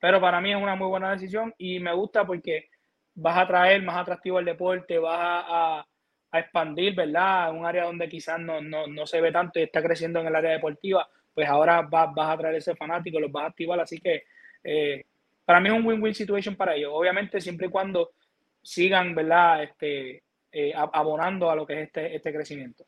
Pero 0.00 0.20
para 0.20 0.40
mí 0.40 0.52
es 0.52 0.60
una 0.60 0.74
muy 0.74 0.88
buena 0.88 1.12
decisión 1.12 1.54
y 1.58 1.80
me 1.80 1.94
gusta 1.94 2.26
porque 2.26 2.68
vas 3.14 3.38
a 3.38 3.46
traer 3.46 3.82
más 3.82 3.96
atractivo 3.96 4.38
el 4.38 4.44
deporte, 4.44 4.98
vas 4.98 5.44
a, 5.48 5.86
expandir, 6.32 6.94
¿verdad? 6.94 7.50
Un 7.50 7.64
área 7.64 7.84
donde 7.84 8.10
quizás 8.10 8.38
no, 8.38 8.60
no, 8.60 9.06
se 9.06 9.22
ve 9.22 9.32
tanto 9.32 9.58
y 9.58 9.62
está 9.62 9.82
creciendo 9.82 10.20
en 10.20 10.26
el 10.26 10.36
área 10.36 10.50
deportiva, 10.50 11.08
pues 11.32 11.48
ahora 11.48 11.80
vas, 11.80 12.14
vas 12.14 12.28
a 12.28 12.36
traer 12.36 12.56
ese 12.56 12.76
fanático, 12.76 13.18
los 13.18 13.32
vas 13.32 13.44
a 13.44 13.46
activar. 13.46 13.80
Así 13.80 13.98
que 13.98 14.24
eh, 14.62 15.06
para 15.46 15.60
mí 15.60 15.70
es 15.70 15.74
un 15.74 15.86
win-win 15.86 16.14
situation 16.14 16.54
para 16.54 16.74
ellos. 16.74 16.90
Obviamente, 16.92 17.40
siempre 17.40 17.68
y 17.68 17.70
cuando 17.70 18.10
sigan, 18.60 19.14
¿verdad? 19.14 19.62
Este, 19.62 20.22
eh, 20.52 20.72
abonando 20.74 21.50
a 21.50 21.56
lo 21.56 21.66
que 21.66 21.74
es 21.74 21.86
este, 21.86 22.16
este 22.16 22.32
crecimiento. 22.32 22.84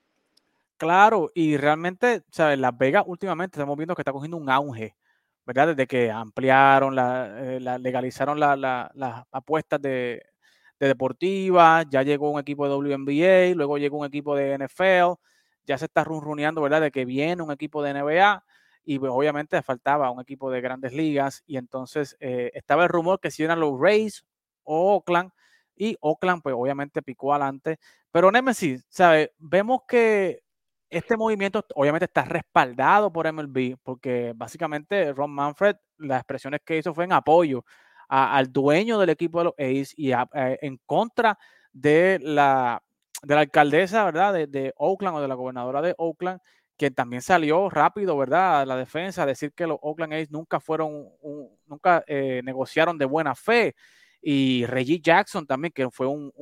Claro, 0.76 1.30
y 1.34 1.56
realmente, 1.56 2.22
¿sabes? 2.30 2.58
Las 2.58 2.76
Vegas 2.78 3.04
últimamente 3.06 3.56
estamos 3.56 3.76
viendo 3.76 3.94
que 3.94 4.02
está 4.02 4.12
cogiendo 4.12 4.36
un 4.36 4.48
auge, 4.48 4.94
¿verdad? 5.48 5.68
Desde 5.68 5.86
que 5.86 6.10
ampliaron, 6.10 6.94
la, 6.94 7.40
eh, 7.40 7.58
legalizaron 7.80 8.38
las 8.38 9.24
apuestas 9.32 9.80
de, 9.80 10.22
de 10.78 10.86
deportivas, 10.88 11.86
ya 11.88 12.02
llegó 12.02 12.30
un 12.30 12.38
equipo 12.38 12.68
de 12.68 12.74
WNBA, 12.74 13.54
luego 13.56 13.78
llegó 13.78 13.96
un 13.96 14.04
equipo 14.04 14.36
de 14.36 14.58
NFL, 14.58 15.18
ya 15.66 15.78
se 15.78 15.86
está 15.86 16.04
runruneando, 16.04 16.60
¿verdad? 16.60 16.82
De 16.82 16.90
que 16.90 17.06
viene 17.06 17.42
un 17.42 17.50
equipo 17.50 17.82
de 17.82 17.94
NBA 17.94 18.44
y 18.84 18.98
pues, 18.98 19.10
obviamente 19.10 19.62
faltaba 19.62 20.10
un 20.10 20.20
equipo 20.20 20.50
de 20.50 20.60
grandes 20.60 20.92
ligas 20.92 21.42
y 21.46 21.56
entonces 21.56 22.14
eh, 22.20 22.50
estaba 22.52 22.82
el 22.82 22.90
rumor 22.90 23.18
que 23.18 23.30
si 23.30 23.42
eran 23.42 23.58
los 23.58 23.80
Rays 23.80 24.26
o 24.64 24.96
Oakland 24.96 25.30
y 25.74 25.96
Oakland 26.02 26.42
pues 26.42 26.54
obviamente 26.58 27.00
picó 27.00 27.32
adelante, 27.32 27.78
pero 28.10 28.30
Nemesis, 28.30 28.84
¿sabe? 28.90 29.32
Vemos 29.38 29.80
que 29.88 30.42
este 30.90 31.16
movimiento 31.16 31.64
obviamente 31.74 32.06
está 32.06 32.24
respaldado 32.24 33.12
por 33.12 33.30
MLB 33.32 33.76
porque 33.82 34.32
básicamente 34.34 35.12
Ron 35.12 35.30
Manfred 35.30 35.76
las 35.98 36.20
expresiones 36.20 36.60
que 36.64 36.78
hizo 36.78 36.94
fue 36.94 37.04
en 37.04 37.12
apoyo 37.12 37.64
al 38.08 38.50
dueño 38.50 38.98
del 38.98 39.10
equipo 39.10 39.38
de 39.38 39.44
los 39.44 39.54
A's 39.58 39.92
y 39.96 40.12
eh, 40.12 40.58
en 40.62 40.78
contra 40.86 41.38
de 41.72 42.18
la, 42.22 42.82
de 43.22 43.34
la 43.34 43.42
alcaldesa, 43.42 44.04
¿verdad? 44.04 44.48
De, 44.48 44.72
Oakland 44.76 45.18
o 45.18 45.20
de 45.20 45.28
la 45.28 45.34
gobernadora 45.34 45.82
de 45.82 45.94
Oakland 45.98 46.40
que 46.78 46.90
también 46.90 47.20
salió 47.20 47.68
rápido, 47.68 48.16
¿verdad? 48.16 48.66
La 48.66 48.76
defensa, 48.76 49.24
a 49.24 49.26
decir 49.26 49.52
que 49.52 49.66
los 49.66 49.78
Oakland 49.82 50.14
A's 50.14 50.30
nunca 50.30 50.60
fueron, 50.60 51.08
nunca 51.66 52.04
eh, 52.06 52.40
negociaron 52.44 52.96
de 52.96 53.04
buena 53.04 53.34
fe. 53.34 53.74
Y 54.22 54.64
Reggie 54.64 55.00
Jackson 55.00 55.44
también, 55.44 55.72
que 55.72 55.90
fue 55.90 56.06
un, 56.06 56.32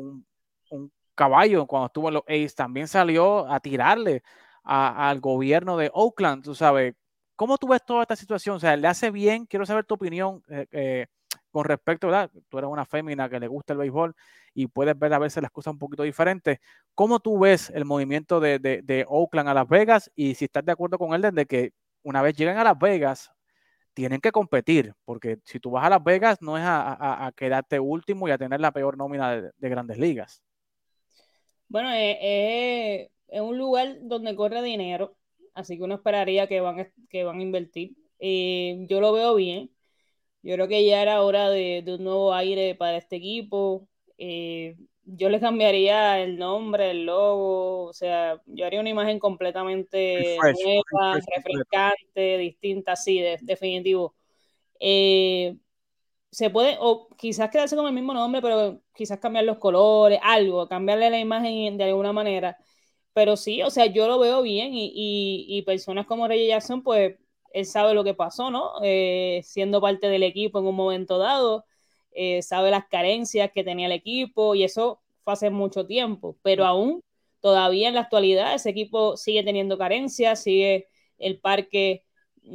caballo 1.17 1.67
cuando 1.67 1.87
estuvo 1.87 2.09
en 2.09 2.15
los 2.15 2.23
A's, 2.29 2.55
también 2.55 2.87
salió 2.89 3.51
a 3.51 3.59
tirarle 3.61 4.23
al 4.63 5.21
gobierno 5.21 5.77
de 5.77 5.91
Oakland, 5.93 6.45
tú 6.45 6.55
sabes. 6.55 6.95
¿Cómo 7.37 7.59
tú 7.59 7.69
ves 7.69 7.85
toda 7.85 8.03
esta 8.03 8.17
situación? 8.17 8.57
O 8.57 8.61
sea, 8.61 8.77
¿le 8.77 8.89
hace 8.89 9.11
bien? 9.11 9.47
Quiero 9.47 9.67
saber 9.67 9.85
tu 9.85 9.95
opinión 9.95 10.43
eh, 10.49 10.67
eh, 10.73 11.07
con 11.51 11.65
respecto, 11.65 12.07
¿verdad? 12.09 12.31
Tú 12.49 12.59
eres 12.59 12.71
una 12.71 12.85
fémina 12.87 13.29
que 13.29 13.41
le 13.41 13.49
gusta 13.49 13.75
el 13.75 13.81
béisbol 13.81 14.15
y 14.55 14.67
puedes 14.69 14.99
ver 14.99 15.13
a 15.13 15.19
veces 15.19 15.43
las 15.43 15.51
cosas 15.51 15.73
un 15.73 15.79
poquito 15.79 16.03
diferentes. 16.03 16.59
¿Cómo 16.95 17.21
tú 17.21 17.39
ves 17.39 17.71
el 17.75 17.85
movimiento 17.85 18.41
de, 18.41 18.59
de, 18.59 19.05
Oakland 19.09 19.49
a 19.49 19.55
Las 19.55 19.69
Vegas? 19.69 20.11
Y 20.15 20.35
si 20.35 20.47
estás 20.47 20.65
de 20.65 20.73
acuerdo 20.73 20.99
con 20.99 21.15
él 21.15 21.23
desde 21.23 21.47
que 21.47 21.73
una 22.03 22.23
vez 22.23 22.37
lleguen 22.37 22.57
a 22.57 22.65
Las 22.65 22.79
Vegas, 22.79 23.33
tienen 23.97 24.21
que 24.21 24.31
competir, 24.31 24.95
porque 25.07 25.39
si 25.45 25.59
tú 25.59 25.71
vas 25.71 25.87
a 25.87 25.91
Las 25.91 26.05
Vegas 26.05 26.43
no 26.43 26.59
es 26.59 26.65
a, 26.67 27.33
quedarte 27.35 27.81
último 27.81 28.29
y 28.29 28.31
a 28.31 28.37
tener 28.37 28.61
la 28.61 28.71
peor 28.71 28.99
nómina 28.99 29.41
de, 29.41 29.69
grandes 29.71 29.99
ligas. 29.99 30.43
Bueno, 31.69 31.91
eh, 31.93 33.11
es 33.29 33.41
un 33.41 33.59
lugar 33.59 33.97
donde 34.03 34.37
corre 34.37 34.63
dinero, 34.63 35.17
así 35.55 35.77
que 35.77 35.83
uno 35.83 35.97
esperaría 35.97 36.47
que 36.47 36.61
van, 36.61 36.93
que 37.09 37.25
van 37.25 37.39
a 37.39 37.43
invertir. 37.43 37.95
Eh, 38.19 38.87
yo 38.89 39.01
lo 39.01 39.13
veo 39.13 39.35
bien. 39.35 39.71
Yo 40.43 40.55
creo 40.55 40.69
que 40.69 40.87
ya 40.87 41.03
era 41.03 41.23
hora 41.23 41.51
de, 41.51 41.83
un 41.87 42.05
nuevo 42.05 42.33
aire 42.33 42.75
para 42.77 42.97
este 42.97 43.17
equipo. 43.17 43.89
Eh, 44.17 44.77
yo 45.05 45.29
le 45.29 45.41
cambiaría 45.41 46.21
el 46.21 46.39
nombre, 46.39 46.91
el 46.91 47.07
logo, 47.07 47.85
o 47.85 47.93
sea, 47.93 48.41
yo 48.47 48.67
haría 48.67 48.81
una 48.81 48.91
imagen 48.91 49.19
completamente 49.19 50.37
nueva, 50.37 51.21
refrescante, 51.35 52.39
distinta, 52.39 52.97
sí, 52.97 53.23
definitivo. 53.43 54.15
Eh, 54.81 55.57
se 56.37 56.51
puede, 56.51 56.77
o 56.81 57.09
quizás 57.17 57.49
quedarse 57.51 57.77
con 57.77 57.87
el 57.87 57.95
mismo 57.95 58.13
nombre, 58.13 58.43
pero 58.43 58.83
quizás 58.95 59.19
cambiar 59.19 59.47
los 59.47 59.57
colores, 59.59 60.21
algo, 60.23 60.69
cambiarle 60.69 61.09
la 61.09 61.19
imagen 61.19 61.79
de 61.79 61.85
alguna 61.85 62.13
manera. 62.13 62.59
Pero 63.15 63.37
sí, 63.39 63.63
o 63.63 63.71
sea, 63.71 63.87
yo 63.87 64.07
lo 64.07 64.19
veo 64.19 64.43
bien 64.43 64.73
y, 64.75 65.47
y 65.49 65.63
personas 65.63 66.07
como 66.07 66.29
Rey 66.29 66.47
Jackson, 66.49 66.83
pues 66.83 67.17
él 67.55 67.65
sabe 67.65 67.95
lo 67.95 68.05
que 68.05 68.13
pasó, 68.13 68.51
¿no? 68.51 68.73
Eh, 68.83 69.41
siendo 69.45 69.81
parte 69.81 70.09
del 70.09 70.23
equipo 70.25 70.59
en 70.59 70.67
un 70.67 70.77
momento 70.77 71.17
dado, 71.17 71.65
eh, 72.11 72.43
sabe 72.43 72.71
las 72.71 72.87
carencias 72.89 73.51
que 73.55 73.65
tenía 73.65 73.87
el 73.87 73.93
equipo 73.93 74.55
y 74.55 74.65
eso 74.65 75.01
fue 75.25 75.33
hace 75.33 75.49
mucho 75.51 75.87
tiempo, 75.87 76.37
pero 76.43 76.67
aún 76.67 77.03
todavía 77.41 77.89
en 77.89 77.95
la 77.95 78.03
actualidad 78.03 78.55
ese 78.55 78.71
equipo 78.71 79.17
sigue 79.17 79.43
teniendo 79.43 79.79
carencias, 79.79 80.43
sigue 80.43 80.89
el 81.19 81.41
parque 81.41 82.05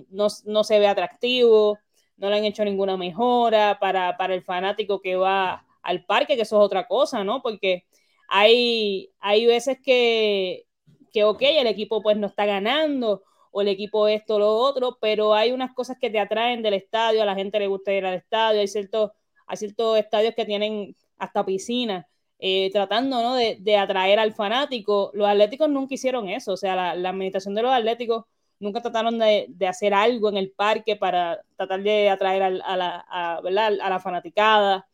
no, 0.10 0.30
se 0.64 0.80
ve 0.80 0.88
atractivo, 0.88 1.78
no 2.22 2.30
le 2.30 2.38
han 2.38 2.46
hecho 2.46 2.64
ninguna 2.64 2.98
mejora 2.98 3.80
para, 3.80 4.16
para, 4.16 4.36
el 4.36 4.44
fanático 4.44 5.02
que 5.02 5.16
va 5.16 5.66
al 5.82 6.06
parque, 6.06 6.36
que 6.36 6.44
eso 6.44 6.58
es 6.62 6.66
otra 6.66 6.88
cosa, 6.88 7.24
¿no? 7.24 7.42
Porque 7.42 7.86
hay, 8.30 9.12
hay 9.20 9.48
veces 9.48 9.80
que, 9.84 10.68
que, 11.12 11.24
ok, 11.24 11.42
el 11.42 11.68
equipo 11.68 12.04
pues 12.04 12.18
no 12.18 12.28
está 12.28 12.46
ganando 12.46 13.24
o 13.52 13.62
el 13.62 13.68
equipo 13.70 14.08
esto 14.08 14.38
lo 14.40 14.56
otro, 14.56 14.98
pero 15.02 15.34
hay 15.34 15.52
unas 15.52 15.74
cosas 15.74 15.98
que 16.00 16.12
te 16.12 16.20
atraen 16.20 16.62
del 16.62 16.76
estadio, 16.76 17.24
a 17.24 17.26
la 17.26 17.36
gente 17.36 17.60
le 17.60 17.68
gusta 17.68 17.92
ir 17.92 18.06
al 18.06 18.14
estadio, 18.16 18.62
hay 18.62 18.68
ciertos, 18.68 19.12
hay 19.48 19.58
ciertos 19.58 19.98
estadios 19.98 20.36
que 20.36 20.46
tienen 20.46 20.96
hasta 21.18 21.44
piscina, 21.44 22.08
eh, 22.40 22.70
tratando 22.72 23.22
¿no? 23.22 23.36
de, 23.36 23.58
de, 23.60 23.78
atraer 23.78 24.20
al 24.20 24.34
fanático. 24.34 25.12
Los 25.16 25.28
atléticos 25.28 25.70
nunca 25.70 25.96
hicieron 25.96 26.30
eso, 26.30 26.54
o 26.54 26.58
sea, 26.58 26.96
la 26.96 27.10
administración 27.10 27.56
de 27.56 27.64
los 27.64 27.72
atléticos 27.74 28.26
nunca 28.62 28.82
trataron 28.82 29.20
de, 29.20 29.48
de, 29.50 29.68
hacer 29.68 29.94
algo 29.94 30.30
en 30.30 30.38
el 30.38 30.52
parque 30.52 30.96
para 30.96 31.42
tratar 31.58 31.84
de 31.84 32.10
atraer 32.10 32.44
a, 32.44 32.50
la, 32.78 33.06
a, 33.10 33.38
a 33.38 33.42
la, 33.90 34.00
fanaticada. 34.00 34.88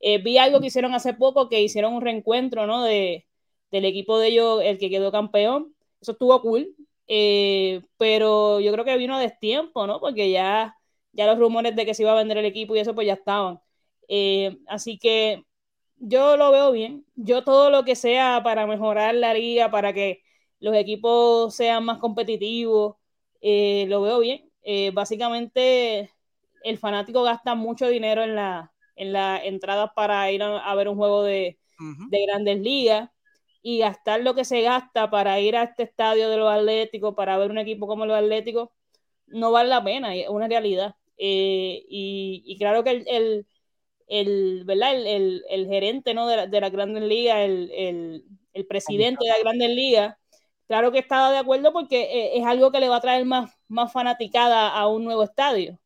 Eh, 0.00 0.18
vi 0.22 0.38
algo 0.38 0.60
que 0.60 0.68
hicieron 0.68 0.94
hace 0.94 1.14
poco, 1.14 1.48
que 1.48 1.60
hicieron 1.62 1.94
un 1.94 2.02
reencuentro 2.02 2.66
¿no? 2.66 2.84
de, 2.84 3.26
del 3.70 3.84
equipo 3.84 4.18
de 4.18 4.28
ellos, 4.28 4.62
el 4.64 4.78
que 4.78 4.90
quedó 4.90 5.12
campeón. 5.12 5.74
Eso 6.00 6.12
estuvo 6.12 6.40
cool, 6.42 6.74
eh, 7.08 7.82
pero 7.96 8.60
yo 8.60 8.72
creo 8.72 8.84
que 8.84 8.96
vino 8.96 9.16
a 9.16 9.20
destiempo, 9.20 9.86
¿no? 9.86 10.00
Porque 10.00 10.30
ya, 10.30 10.76
ya 11.12 11.26
los 11.26 11.38
rumores 11.38 11.74
de 11.76 11.84
que 11.86 11.94
se 11.94 12.02
iba 12.04 12.12
a 12.12 12.14
vender 12.14 12.38
el 12.38 12.44
equipo 12.46 12.76
y 12.76 12.80
eso 12.80 12.94
pues 12.94 13.06
ya 13.06 13.14
estaban. 13.14 13.60
Eh, 14.08 14.58
así 14.68 14.98
que 14.98 15.44
yo 15.96 16.36
lo 16.36 16.50
veo 16.52 16.72
bien. 16.72 17.04
Yo 17.16 17.44
todo 17.44 17.70
lo 17.70 17.84
que 17.84 17.96
sea 17.96 18.42
para 18.44 18.66
mejorar 18.66 19.14
la 19.14 19.34
liga, 19.34 19.70
para 19.70 19.92
que 19.92 20.22
los 20.60 20.74
equipos 20.76 21.54
sean 21.54 21.84
más 21.84 21.98
competitivos, 21.98 22.96
eh, 23.40 23.86
lo 23.88 24.02
veo 24.02 24.20
bien. 24.20 24.50
básicamente 24.92 26.12
el 26.64 26.78
fanático 26.78 27.22
gasta 27.22 27.54
mucho 27.54 27.88
dinero 27.88 28.22
en 28.22 28.34
la 28.34 28.72
en 28.98 29.12
las 29.12 29.44
entradas 29.44 29.90
para 29.94 30.30
ir 30.32 30.42
a, 30.42 30.74
ver 30.74 30.88
un 30.88 30.96
juego 30.96 31.22
de, 31.22 31.58
de 32.10 32.26
grandes 32.26 32.58
ligas 32.58 33.08
y 33.62 33.78
gastar 33.78 34.22
lo 34.22 34.34
que 34.34 34.44
se 34.44 34.62
gasta 34.62 35.10
para 35.10 35.40
ir 35.40 35.56
a 35.56 35.62
este 35.62 35.84
estadio 35.84 36.28
de 36.28 36.36
los 36.36 36.50
Atléticos, 36.50 37.14
para 37.14 37.38
ver 37.38 37.50
un 37.50 37.58
equipo 37.58 37.86
como 37.86 38.06
los 38.06 38.16
Atléticos, 38.16 38.70
no 39.26 39.52
vale 39.52 39.68
la 39.68 39.82
pena, 39.82 40.14
es 40.14 40.28
una 40.28 40.48
realidad. 40.48 40.94
Eh, 41.16 41.84
y, 41.88 42.56
claro 42.58 42.84
que 42.84 42.90
el, 42.90 43.46
el, 44.06 44.64
¿verdad? 44.64 44.94
el, 44.94 45.44
el 45.48 45.66
gerente 45.66 46.14
¿no? 46.14 46.26
de, 46.26 46.36
la, 46.36 46.46
de 46.46 46.60
las 46.60 46.72
grandes 46.72 47.02
ligas, 47.02 47.38
el, 47.40 48.24
presidente 48.68 49.24
de 49.24 49.30
las 49.30 49.40
grandes 49.40 49.70
ligas, 49.70 50.16
claro 50.68 50.92
que 50.92 51.00
estaba 51.00 51.32
de 51.32 51.38
acuerdo 51.38 51.72
porque 51.72 52.02
eh, 52.02 52.38
es 52.38 52.46
algo 52.46 52.70
que 52.70 52.80
le 52.80 52.88
va 52.88 52.96
a 52.96 53.00
traer 53.00 53.24
más, 53.24 53.52
más 53.66 53.92
fanaticada 53.92 54.68
a 54.68 54.86
un 54.86 55.04
nuevo 55.04 55.24
estadio. 55.24 55.78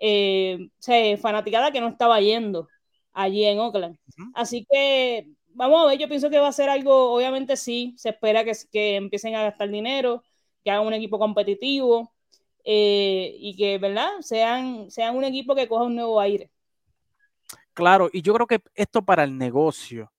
Eh, 0.00 0.68
o 0.70 0.82
sea, 0.82 1.16
fanaticada 1.18 1.70
que 1.70 1.80
no 1.80 1.88
estaba 1.88 2.20
yendo 2.20 2.68
allí 3.12 3.44
en 3.44 3.58
Oakland. 3.58 3.98
Así 4.34 4.66
que 4.70 5.28
vamos 5.48 5.82
a 5.82 5.86
ver, 5.86 5.98
yo 5.98 6.08
pienso 6.08 6.30
que 6.30 6.38
va 6.38 6.48
a 6.48 6.52
ser 6.52 6.70
algo, 6.70 7.12
obviamente 7.12 7.56
sí, 7.56 7.94
se 7.98 8.10
espera 8.10 8.44
que, 8.44 8.52
que 8.72 8.96
empiecen 8.96 9.34
a 9.34 9.42
gastar 9.42 9.68
dinero, 9.68 10.22
que 10.64 10.70
hagan 10.70 10.86
un 10.86 10.94
equipo 10.94 11.18
competitivo 11.18 12.12
eh, 12.64 13.34
y 13.38 13.56
que, 13.56 13.78
¿verdad? 13.78 14.10
Sean, 14.20 14.90
sean 14.90 15.16
un 15.16 15.24
equipo 15.24 15.54
que 15.54 15.68
coja 15.68 15.84
un 15.84 15.96
nuevo 15.96 16.20
aire. 16.20 16.50
Claro, 17.72 18.08
y 18.12 18.22
yo 18.22 18.34
creo 18.34 18.46
que 18.46 18.60
esto 18.74 19.02
para 19.02 19.24
el 19.24 19.36
negocio 19.36 20.12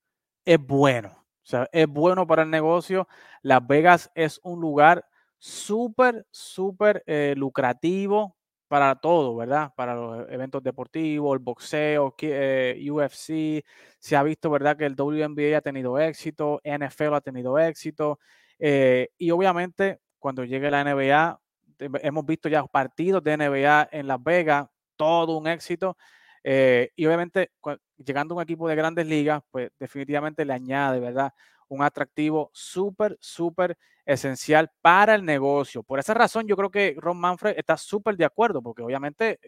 es 0.45 0.59
bueno. 0.59 1.20
O 1.43 1.47
sea, 1.47 1.67
es 1.71 1.87
bueno 1.87 2.27
para 2.27 2.43
el 2.43 2.49
negocio. 2.49 3.07
Las 3.41 3.65
Vegas 3.65 4.11
es 4.15 4.39
un 4.43 4.61
lugar 4.61 5.05
súper, 5.37 6.25
súper 6.29 7.03
eh, 7.07 7.33
lucrativo 7.35 8.37
para 8.67 8.95
todo, 8.95 9.35
¿verdad? 9.35 9.73
Para 9.75 9.95
los 9.95 10.29
eventos 10.29 10.63
deportivos, 10.63 11.33
el 11.33 11.39
boxeo, 11.39 12.15
eh, 12.21 12.87
UFC, 12.89 13.65
se 13.99 14.15
ha 14.15 14.23
visto, 14.23 14.49
¿verdad? 14.49 14.77
Que 14.77 14.85
el 14.85 14.95
WNBA 14.95 15.57
ha 15.57 15.61
tenido 15.61 15.99
éxito, 15.99 16.61
NFL 16.63 17.15
ha 17.15 17.21
tenido 17.21 17.59
éxito, 17.59 18.19
eh, 18.59 19.09
y 19.17 19.31
obviamente 19.31 19.99
cuando 20.19 20.45
llegue 20.45 20.71
la 20.71 20.85
NBA, 20.85 21.41
hemos 21.79 22.25
visto 22.25 22.47
ya 22.47 22.63
partidos 22.63 23.23
de 23.23 23.35
NBA 23.35 23.89
en 23.91 24.07
Las 24.07 24.23
Vegas, 24.23 24.69
todo 24.95 25.35
un 25.37 25.47
éxito, 25.47 25.97
eh, 26.43 26.91
y 26.95 27.05
obviamente 27.05 27.51
llegando 27.97 28.33
a 28.33 28.37
un 28.37 28.43
equipo 28.43 28.67
de 28.67 28.75
grandes 28.75 29.05
ligas, 29.05 29.41
pues 29.51 29.71
definitivamente 29.79 30.45
le 30.45 30.53
añade, 30.53 30.99
¿verdad? 30.99 31.33
Un 31.67 31.83
atractivo 31.83 32.49
súper, 32.53 33.17
súper 33.21 33.77
esencial 34.05 34.71
para 34.81 35.15
el 35.15 35.23
negocio. 35.23 35.83
Por 35.83 35.99
esa 35.99 36.13
razón, 36.13 36.47
yo 36.47 36.55
creo 36.57 36.71
que 36.71 36.95
Ron 36.97 37.17
Manfred 37.17 37.55
está 37.57 37.77
súper 37.77 38.17
de 38.17 38.25
acuerdo, 38.25 38.61
porque 38.61 38.81
obviamente 38.81 39.39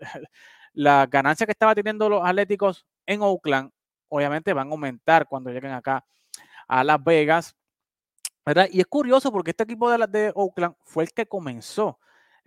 la 0.72 1.06
ganancia 1.06 1.46
que 1.46 1.52
estaba 1.52 1.74
teniendo 1.74 2.08
los 2.08 2.24
Atléticos 2.24 2.86
en 3.06 3.22
Oakland, 3.22 3.70
obviamente 4.08 4.52
van 4.52 4.68
a 4.68 4.70
aumentar 4.70 5.26
cuando 5.26 5.50
lleguen 5.50 5.72
acá 5.72 6.04
a 6.68 6.84
Las 6.84 7.02
Vegas. 7.02 7.56
¿verdad? 8.46 8.68
Y 8.72 8.80
es 8.80 8.86
curioso 8.86 9.30
porque 9.30 9.50
este 9.50 9.64
equipo 9.64 9.90
de 9.90 10.32
Oakland 10.34 10.74
fue 10.82 11.04
el 11.04 11.12
que 11.12 11.26
comenzó 11.26 11.98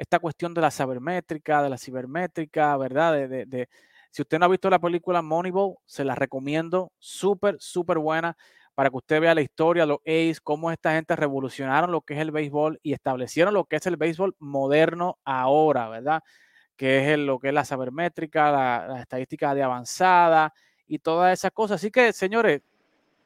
esta 0.01 0.17
cuestión 0.17 0.51
de 0.55 0.61
la 0.61 0.71
sabermétrica, 0.71 1.61
de 1.61 1.69
la 1.69 1.77
cibermétrica, 1.77 2.75
¿verdad? 2.75 3.13
De, 3.13 3.45
de, 3.45 3.69
si 4.09 4.23
usted 4.23 4.39
no 4.39 4.45
ha 4.45 4.49
visto 4.49 4.67
la 4.67 4.79
película 4.79 5.21
Moneyball, 5.21 5.75
se 5.85 6.03
la 6.03 6.15
recomiendo, 6.15 6.91
súper, 6.97 7.57
súper 7.59 7.99
buena 7.99 8.35
para 8.73 8.89
que 8.89 8.97
usted 8.97 9.21
vea 9.21 9.35
la 9.35 9.41
historia, 9.41 9.85
los 9.85 9.99
A's, 10.07 10.41
cómo 10.41 10.71
esta 10.71 10.93
gente 10.93 11.15
revolucionaron 11.15 11.91
lo 11.91 12.01
que 12.01 12.15
es 12.15 12.19
el 12.19 12.31
béisbol 12.31 12.79
y 12.81 12.93
establecieron 12.93 13.53
lo 13.53 13.65
que 13.65 13.75
es 13.75 13.85
el 13.85 13.95
béisbol 13.95 14.35
moderno 14.39 15.19
ahora, 15.23 15.87
¿verdad? 15.87 16.23
Que 16.75 17.13
es 17.13 17.19
lo 17.19 17.37
que 17.37 17.49
es 17.49 17.53
la 17.53 17.63
sabermétrica, 17.63 18.51
la, 18.51 19.01
estadística 19.01 19.53
de 19.53 19.61
avanzada 19.61 20.51
y 20.87 20.97
todas 20.97 21.37
esas 21.37 21.51
cosas. 21.51 21.75
Así 21.75 21.91
que, 21.91 22.11
señores, 22.11 22.63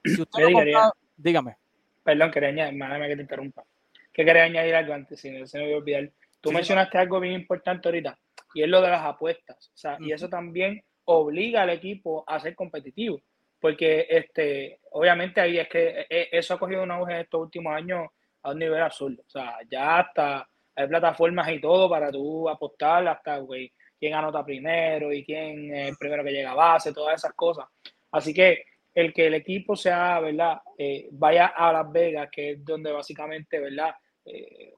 si 0.04 0.22
usted 0.22 0.50
no 0.50 0.92
dígame. 1.16 1.56
Perdón, 2.04 2.32
quería 2.32 2.50
añadir, 2.50 3.08
que 3.08 3.16
te 3.16 3.22
interrumpa. 3.22 3.64
Que 4.12 4.26
quería 4.26 4.44
añadir 4.44 4.76
algo 4.76 4.94
antes, 4.94 5.22
si 5.22 5.32
no 5.32 5.48
se 5.48 5.58
me 5.58 5.66
voy 5.66 5.74
a 5.74 5.78
olvidar. 5.78 6.12
Tú 6.49 6.51
mencionaste 6.51 6.97
algo 6.97 7.19
bien 7.19 7.34
importante 7.34 7.88
ahorita, 7.88 8.17
y 8.53 8.63
es 8.63 8.69
lo 8.69 8.81
de 8.81 8.89
las 8.89 9.03
apuestas. 9.03 9.71
O 9.73 9.77
sea, 9.77 9.97
y 9.99 10.12
eso 10.12 10.29
también 10.29 10.84
obliga 11.05 11.63
al 11.63 11.69
equipo 11.69 12.23
a 12.27 12.39
ser 12.39 12.55
competitivo 12.55 13.21
porque 13.65 14.05
este, 14.10 14.79
obviamente 14.91 15.41
ahí 15.41 15.58
es 15.58 15.67
que 15.67 16.05
eh, 16.08 16.29
eso 16.31 16.53
ha 16.53 16.60
cogido 16.60 16.84
un 16.84 16.91
auge 16.91 17.13
en 17.13 17.19
estos 17.21 17.41
últimos 17.41 17.73
años 17.73 18.10
a 18.43 18.51
un 18.51 18.60
nivel 18.60 18.79
absurdo. 18.79 19.23
O 19.25 19.29
sea, 19.29 19.58
ya 19.67 19.97
hasta 20.01 20.47
hay 20.75 20.88
plataformas 20.88 21.49
y 21.49 21.60
todo 21.60 21.89
para 21.89 22.12
tú 22.12 22.47
apostar 22.47 23.08
hasta, 23.08 23.39
güey, 23.39 23.73
quién 23.99 24.13
anota 24.13 24.45
primero 24.45 25.12
y 25.12 25.25
quién 25.25 25.73
es 25.73 25.89
el 25.89 25.97
primero 25.97 26.23
que 26.23 26.31
llega 26.31 26.51
a 26.51 26.53
base, 26.53 26.93
todas 26.93 27.15
esas 27.15 27.34
cosas. 27.34 27.65
Así 28.12 28.36
que 28.36 28.65
el 28.93 29.12
que 29.12 29.25
el 29.25 29.34
equipo 29.34 29.75
sea, 29.75 30.19
¿verdad? 30.19 30.60
Eh, 30.77 31.08
vaya 31.13 31.47
a 31.47 31.73
Las 31.73 31.91
Vegas, 31.91 32.29
que 32.31 32.51
es 32.51 32.63
donde 32.63 32.91
básicamente, 32.91 33.60
¿verdad? 33.60 33.95
Eh, 34.25 34.73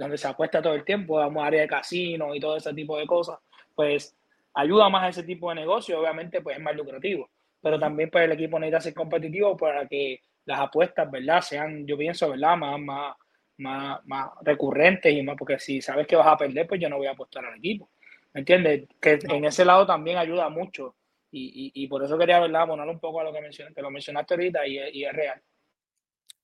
donde 0.00 0.16
se 0.16 0.26
apuesta 0.26 0.62
todo 0.62 0.72
el 0.74 0.82
tiempo, 0.82 1.16
vamos 1.16 1.42
a 1.42 1.46
área 1.46 1.60
de 1.60 1.68
casino 1.68 2.34
y 2.34 2.40
todo 2.40 2.56
ese 2.56 2.72
tipo 2.72 2.96
de 2.98 3.06
cosas, 3.06 3.38
pues 3.74 4.16
ayuda 4.54 4.88
más 4.88 5.04
a 5.04 5.08
ese 5.10 5.22
tipo 5.24 5.50
de 5.50 5.56
negocio, 5.56 6.00
obviamente 6.00 6.40
pues 6.40 6.56
es 6.56 6.62
más 6.62 6.74
lucrativo, 6.74 7.28
pero 7.60 7.78
también 7.78 8.08
pues 8.10 8.24
el 8.24 8.32
equipo 8.32 8.58
necesita 8.58 8.80
ser 8.80 8.94
competitivo 8.94 9.54
para 9.58 9.86
que 9.86 10.22
las 10.46 10.58
apuestas, 10.58 11.10
¿verdad? 11.10 11.42
Sean, 11.42 11.86
yo 11.86 11.98
pienso, 11.98 12.30
¿verdad? 12.30 12.56
Más, 12.56 12.80
más, 12.80 13.16
más, 13.58 14.00
más 14.06 14.30
recurrentes 14.40 15.12
y 15.12 15.22
más, 15.22 15.36
porque 15.36 15.58
si 15.58 15.82
sabes 15.82 16.06
que 16.06 16.16
vas 16.16 16.28
a 16.28 16.36
perder, 16.38 16.66
pues 16.66 16.80
yo 16.80 16.88
no 16.88 16.96
voy 16.96 17.06
a 17.06 17.10
apostar 17.10 17.44
al 17.44 17.58
equipo. 17.58 17.90
¿Me 18.32 18.40
entiendes? 18.40 18.88
Que 18.98 19.18
en 19.22 19.44
ese 19.44 19.66
lado 19.66 19.86
también 19.86 20.16
ayuda 20.16 20.48
mucho. 20.48 20.96
Y, 21.30 21.70
y, 21.74 21.86
por 21.88 22.02
eso 22.02 22.16
quería, 22.16 22.40
¿verdad? 22.40 22.66
Poner 22.66 22.88
un 22.88 22.98
poco 22.98 23.20
a 23.20 23.24
lo 23.24 23.32
que 23.32 23.40
mencioné, 23.40 23.72
que 23.74 23.82
lo 23.82 23.90
mencionaste 23.90 24.34
ahorita 24.34 24.66
y, 24.66 24.78
y, 24.78 25.04
es 25.04 25.12
real. 25.12 25.40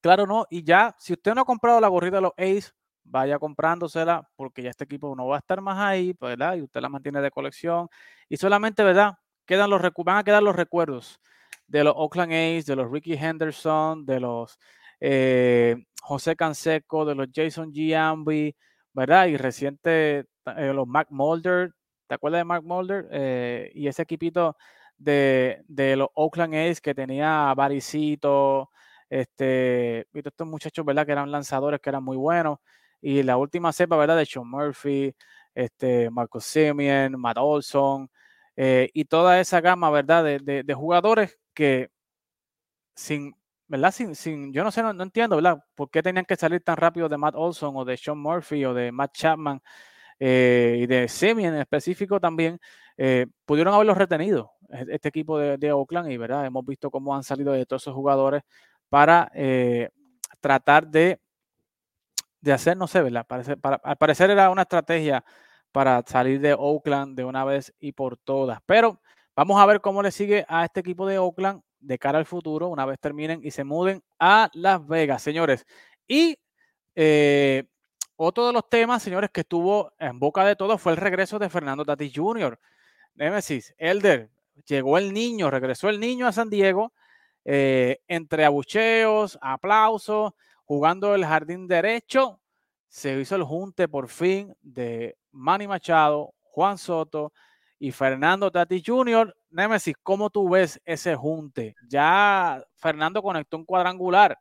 Claro, 0.00 0.26
no. 0.26 0.46
Y 0.50 0.62
ya, 0.62 0.94
si 0.98 1.14
usted 1.14 1.34
no 1.34 1.40
ha 1.40 1.44
comprado 1.44 1.80
la 1.80 1.88
gorrita 1.88 2.16
de 2.16 2.22
los 2.22 2.32
Ace, 2.36 2.70
vaya 3.08 3.38
comprándosela 3.38 4.28
porque 4.36 4.62
ya 4.62 4.70
este 4.70 4.84
equipo 4.84 5.14
no 5.16 5.26
va 5.26 5.36
a 5.36 5.38
estar 5.38 5.60
más 5.60 5.78
ahí, 5.78 6.14
pues, 6.14 6.36
¿verdad? 6.36 6.56
Y 6.56 6.62
usted 6.62 6.80
la 6.80 6.88
mantiene 6.88 7.20
de 7.20 7.30
colección. 7.30 7.88
Y 8.28 8.36
solamente, 8.36 8.82
¿verdad? 8.84 9.18
Quedan 9.46 9.70
los 9.70 9.80
van 10.04 10.18
a 10.18 10.24
quedar 10.24 10.42
los 10.42 10.56
recuerdos 10.56 11.20
de 11.66 11.84
los 11.84 11.94
Oakland 11.96 12.32
A's, 12.32 12.66
de 12.66 12.76
los 12.76 12.90
Ricky 12.90 13.14
Henderson, 13.14 14.06
de 14.06 14.20
los 14.20 14.58
eh, 15.00 15.76
José 16.02 16.36
Canseco, 16.36 17.04
de 17.04 17.14
los 17.14 17.28
Jason 17.34 17.72
Giambi, 17.72 18.54
¿verdad? 18.92 19.26
Y 19.26 19.36
reciente, 19.36 20.26
eh, 20.56 20.72
los 20.74 20.86
Mac 20.86 21.08
Mulder, 21.10 21.72
¿te 22.06 22.14
acuerdas 22.14 22.40
de 22.40 22.44
Mark 22.44 22.64
Mulder? 22.64 23.08
Eh, 23.10 23.70
y 23.74 23.88
ese 23.88 24.02
equipito 24.02 24.56
de, 24.96 25.64
los 25.96 26.08
Oakland 26.14 26.54
A's 26.54 26.80
que 26.80 26.94
tenía 26.94 27.52
Baricito, 27.54 28.70
este, 29.10 30.06
estos 30.12 30.46
muchachos, 30.46 30.84
¿verdad? 30.84 31.06
Que 31.06 31.12
eran 31.12 31.30
lanzadores 31.30 31.80
que 31.80 31.90
eran 31.90 32.04
muy 32.04 32.16
buenos. 32.16 32.58
Y 33.06 33.22
la 33.22 33.36
última 33.36 33.72
cepa, 33.72 33.96
¿verdad? 33.96 34.16
De 34.16 34.26
Sean 34.26 34.48
Murphy, 34.48 35.14
este, 35.54 36.10
Marcus 36.10 36.44
Simeon, 36.44 37.20
Matt 37.20 37.36
Olson, 37.38 38.10
y 38.56 39.04
toda 39.04 39.40
esa 39.40 39.60
gama, 39.60 39.90
¿verdad? 39.90 40.24
De, 40.24 40.62
de 40.64 40.74
jugadores 40.74 41.38
que 41.54 41.90
sin 42.94 43.34
¿verdad? 43.68 43.90
Sin, 43.92 44.14
sin, 44.14 44.52
yo 44.52 44.62
no 44.64 44.70
sé, 44.70 44.82
no, 44.82 44.90
entiendo, 45.02 45.36
¿verdad? 45.36 45.58
¿Por 45.74 45.90
qué 45.90 46.02
tenían 46.02 46.24
que 46.24 46.36
salir 46.36 46.62
tan 46.62 46.76
rápido 46.76 47.08
de 47.08 47.16
Matt 47.16 47.34
Olson 47.36 47.76
o 47.76 47.84
de 47.84 47.96
Sean 47.96 48.18
Murphy 48.18 48.64
o 48.64 48.74
de 48.74 48.92
Matt 48.92 49.12
Chapman 49.14 49.60
eh, 50.20 50.78
y 50.82 50.86
de 50.86 51.08
Semi 51.08 51.46
en 51.46 51.56
específico 51.56 52.20
también? 52.20 52.60
Eh, 52.96 53.26
pudieron 53.44 53.74
haberlos 53.74 53.98
retenido 53.98 54.52
e, 54.70 54.86
este 54.90 55.08
equipo 55.08 55.38
de, 55.38 55.72
Oakland 55.72 56.10
y, 56.10 56.16
¿verdad? 56.16 56.46
Hemos 56.46 56.64
visto 56.64 56.90
cómo 56.90 57.14
han 57.14 57.24
salido 57.24 57.52
de 57.52 57.66
todos 57.66 57.82
esos 57.82 57.94
jugadores 57.94 58.42
para 58.88 59.30
eh, 59.34 59.90
tratar 60.40 60.86
de, 60.88 61.20
de 62.46 62.52
hacer, 62.52 62.76
no 62.76 62.86
sé, 62.86 63.02
¿verdad? 63.02 63.26
para, 63.26 63.76
al 63.76 63.96
parecer 63.96 64.30
era 64.30 64.50
una 64.50 64.62
estrategia 64.62 65.24
para 65.72 66.02
salir 66.06 66.40
de 66.40 66.54
Oakland 66.54 67.16
de 67.16 67.24
una 67.24 67.44
vez 67.44 67.74
y 67.80 67.92
por 67.92 68.16
todas. 68.16 68.60
Pero 68.64 69.00
vamos 69.34 69.60
a 69.60 69.66
ver 69.66 69.80
cómo 69.80 70.02
le 70.02 70.10
sigue 70.10 70.46
a 70.48 70.64
este 70.64 70.80
equipo 70.80 71.06
de 71.06 71.18
Oakland 71.18 71.60
de 71.80 71.98
cara 71.98 72.18
al 72.18 72.24
futuro, 72.24 72.68
una 72.68 72.86
vez 72.86 72.98
terminen 72.98 73.40
y 73.42 73.50
se 73.50 73.64
muden 73.64 74.02
a 74.18 74.48
Las 74.54 74.86
Vegas, 74.86 75.22
señores. 75.22 75.66
Y 76.08 76.38
eh, 76.94 77.64
otro 78.14 78.46
de 78.46 78.52
los 78.52 78.68
temas, 78.70 79.02
señores, 79.02 79.30
que 79.30 79.40
estuvo 79.42 79.92
en 79.98 80.18
boca 80.18 80.44
de 80.44 80.56
todos 80.56 80.80
fue 80.80 80.92
el 80.92 80.98
regreso 80.98 81.38
de 81.38 81.50
Fernando 81.50 81.84
Tatis 81.84 82.12
Jr. 82.14 82.58
Nemesis, 83.14 83.74
Elder, 83.76 84.30
llegó 84.66 84.98
el 84.98 85.12
niño, 85.12 85.50
regresó 85.50 85.88
el 85.88 85.98
niño 86.00 86.26
a 86.26 86.32
San 86.32 86.48
Diego, 86.48 86.92
eh, 87.44 87.98
entre 88.08 88.44
abucheos, 88.44 89.38
aplausos, 89.42 90.32
jugando 90.66 91.14
el 91.14 91.24
jardín 91.24 91.66
derecho, 91.66 92.40
se 92.88 93.18
hizo 93.18 93.36
el 93.36 93.44
junte 93.44 93.88
por 93.88 94.08
fin 94.08 94.54
de 94.60 95.16
Manny 95.30 95.66
Machado, 95.66 96.34
Juan 96.42 96.76
Soto 96.76 97.32
y 97.78 97.92
Fernando 97.92 98.50
Tatis 98.50 98.82
Jr. 98.84 99.34
Nemesis, 99.50 99.94
¿cómo 100.02 100.28
tú 100.28 100.48
ves 100.48 100.80
ese 100.84 101.14
junte? 101.14 101.74
Ya 101.88 102.62
Fernando 102.74 103.22
conectó 103.22 103.56
un 103.56 103.64
cuadrangular 103.64 104.38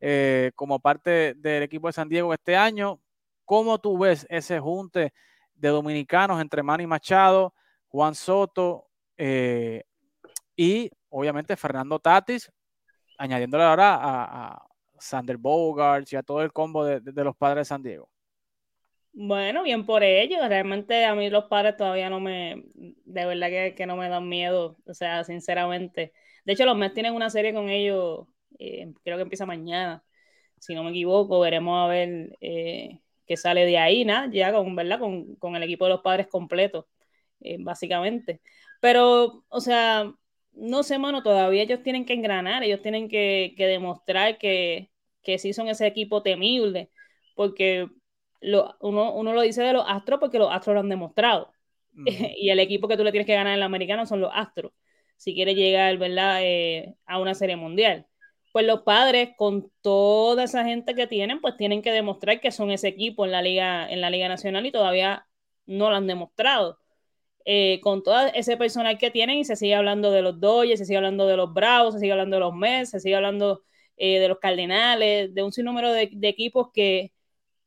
eh, 0.00 0.50
como 0.54 0.80
parte 0.80 1.34
del 1.34 1.62
equipo 1.62 1.86
de 1.86 1.92
San 1.92 2.08
Diego 2.08 2.34
este 2.34 2.56
año. 2.56 3.00
¿Cómo 3.44 3.78
tú 3.78 3.98
ves 3.98 4.26
ese 4.28 4.58
junte 4.58 5.12
de 5.54 5.68
dominicanos 5.68 6.40
entre 6.40 6.62
Manny 6.62 6.86
Machado, 6.86 7.54
Juan 7.88 8.14
Soto 8.14 8.88
eh, 9.16 9.84
y 10.56 10.90
obviamente 11.10 11.56
Fernando 11.56 11.98
Tatis, 11.98 12.50
añadiéndole 13.18 13.64
ahora 13.64 13.98
a, 14.00 14.69
Sander 15.00 15.36
Bogarts 15.36 16.12
y 16.12 16.16
a 16.16 16.22
todo 16.22 16.42
el 16.42 16.52
combo 16.52 16.84
de 16.84 17.24
los 17.24 17.36
padres 17.36 17.62
de 17.62 17.64
San 17.64 17.82
Diego? 17.82 18.08
Bueno, 19.12 19.62
bien 19.62 19.84
por 19.86 20.02
ello. 20.02 20.36
Realmente 20.48 21.04
a 21.04 21.14
mí 21.14 21.30
los 21.30 21.44
padres 21.44 21.76
todavía 21.76 22.10
no 22.10 22.20
me, 22.20 22.64
de 22.74 23.26
verdad 23.26 23.74
que, 23.74 23.86
no 23.86 23.96
me 23.96 24.08
dan 24.08 24.28
miedo, 24.28 24.76
o 24.86 24.94
sea, 24.94 25.24
sinceramente. 25.24 26.12
De 26.44 26.52
hecho, 26.52 26.64
los 26.64 26.76
Mets 26.76 26.94
tienen 26.94 27.14
una 27.14 27.30
serie 27.30 27.52
con 27.52 27.68
ellos, 27.68 28.26
eh, 28.58 28.92
creo 29.04 29.16
que 29.16 29.22
empieza 29.22 29.46
mañana, 29.46 30.04
si 30.58 30.74
no 30.74 30.84
me 30.84 30.90
equivoco, 30.90 31.40
veremos 31.40 31.84
a 31.84 31.88
ver 31.88 32.36
eh, 32.40 33.00
qué 33.26 33.36
sale 33.36 33.64
de 33.66 33.78
ahí, 33.78 34.04
nada, 34.04 34.30
ya 34.32 34.52
con, 34.52 34.76
¿verdad? 34.76 35.00
Con, 35.00 35.56
el 35.56 35.62
equipo 35.62 35.86
de 35.86 35.90
los 35.92 36.02
padres 36.02 36.28
completo, 36.28 36.88
eh, 37.40 37.56
básicamente. 37.60 38.40
Pero, 38.80 39.44
o 39.48 39.60
sea, 39.60 40.12
no 40.52 40.82
sé, 40.82 40.98
mano, 40.98 41.22
todavía 41.22 41.62
ellos 41.62 41.82
tienen 41.82 42.04
que 42.06 42.14
engranar, 42.14 42.62
ellos 42.62 42.82
tienen 42.82 43.08
que, 43.08 43.54
demostrar 43.58 44.38
que, 44.38 44.89
que 45.22 45.38
sí 45.38 45.52
son 45.52 45.68
ese 45.68 45.86
equipo 45.86 46.22
temible, 46.22 46.90
porque 47.34 47.88
uno, 48.42 49.14
uno, 49.14 49.32
lo 49.32 49.42
dice 49.42 49.62
de 49.62 49.72
los 49.72 49.84
Astros 49.86 50.20
porque 50.20 50.38
los 50.38 50.50
Astros 50.50 50.74
lo 50.74 50.80
han 50.80 50.88
demostrado. 50.88 51.52
y 52.36 52.50
el 52.50 52.60
equipo 52.60 52.88
que 52.88 52.96
tú 52.96 53.04
le 53.04 53.10
tienes 53.10 53.26
que 53.26 53.34
ganar 53.34 53.52
en 53.52 53.58
el 53.58 53.62
americano 53.62 54.06
son 54.06 54.20
los 54.20 54.30
Astros, 54.34 54.72
si 55.16 55.34
quiere 55.34 55.54
llegar 55.54 55.98
¿verdad? 55.98 56.38
Eh, 56.42 56.94
a 57.06 57.18
una 57.18 57.34
serie 57.34 57.56
mundial. 57.56 58.06
Pues 58.52 58.66
los 58.66 58.82
padres, 58.82 59.30
con 59.36 59.70
toda 59.80 60.44
esa 60.44 60.64
gente 60.64 60.94
que 60.94 61.06
tienen, 61.06 61.40
pues 61.40 61.56
tienen 61.56 61.82
que 61.82 61.92
demostrar 61.92 62.40
que 62.40 62.50
son 62.50 62.70
ese 62.70 62.88
equipo 62.88 63.24
en 63.24 63.32
la 63.32 63.42
Liga, 63.42 63.88
en 63.88 64.00
la 64.00 64.10
Liga 64.10 64.28
Nacional 64.28 64.66
y 64.66 64.72
todavía 64.72 65.26
no 65.66 65.90
lo 65.90 65.96
han 65.96 66.06
demostrado. 66.08 66.78
Eh, 67.46 67.80
con 67.82 68.02
todo 68.02 68.26
ese 68.34 68.56
personal 68.56 68.98
que 68.98 69.10
tienen 69.10 69.38
y 69.38 69.44
se 69.44 69.56
sigue 69.56 69.74
hablando 69.74 70.10
de 70.10 70.22
los 70.22 70.40
Dodgers, 70.40 70.78
se 70.78 70.84
sigue 70.84 70.98
hablando 70.98 71.26
de 71.26 71.36
los 71.36 71.52
Bravos, 71.54 71.94
se 71.94 72.00
sigue 72.00 72.12
hablando 72.12 72.36
de 72.36 72.40
los 72.40 72.54
Mets, 72.54 72.90
se 72.90 73.00
sigue 73.00 73.16
hablando 73.16 73.62
eh, 74.00 74.18
de 74.18 74.28
los 74.28 74.38
Cardenales, 74.38 75.34
de 75.34 75.42
un 75.42 75.52
sinnúmero 75.52 75.92
de 75.92 76.10
equipos 76.22 76.68
que, 76.72 77.12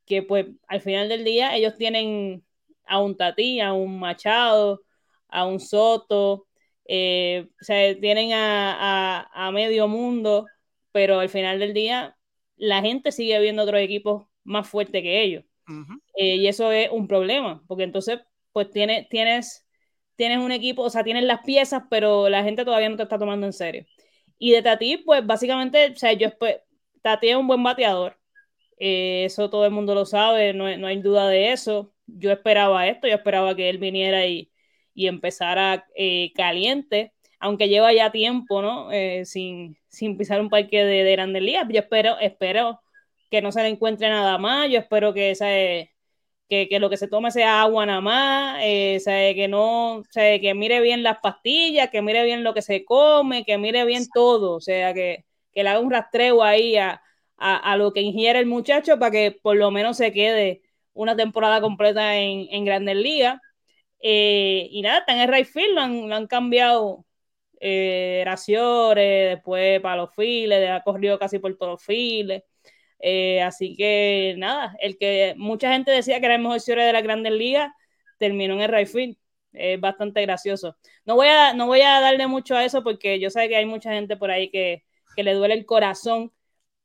que 0.06 0.24
pues 0.24 0.48
al 0.68 0.82
final 0.82 1.10
del 1.10 1.24
día 1.24 1.56
ellos 1.56 1.76
tienen 1.78 2.44
a 2.86 3.00
un 3.00 3.16
Tati, 3.16 3.60
a 3.60 3.74
un 3.74 4.00
Machado, 4.00 4.82
a 5.30 5.46
un 5.46 5.60
Soto, 5.60 6.48
eh, 6.86 7.48
o 7.62 7.64
sea, 7.64 8.00
tienen 8.00 8.32
a, 8.34 9.52
medio 9.54 9.88
mundo, 9.88 10.46
pero 10.92 11.20
al 11.20 11.30
final 11.30 11.60
del 11.60 11.74
día 11.74 12.18
la 12.58 12.82
gente 12.82 13.12
sigue 13.12 13.40
viendo 13.40 13.64
otros 13.64 13.82
equipos 13.82 14.28
más 14.44 14.68
fuertes 14.68 15.02
que 15.02 15.24
ellos. 15.24 15.46
Eh, 16.16 16.36
y 16.36 16.48
eso 16.48 16.72
es 16.72 16.90
un 16.92 17.08
problema, 17.08 17.64
porque 17.68 17.84
entonces, 17.84 18.20
pues 18.52 18.70
tienes, 18.70 19.08
tienes, 19.10 19.66
tienes 20.16 20.40
un 20.40 20.52
equipo, 20.52 20.84
o 20.84 20.90
sea, 20.90 21.04
tienes 21.04 21.24
las 21.24 21.44
piezas, 21.46 21.84
pero 21.90 22.30
la 22.30 22.44
gente 22.44 22.66
todavía 22.66 22.90
no 22.90 22.98
te 22.98 23.04
está 23.04 23.18
tomando 23.18 23.46
en 23.46 23.54
serio. 23.54 23.86
Y 24.38 24.52
de 24.52 24.62
Tati, 24.62 24.98
pues 24.98 25.26
básicamente, 25.26 25.92
o 25.92 25.96
sea, 25.96 26.14
yo, 26.14 26.38
pues, 26.38 26.58
Tati 27.02 27.30
es 27.30 27.36
un 27.36 27.48
buen 27.48 27.64
bateador, 27.64 28.18
eh, 28.80 29.26
eso 29.26 29.50
todo 29.50 29.66
el 29.66 29.72
mundo 29.72 29.96
lo 29.96 30.06
sabe, 30.06 30.54
no, 30.54 30.66
hay 30.66 31.02
duda 31.02 31.28
de 31.30 31.54
eso. 31.54 31.94
Yo 32.06 32.32
esperaba 32.32 32.88
esto, 32.88 33.08
yo 33.08 33.16
esperaba 33.16 33.56
que 33.56 33.70
él 33.70 33.78
viniera 33.78 34.26
y, 34.28 34.50
empezara 34.96 35.88
eh, 35.96 36.32
caliente, 36.36 37.14
aunque 37.40 37.70
lleva 37.70 37.94
ya 37.94 38.12
tiempo, 38.12 38.62
¿no? 38.62 38.92
Eh, 38.92 39.26
sin, 39.26 39.78
pisar 40.18 40.42
un 40.42 40.50
parque 40.50 40.84
de, 40.86 41.04
de 41.04 41.12
grandes. 41.14 41.44
Yo 41.44 41.80
espero, 41.80 42.20
espero 42.20 42.82
que 43.32 43.42
no 43.42 43.52
se 43.52 43.64
le 43.64 43.70
encuentre 43.70 44.10
nada 44.10 44.38
más, 44.38 44.70
yo 44.70 44.80
espero 44.80 45.14
que, 45.14 45.34
que, 46.54 46.68
que, 46.70 46.80
lo 46.80 46.90
que 46.90 46.98
se 46.98 47.08
tome 47.08 47.32
sea 47.32 47.62
agua 47.62 47.86
nada 47.86 48.02
más, 48.02 48.60
que 48.62 49.48
no, 49.50 50.04
que 50.14 50.54
mire 50.56 50.82
bien 50.82 51.04
las 51.04 51.18
pastillas, 51.20 51.90
que 51.90 52.02
mire 52.02 52.24
bien 52.24 52.44
lo 52.44 52.54
que 52.54 52.62
se 52.62 52.86
come, 52.86 53.44
que 53.44 53.58
mire 53.58 53.86
bien 53.86 54.08
todo, 54.14 54.56
o 54.56 54.62
sea, 54.62 54.94
que, 54.94 55.26
que 55.52 55.64
le 55.64 55.70
haga 55.70 55.80
un 55.80 55.92
rastreo 55.92 56.44
ahí 56.44 56.78
a, 56.78 57.02
a, 57.38 57.78
lo 57.78 57.92
que 57.94 58.02
ingiere 58.02 58.40
el 58.40 58.46
muchacho 58.46 59.00
para 59.00 59.12
que 59.12 59.32
por 59.42 59.58
lo 59.58 59.72
menos 59.72 59.98
se 59.98 60.12
quede 60.14 60.62
una 60.94 61.16
temporada 61.16 61.62
completa 61.62 62.18
en, 62.18 62.48
en 62.52 62.66
Grandes 62.66 62.96
Ligas. 62.96 63.40
Eh, 64.00 64.68
y 64.72 64.82
nada, 64.82 65.00
está 65.00 65.14
en 65.14 65.22
el 65.22 65.34
right 65.34 65.48
field, 65.48 65.76
lo 65.76 66.16
han, 66.16 66.28
cambiado 66.28 67.06
eh, 67.60 68.24
después 68.26 69.82
para 69.82 69.96
los 69.98 70.14
files, 70.16 70.70
ha 70.70 70.84
corrido 70.84 71.18
casi 71.20 71.40
por 71.40 71.56
todos 71.58 71.74
los 71.74 71.84
files. 71.84 72.44
Eh, 73.06 73.42
así 73.42 73.76
que 73.76 74.36
nada, 74.38 74.76
el 74.80 74.98
que 74.98 75.36
mucha 75.38 75.74
gente 75.74 75.92
decía 75.92 76.22
que 76.22 76.26
era 76.28 76.36
el 76.36 76.42
mejor 76.42 76.62
cierre 76.62 76.86
de 76.86 76.94
la 76.94 77.02
Grandes 77.02 77.34
Ligas, 77.34 77.70
terminó 78.18 78.54
en 78.54 78.62
el 78.62 78.70
right 78.70 78.88
field. 78.88 79.18
Es 79.52 79.80
bastante 79.80 80.22
gracioso. 80.22 80.78
No 81.06 81.16
voy, 81.16 81.28
a, 81.28 81.54
no 81.54 81.68
voy 81.68 81.82
a 81.82 82.00
darle 82.00 82.28
mucho 82.28 82.56
a 82.56 82.64
eso 82.66 82.82
porque 82.84 83.20
yo 83.20 83.30
sé 83.30 83.50
que 83.50 83.58
hay 83.58 83.66
mucha 83.66 83.92
gente 83.92 84.16
por 84.18 84.32
ahí 84.32 84.50
que, 84.50 84.86
que 85.18 85.24
le 85.24 85.34
duele 85.34 85.54
el 85.56 85.66
corazón, 85.66 86.32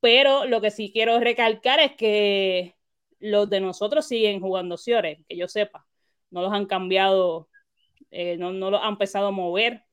pero 0.00 0.44
lo 0.46 0.60
que 0.60 0.70
sí 0.72 0.90
quiero 0.92 1.20
recalcar 1.20 1.78
es 1.80 1.92
que 1.96 2.74
los 3.20 3.48
de 3.48 3.60
nosotros 3.60 4.06
siguen 4.06 4.40
jugando 4.40 4.76
Ciores, 4.76 5.20
que 5.28 5.36
yo 5.36 5.46
sepa. 5.48 5.86
No 6.30 6.42
los 6.42 6.52
han 6.52 6.66
cambiado, 6.66 7.48
eh, 8.10 8.36
no, 8.38 8.52
no 8.52 8.70
los 8.72 8.82
han 8.82 8.90
empezado 8.94 9.28
a 9.28 9.30
mover. 9.32 9.84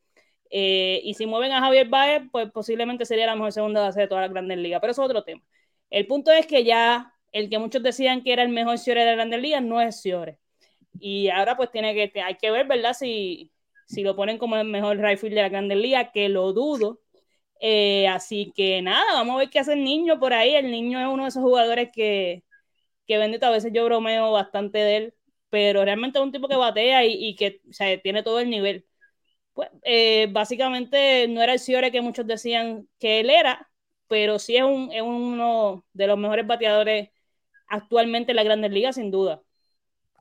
Eh, 0.50 1.02
y 1.04 1.14
si 1.16 1.26
mueven 1.28 1.52
a 1.52 1.62
Javier 1.62 1.88
Baez, 1.90 2.24
pues 2.32 2.52
posiblemente 2.52 3.06
sería 3.06 3.28
la 3.28 3.36
mejor 3.36 3.52
segunda 3.52 3.82
base 3.82 4.02
de 4.02 4.08
toda 4.08 4.22
la 4.22 4.28
Grandes 4.30 4.58
Ligas, 4.58 4.82
pero 4.82 4.92
eso 4.92 5.04
es 5.04 5.10
otro 5.10 5.24
tema. 5.24 5.44
El 5.90 6.08
punto 6.08 6.32
es 6.32 6.48
que 6.48 6.64
ya 6.64 7.14
el 7.32 7.50
que 7.50 7.60
muchos 7.60 7.84
decían 7.84 8.24
que 8.24 8.34
era 8.34 8.44
el 8.44 8.50
mejor 8.50 8.78
Ciore 8.78 9.02
de 9.02 9.08
la 9.08 9.16
Grandes 9.16 9.42
Ligas 9.42 9.62
no 9.62 9.82
es 9.82 10.02
Ciore. 10.02 10.40
Y 11.00 11.30
ahora 11.30 11.58
pues 11.58 11.72
tiene 11.72 11.94
que, 11.94 12.22
hay 12.22 12.36
que 12.36 12.52
ver, 12.52 12.68
¿verdad? 12.68 12.94
Si, 12.94 13.52
si 13.86 14.04
lo 14.04 14.16
ponen 14.16 14.38
como 14.38 14.56
el 14.56 14.68
mejor 14.68 14.98
right 15.00 15.20
de 15.20 15.30
la 15.32 15.50
Grandes 15.50 15.78
Ligas, 15.78 16.10
que 16.14 16.30
lo 16.30 16.54
dudo. 16.54 17.02
Eh, 17.60 18.08
así 18.08 18.54
que 18.56 18.82
nada, 18.82 19.14
vamos 19.14 19.36
a 19.36 19.40
ver 19.40 19.50
qué 19.50 19.60
hace 19.60 19.74
el 19.74 19.84
niño 19.84 20.20
por 20.20 20.34
ahí. 20.34 20.56
El 20.56 20.72
niño 20.72 21.00
es 21.00 21.08
uno 21.08 21.24
de 21.24 21.30
esos 21.30 21.44
jugadores 21.44 21.92
que, 21.92 22.44
que 23.08 23.18
bendito, 23.18 23.46
a 23.46 23.52
veces 23.52 23.72
yo 23.74 23.86
bromeo 23.86 24.32
bastante 24.32 24.80
de 24.80 24.98
él, 24.98 25.14
pero 25.50 25.84
realmente 25.86 26.20
es 26.20 26.24
un 26.26 26.32
tipo 26.32 26.48
que 26.48 26.56
batea 26.56 27.06
y, 27.06 27.36
que 27.36 27.62
tiene 28.04 28.24
todo 28.24 28.40
el 28.40 28.50
nivel. 28.50 28.86
Pues 29.54 29.70
eh, 29.84 30.28
básicamente 30.32 31.28
no 31.30 31.42
era 31.42 31.54
el 31.54 31.60
Ciore 31.60 31.92
que 31.92 32.02
muchos 32.02 32.28
decían 32.28 32.88
que 33.00 33.22
él 33.22 33.30
era, 33.30 33.70
pero 34.08 34.40
sí 34.40 34.58
es, 34.58 34.64
un, 34.64 34.92
es 34.92 35.02
uno 35.02 35.84
de 35.94 36.08
los 36.08 36.18
mejores 36.18 36.46
bateadores 36.46 37.10
actualmente 37.68 38.32
en 38.32 38.36
la 38.38 38.44
Grandes 38.44 38.72
Ligas, 38.72 38.96
sin 38.96 39.12
duda. 39.12 39.42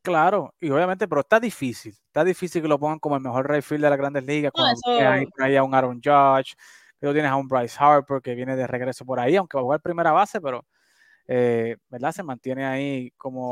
Claro, 0.02 0.54
y 0.60 0.68
obviamente, 0.68 1.08
pero 1.08 1.22
está 1.22 1.40
difícil. 1.40 1.92
Está 2.06 2.24
difícil 2.24 2.60
que 2.60 2.68
lo 2.68 2.78
pongan 2.78 2.98
como 2.98 3.16
el 3.16 3.22
mejor 3.22 3.50
right 3.50 3.62
field 3.62 3.84
de 3.84 3.90
la 3.90 3.96
Grandes 3.96 4.24
Ligas. 4.24 4.52
cuando 4.52 5.26
hay, 5.38 5.56
a 5.56 5.62
un 5.62 5.74
Aaron 5.74 6.00
Judge, 6.02 6.54
que 7.00 7.12
tienes 7.12 7.30
a 7.30 7.36
un 7.36 7.48
Bryce 7.48 7.76
Harper 7.78 8.20
que 8.20 8.34
viene 8.34 8.54
de 8.54 8.66
regreso 8.66 9.04
por 9.04 9.18
ahí, 9.18 9.36
aunque 9.36 9.56
va 9.56 9.62
a 9.62 9.64
jugar 9.64 9.80
primera 9.80 10.12
base, 10.12 10.40
pero 10.40 10.64
eh, 11.26 11.76
¿verdad? 11.88 12.12
Se 12.12 12.22
mantiene 12.22 12.66
ahí 12.66 13.10
como 13.16 13.50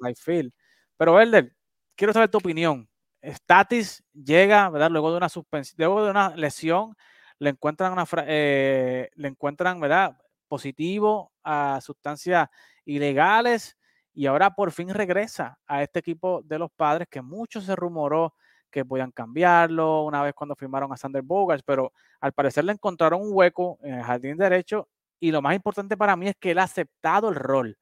right 0.00 0.16
field. 0.16 0.52
Pero, 0.96 1.14
Verder, 1.14 1.52
quiero 1.96 2.12
saber 2.12 2.30
tu 2.30 2.38
opinión. 2.38 2.88
Statis 3.22 4.02
llega, 4.12 4.68
¿verdad? 4.70 4.90
Luego 4.90 5.10
de 5.10 5.16
una 5.16 5.28
suspensión, 5.28 5.76
luego 5.78 6.04
de 6.04 6.10
una 6.10 6.36
lesión, 6.36 6.94
le 7.38 7.50
encuentran 7.50 7.92
una, 7.92 8.06
eh, 8.26 9.10
le 9.14 9.28
encuentran, 9.28 9.80
¿verdad? 9.80 10.16
Positivo 10.48 11.32
a 11.42 11.80
sustancias 11.82 12.48
ilegales 12.84 13.76
y 14.12 14.26
ahora 14.26 14.54
por 14.54 14.70
fin 14.70 14.90
regresa 14.90 15.58
a 15.66 15.82
este 15.82 15.98
equipo 15.98 16.42
de 16.44 16.58
los 16.58 16.70
padres 16.70 17.08
que 17.10 17.22
mucho 17.22 17.60
se 17.60 17.74
rumoró 17.74 18.34
que 18.70 18.84
podían 18.84 19.12
cambiarlo 19.12 20.02
una 20.02 20.22
vez 20.22 20.34
cuando 20.34 20.56
firmaron 20.56 20.92
a 20.92 20.96
Sander 20.96 21.22
Bogarts, 21.22 21.62
pero 21.64 21.92
al 22.20 22.32
parecer 22.32 22.64
le 22.64 22.72
encontraron 22.72 23.22
un 23.22 23.28
hueco 23.30 23.78
en 23.82 23.94
el 23.94 24.02
jardín 24.02 24.36
derecho 24.36 24.88
y 25.20 25.30
lo 25.30 25.40
más 25.40 25.54
importante 25.54 25.96
para 25.96 26.16
mí 26.16 26.26
es 26.28 26.34
que 26.36 26.50
él 26.50 26.58
ha 26.58 26.64
aceptado 26.64 27.28
el 27.28 27.36
rol, 27.36 27.78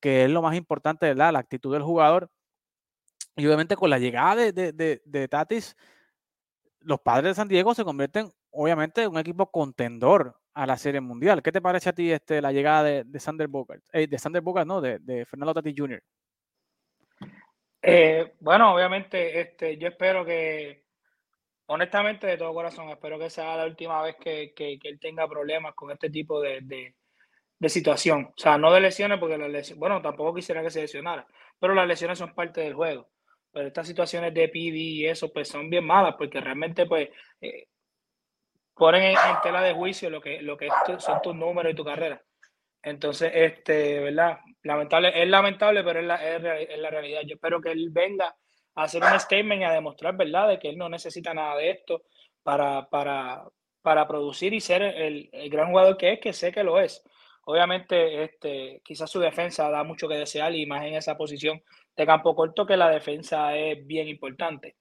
que 0.00 0.24
es 0.24 0.30
lo 0.30 0.42
más 0.42 0.56
importante, 0.56 1.06
¿verdad? 1.06 1.32
La 1.32 1.40
actitud 1.40 1.72
del 1.72 1.82
jugador. 1.82 2.30
Y 3.34 3.44
obviamente 3.44 3.76
con 3.76 3.90
la 3.90 3.98
llegada 3.98 4.36
de, 4.36 4.72
de, 4.72 5.02
de, 5.04 5.28
Tatis, 5.28 5.76
los 6.80 7.00
padres 7.00 7.32
de 7.32 7.34
San 7.34 7.48
Diego 7.48 7.74
se 7.74 7.84
convierten 7.84 8.32
obviamente 8.50 9.02
en 9.02 9.10
un 9.10 9.18
equipo 9.18 9.50
contendor 9.50 10.36
a 10.56 10.66
la 10.66 10.78
Serie 10.78 11.02
Mundial. 11.02 11.42
¿Qué 11.42 11.52
te 11.52 11.60
parece 11.60 11.90
a 11.90 11.92
ti 11.92 12.10
este, 12.10 12.40
la 12.40 12.50
llegada 12.50 12.82
de, 12.82 13.04
de 13.04 13.20
Sander 13.20 13.46
Bogart? 13.46 13.82
Eh, 13.92 14.06
de 14.06 14.18
Sander 14.18 14.40
Bogart, 14.40 14.66
no, 14.66 14.80
de, 14.80 15.26
Fernando 15.26 15.52
Tatis 15.52 15.74
Jr. 15.76 16.02
Eh, 17.82 18.32
bueno, 18.40 18.74
obviamente, 18.74 19.38
este, 19.38 19.76
yo 19.76 19.88
espero 19.88 20.24
que, 20.24 20.86
honestamente, 21.66 22.26
de 22.26 22.38
todo 22.38 22.54
corazón, 22.54 22.88
espero 22.88 23.18
que 23.18 23.28
sea 23.28 23.54
la 23.58 23.66
última 23.66 24.02
vez 24.02 24.16
que, 24.16 24.54
él 24.56 24.98
tenga 24.98 25.28
problemas 25.28 25.74
con 25.74 25.90
este 25.90 26.08
tipo 26.08 26.40
de, 26.40 26.94
situación. 27.68 28.30
O 28.34 28.38
sea, 28.38 28.56
no 28.56 28.72
de 28.72 28.80
lesiones, 28.80 29.18
porque 29.20 29.36
las 29.36 29.50
lesiones, 29.50 29.78
bueno, 29.78 30.00
tampoco 30.00 30.34
quisiera 30.34 30.62
que 30.62 30.70
se 30.70 30.80
lesionara, 30.80 31.26
pero 31.60 31.74
las 31.74 31.86
lesiones 31.86 32.18
son 32.18 32.34
parte 32.34 32.62
del 32.62 32.72
juego. 32.72 33.10
Pero 33.52 33.68
estas 33.68 33.86
situaciones 33.86 34.32
de 34.32 34.48
PD 34.48 34.76
y 34.76 35.06
eso, 35.06 35.30
pues 35.30 35.48
son 35.48 35.68
bien 35.68 35.84
malas, 35.84 36.14
porque 36.16 36.40
realmente, 36.40 36.86
pues, 36.86 37.10
eh, 37.42 37.68
ponen 38.76 39.02
en, 39.02 39.16
tela 39.42 39.62
de 39.62 39.72
juicio 39.72 40.10
lo 40.10 40.20
que, 40.20 40.42
lo 40.42 40.56
que 40.56 40.68
son 40.98 41.20
tus 41.22 41.34
números 41.34 41.72
y 41.72 41.76
tu 41.76 41.84
carrera. 41.84 42.22
Entonces, 42.82 43.32
este, 43.34 44.00
¿verdad? 44.00 44.38
Lamentable, 44.62 45.10
es 45.20 45.28
lamentable, 45.28 45.82
pero 45.82 46.00
es 46.00 46.06
la, 46.06 46.16
es, 46.16 46.78
la 46.78 46.90
realidad. 46.90 47.22
Yo 47.26 47.34
espero 47.34 47.60
que 47.60 47.72
él 47.72 47.88
venga 47.90 48.36
a 48.74 48.82
hacer 48.82 49.02
un 49.02 49.18
statement 49.18 49.62
y 49.62 49.64
a 49.64 49.72
demostrar, 49.72 50.16
¿verdad?, 50.16 50.48
de 50.48 50.58
que 50.58 50.68
él 50.68 50.78
no 50.78 50.88
necesita 50.88 51.34
nada 51.34 51.56
de 51.56 51.70
esto 51.70 52.02
para, 52.42 52.88
para, 52.88 53.44
para 53.82 54.06
producir 54.06 54.52
y 54.52 54.60
ser 54.60 54.82
el, 54.82 55.28
el, 55.32 55.50
gran 55.50 55.70
jugador 55.70 55.96
que 55.96 56.12
es, 56.12 56.20
que 56.20 56.32
sé 56.32 56.52
que 56.52 56.62
lo 56.62 56.78
es. 56.78 57.02
Obviamente, 57.44 58.24
este, 58.24 58.82
quizás 58.84 59.10
su 59.10 59.20
defensa 59.20 59.70
da 59.70 59.82
mucho 59.82 60.06
que 60.06 60.16
desear 60.16 60.54
y 60.54 60.66
más 60.66 60.84
en 60.84 60.94
esa 60.94 61.16
posición 61.16 61.62
de 61.96 62.06
campo 62.06 62.36
corto 62.36 62.66
que 62.66 62.76
la 62.76 62.90
defensa 62.90 63.56
es 63.56 63.84
bien 63.86 64.08
importante 64.08 64.76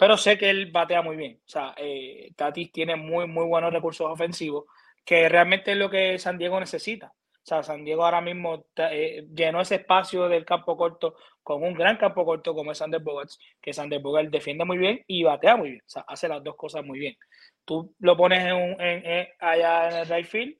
pero 0.00 0.16
sé 0.16 0.38
que 0.38 0.48
él 0.48 0.70
batea 0.72 1.02
muy 1.02 1.14
bien. 1.14 1.38
O 1.44 1.48
sea, 1.48 1.74
eh, 1.76 2.32
Tatis 2.34 2.72
tiene 2.72 2.96
muy, 2.96 3.26
muy 3.26 3.44
buenos 3.44 3.70
recursos 3.70 4.06
ofensivos, 4.10 4.64
que 5.04 5.28
realmente 5.28 5.72
es 5.72 5.76
lo 5.76 5.90
que 5.90 6.18
San 6.18 6.38
Diego 6.38 6.58
necesita. 6.58 7.08
O 7.08 7.44
sea, 7.44 7.62
San 7.62 7.84
Diego 7.84 8.02
ahora 8.02 8.22
mismo 8.22 8.64
eh, 8.76 9.26
llenó 9.30 9.60
ese 9.60 9.74
espacio 9.74 10.26
del 10.26 10.46
campo 10.46 10.74
corto 10.78 11.16
con 11.42 11.62
un 11.62 11.74
gran 11.74 11.98
campo 11.98 12.24
corto 12.24 12.54
como 12.54 12.72
es 12.72 12.78
Sander 12.78 13.02
Bogarts, 13.02 13.38
que 13.60 13.74
Sander 13.74 14.00
Bogarts 14.00 14.30
defiende 14.30 14.64
muy 14.64 14.78
bien 14.78 15.04
y 15.06 15.22
batea 15.22 15.56
muy 15.58 15.72
bien. 15.72 15.82
O 15.84 15.90
sea, 15.90 16.02
hace 16.08 16.28
las 16.28 16.42
dos 16.42 16.56
cosas 16.56 16.82
muy 16.82 16.98
bien. 16.98 17.14
Tú 17.66 17.94
lo 17.98 18.16
pones 18.16 18.42
en, 18.42 18.54
un, 18.54 18.80
en, 18.80 19.28
allá 19.38 19.90
en 19.90 19.96
el 19.96 20.06
right 20.08 20.26
field, 20.26 20.56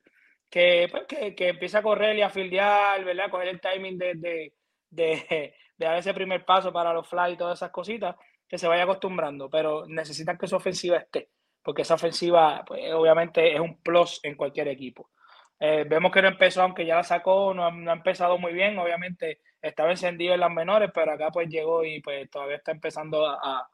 que, 0.51 0.87
pues, 0.91 1.05
que, 1.07 1.33
que, 1.33 1.47
empieza 1.49 1.79
a 1.79 1.83
correr 1.83 2.15
y 2.15 2.21
a 2.21 2.29
fildear, 2.29 3.03
¿verdad? 3.03 3.31
Coger 3.31 3.47
el 3.47 3.59
timing 3.59 3.97
de, 3.97 4.13
de, 4.15 4.53
de, 4.91 5.55
de 5.77 5.85
dar 5.85 5.97
ese 5.97 6.13
primer 6.13 6.45
paso 6.45 6.71
para 6.71 6.93
los 6.93 7.07
fly 7.07 7.33
y 7.33 7.37
todas 7.37 7.57
esas 7.57 7.71
cositas 7.71 8.15
que 8.51 8.57
se 8.57 8.67
vaya 8.67 8.83
acostumbrando, 8.83 9.49
pero 9.49 9.85
necesitan 9.87 10.37
que 10.37 10.45
su 10.45 10.57
ofensiva 10.57 10.97
esté, 10.97 11.29
porque 11.63 11.83
esa 11.83 11.93
ofensiva, 11.93 12.65
pues, 12.67 12.91
obviamente, 12.91 13.53
es 13.53 13.61
un 13.61 13.81
plus 13.81 14.19
en 14.23 14.35
cualquier 14.35 14.67
equipo. 14.67 15.09
Eh, 15.57 15.85
vemos 15.87 16.11
que 16.11 16.21
no 16.21 16.27
empezó, 16.27 16.61
aunque 16.61 16.85
ya 16.85 16.97
la 16.97 17.03
sacó, 17.03 17.53
no, 17.53 17.65
ha 17.65 17.93
empezado 17.93 18.37
muy 18.37 18.51
bien, 18.51 18.77
obviamente 18.77 19.39
estaba 19.61 19.91
encendido 19.91 20.33
en 20.33 20.41
las 20.41 20.51
menores, 20.51 20.91
pero 20.93 21.13
acá 21.13 21.29
pues 21.31 21.47
llegó 21.47 21.85
y 21.85 22.01
pues 22.01 22.29
todavía 22.29 22.57
está 22.57 22.73
empezando 22.73 23.25
a, 23.25 23.69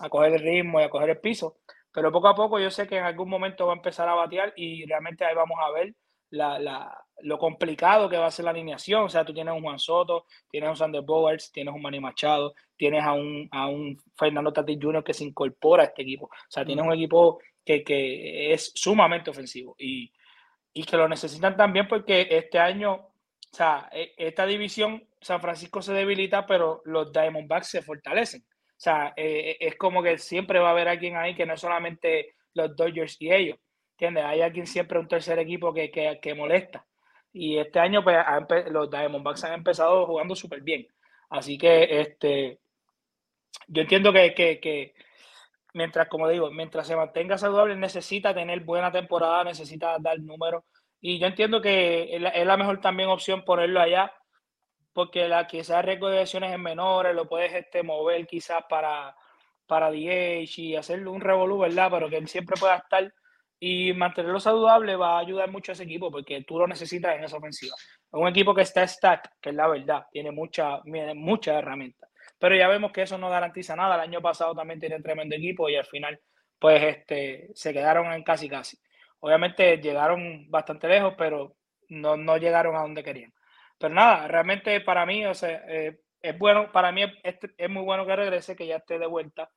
a 0.00 0.08
coger 0.08 0.32
el 0.32 0.38
ritmo 0.40 0.80
y 0.80 0.84
a 0.84 0.88
coger 0.88 1.10
el 1.10 1.20
piso. 1.20 1.58
Pero 1.92 2.10
poco 2.10 2.28
a 2.28 2.34
poco 2.34 2.58
yo 2.58 2.70
sé 2.70 2.86
que 2.86 2.96
en 2.96 3.04
algún 3.04 3.28
momento 3.28 3.66
va 3.66 3.74
a 3.74 3.76
empezar 3.76 4.08
a 4.08 4.14
batear 4.14 4.54
y 4.56 4.86
realmente 4.86 5.26
ahí 5.26 5.34
vamos 5.34 5.58
a 5.60 5.70
ver 5.72 5.94
la, 6.32 6.58
la, 6.58 7.04
lo 7.22 7.38
complicado 7.38 8.08
que 8.08 8.16
va 8.16 8.26
a 8.26 8.30
ser 8.30 8.44
la 8.44 8.50
alineación. 8.50 9.04
O 9.04 9.08
sea, 9.08 9.24
tú 9.24 9.32
tienes 9.32 9.54
un 9.54 9.62
Juan 9.62 9.78
Soto, 9.78 10.26
tienes 10.50 10.70
un 10.70 10.76
Sander 10.76 11.02
Bowards, 11.02 11.52
tienes 11.52 11.74
un 11.74 11.82
Manny 11.82 12.00
Machado, 12.00 12.54
tienes 12.76 13.04
a 13.04 13.12
un, 13.12 13.48
a 13.52 13.68
un 13.68 13.96
Fernando 14.16 14.52
Tatis 14.52 14.78
Jr. 14.80 15.04
que 15.04 15.14
se 15.14 15.24
incorpora 15.24 15.84
a 15.84 15.86
este 15.86 16.02
equipo. 16.02 16.26
O 16.26 16.50
sea, 16.50 16.64
tienes 16.64 16.84
un 16.84 16.92
equipo 16.92 17.38
que, 17.64 17.84
que 17.84 18.52
es 18.52 18.72
sumamente 18.74 19.30
ofensivo 19.30 19.76
y, 19.78 20.12
y, 20.72 20.84
que 20.84 20.96
lo 20.96 21.08
necesitan 21.08 21.56
también 21.56 21.86
porque 21.86 22.26
este 22.30 22.58
año, 22.58 22.94
o 22.94 23.12
sea, 23.52 23.88
e, 23.92 24.14
esta 24.16 24.46
división, 24.46 25.06
San 25.20 25.40
Francisco 25.40 25.80
se 25.82 25.92
debilita, 25.92 26.46
pero 26.46 26.82
los 26.86 27.12
Diamondbacks 27.12 27.68
se 27.68 27.82
fortalecen. 27.82 28.42
O 28.42 28.80
sea, 28.84 29.12
e, 29.16 29.56
e, 29.60 29.68
es 29.68 29.76
como 29.76 30.02
que 30.02 30.18
siempre 30.18 30.58
va 30.58 30.68
a 30.68 30.72
haber 30.72 30.88
alguien 30.88 31.16
ahí 31.16 31.34
que 31.36 31.46
no 31.46 31.54
es 31.54 31.60
solamente 31.60 32.34
los 32.54 32.74
Dodgers 32.74 33.16
y 33.20 33.32
ellos 33.32 33.58
hay 34.06 34.42
alguien 34.42 34.66
siempre, 34.66 34.98
un 34.98 35.08
tercer 35.08 35.38
equipo 35.38 35.72
que, 35.72 35.90
que, 35.90 36.34
molesta. 36.34 36.84
Y 37.32 37.58
este 37.58 37.78
año, 37.80 38.02
pues, 38.04 38.16
los 38.70 38.90
Diamondbacks 38.90 39.44
han 39.44 39.54
empezado 39.54 40.06
jugando 40.06 40.34
súper 40.34 40.60
bien. 40.62 40.86
Así 41.30 41.56
que, 41.56 42.00
este, 42.00 42.60
yo 43.68 43.82
entiendo 43.82 44.12
que, 44.12 44.34
que, 44.34 44.94
mientras, 45.74 46.08
como 46.08 46.28
digo, 46.28 46.50
mientras 46.50 46.86
se 46.86 46.96
mantenga 46.96 47.38
saludable, 47.38 47.76
necesita 47.76 48.34
tener 48.34 48.60
buena 48.60 48.92
temporada, 48.92 49.44
necesita 49.44 49.96
dar 49.98 50.18
números. 50.20 50.64
Y 51.00 51.18
yo 51.18 51.26
entiendo 51.26 51.60
que 51.60 52.14
es 52.14 52.46
la, 52.46 52.56
mejor 52.56 52.80
también 52.80 53.08
opción 53.08 53.44
ponerlo 53.44 53.80
allá, 53.80 54.12
porque 54.92 55.28
la 55.28 55.46
quizás 55.46 55.84
riesgo 55.84 56.08
de 56.08 56.20
lesiones 56.20 56.52
es 56.52 56.58
menores, 56.58 57.14
lo 57.14 57.28
puedes 57.28 57.52
este, 57.54 57.82
mover 57.82 58.26
quizás 58.26 58.64
para, 58.68 59.16
para 59.66 59.90
DH 59.90 60.58
y 60.58 60.76
hacerle 60.76 61.08
un 61.08 61.20
revolú, 61.20 61.58
¿verdad? 61.58 61.88
Pero 61.90 62.10
que 62.10 62.18
él 62.18 62.28
siempre 62.28 62.56
pueda 62.60 62.76
estar 62.76 63.12
y 63.64 63.92
mantenerlo 63.92 64.40
saludable 64.40 64.96
va 64.96 65.18
a 65.18 65.20
ayudar 65.20 65.48
mucho 65.48 65.70
a 65.70 65.74
ese 65.74 65.84
equipo 65.84 66.10
porque 66.10 66.42
tú 66.42 66.58
lo 66.58 66.66
necesitas 66.66 67.14
en 67.14 67.22
esa 67.22 67.36
ofensiva. 67.36 67.76
Un 68.10 68.26
equipo 68.26 68.52
que 68.52 68.62
está 68.62 68.84
stack, 68.84 69.34
que 69.40 69.50
es 69.50 69.54
la 69.54 69.68
verdad, 69.68 70.04
tiene 70.10 70.32
muchas 70.32 70.80
mucha 71.14 71.60
herramientas. 71.60 72.10
Pero 72.40 72.56
ya 72.56 72.66
vemos 72.66 72.90
que 72.90 73.02
eso 73.02 73.18
no 73.18 73.30
garantiza 73.30 73.76
nada. 73.76 73.94
El 73.94 74.00
año 74.00 74.20
pasado 74.20 74.52
también 74.52 74.80
tiene 74.80 75.00
tremendo 75.00 75.36
equipo 75.36 75.68
y 75.68 75.76
al 75.76 75.86
final, 75.86 76.18
pues, 76.58 76.82
este, 76.82 77.50
se 77.54 77.72
quedaron 77.72 78.12
en 78.12 78.24
casi 78.24 78.48
casi. 78.48 78.76
Obviamente 79.20 79.76
llegaron 79.76 80.50
bastante 80.50 80.88
lejos, 80.88 81.14
pero 81.16 81.54
no, 81.88 82.16
no 82.16 82.38
llegaron 82.38 82.74
a 82.74 82.80
donde 82.80 83.04
querían. 83.04 83.32
Pero 83.78 83.94
nada, 83.94 84.26
realmente 84.26 84.80
para 84.80 85.06
mí, 85.06 85.24
o 85.24 85.34
sea, 85.34 85.62
eh, 85.68 86.00
es 86.20 86.36
bueno, 86.36 86.72
para 86.72 86.90
mí 86.90 87.04
es, 87.22 87.36
es, 87.56 87.70
muy 87.70 87.84
bueno 87.84 88.04
que 88.06 88.16
regrese, 88.16 88.56
que 88.56 88.66
ya 88.66 88.78
esté 88.78 88.98
de 88.98 89.06
vuelta 89.06 89.48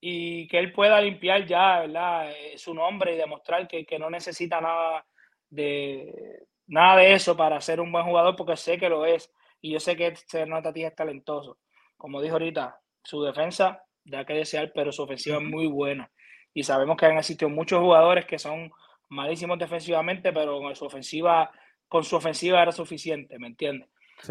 y 0.00 0.46
que 0.48 0.58
él 0.58 0.72
pueda 0.72 1.00
limpiar 1.00 1.46
ya 1.46 1.80
¿verdad? 1.80 2.30
Eh, 2.30 2.58
su 2.58 2.74
nombre 2.74 3.14
y 3.14 3.16
demostrar 3.16 3.66
que, 3.66 3.84
que, 3.84 3.98
no 3.98 4.10
necesita 4.10 4.60
nada 4.60 5.06
de, 5.48 6.44
nada 6.66 6.96
de 6.96 7.14
eso 7.14 7.36
para 7.36 7.60
ser 7.60 7.80
un 7.80 7.92
buen 7.92 8.04
jugador, 8.04 8.36
porque 8.36 8.56
sé 8.56 8.78
que 8.78 8.88
lo 8.88 9.06
es 9.06 9.32
y 9.60 9.72
yo 9.72 9.80
sé 9.80 9.96
que 9.96 10.14
Sergio 10.14 10.72
ti 10.72 10.84
es 10.84 10.94
talentoso. 10.94 11.58
Como 11.96 12.20
dijo 12.20 12.34
ahorita, 12.34 12.80
su 13.02 13.22
defensa 13.22 13.82
da 14.04 14.24
que 14.24 14.34
desear, 14.34 14.72
pero 14.74 14.92
su 14.92 15.02
ofensiva 15.02 15.38
es 15.38 15.42
muy 15.42 15.66
buena. 15.66 16.10
Y 16.52 16.62
sabemos 16.62 16.96
que 16.96 17.06
han 17.06 17.18
existido 17.18 17.48
muchos 17.48 17.80
jugadores 17.80 18.26
que 18.26 18.38
son 18.38 18.70
malísimos 19.08 19.58
defensivamente, 19.58 20.32
pero 20.32 20.60
con 20.60 20.74
su 20.76 20.84
ofensiva, 20.84 21.50
con 21.88 22.04
su 22.04 22.16
ofensiva 22.16 22.62
era 22.62 22.72
suficiente, 22.72 23.38
¿me 23.38 23.48
entiendes? 23.48 23.88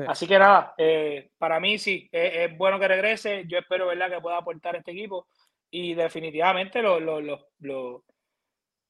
Así 0.08 0.28
que 0.28 0.40
nada, 0.40 0.74
eh, 0.78 1.30
para 1.38 1.60
mí 1.60 1.78
sí, 1.78 2.10
es, 2.12 2.58
bueno 2.58 2.80
que 2.80 2.88
regrese. 2.88 3.44
Yo 3.48 3.60
espero 3.60 3.88
¿verdad? 3.88 4.10
que 4.10 4.22
pueda 4.22 4.38
aportar 4.38 4.76
este 4.76 4.92
equipo 4.92 5.28
y 5.70 5.94
definitivamente 5.94 6.82
lo, 6.82 7.00
lo, 7.00 7.22
lo, 7.22 8.04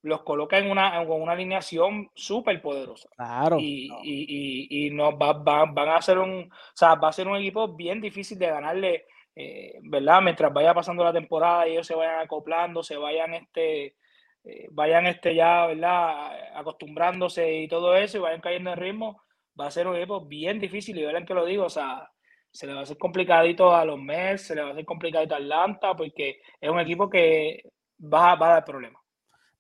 los 0.05 0.21
coloca 0.21 0.59
en 0.59 0.69
una, 0.69 1.01
en 1.01 1.09
una 1.09 1.31
alineación 1.31 2.11
súper 2.13 2.61
poderosa. 2.61 3.09
Claro. 3.15 3.57
Y, 3.59 3.89
y, 4.03 4.87
y, 4.87 4.89
nos 4.91 5.15
va, 5.15 5.33
van 5.33 5.89
a 5.89 5.97
hacer 5.97 6.19
un, 6.19 6.51
o 6.51 6.75
sea, 6.75 6.95
va 6.95 7.09
a 7.09 7.13
ser 7.13 7.27
un 7.27 7.37
equipo 7.37 7.75
bien 7.75 7.99
difícil 7.99 8.37
de 8.37 8.47
ganarle, 8.47 9.07
eh, 9.35 9.79
¿verdad? 9.81 10.21
Mientras 10.21 10.53
vaya 10.53 10.75
pasando 10.75 11.03
la 11.03 11.11
temporada 11.11 11.67
y 11.67 11.71
ellos 11.71 11.87
se 11.87 11.95
vayan 11.95 12.19
acoplando, 12.19 12.83
se 12.83 12.97
vayan 12.97 13.33
este, 13.33 13.95
eh, 14.43 14.67
vayan 14.71 15.07
este 15.07 15.33
ya, 15.33 15.65
¿verdad? 15.65 16.55
Acostumbrándose 16.55 17.61
y 17.61 17.67
todo 17.67 17.95
eso 17.95 18.19
y 18.19 18.21
vayan 18.21 18.41
cayendo 18.41 18.73
en 18.73 18.77
ritmo, 18.77 19.23
va 19.59 19.67
a 19.67 19.71
ser 19.71 19.87
un 19.87 19.95
equipo 19.95 20.21
bien 20.21 20.59
difícil 20.59 20.99
y 20.99 21.03
verán 21.03 21.25
que 21.25 21.33
lo 21.33 21.45
digo, 21.45 21.65
o 21.65 21.69
sea, 21.69 22.11
se 22.55 22.65
le 22.65 22.73
va 22.73 22.79
a 22.79 22.83
hacer 22.83 22.97
complicadito 22.97 23.75
a 23.75 23.83
los 23.83 23.99
Mets, 23.99 24.43
se 24.43 24.55
le 24.55 24.61
va 24.61 24.69
a 24.69 24.71
hacer 24.71 24.85
complicadito 24.85 25.35
a 25.35 25.39
Atlanta, 25.39 25.93
porque 25.93 26.39
es 26.61 26.69
un 26.69 26.79
equipo 26.79 27.09
que 27.09 27.63
va, 28.01 28.35
va 28.35 28.47
a 28.47 28.53
dar 28.53 28.65
problemas. 28.65 29.01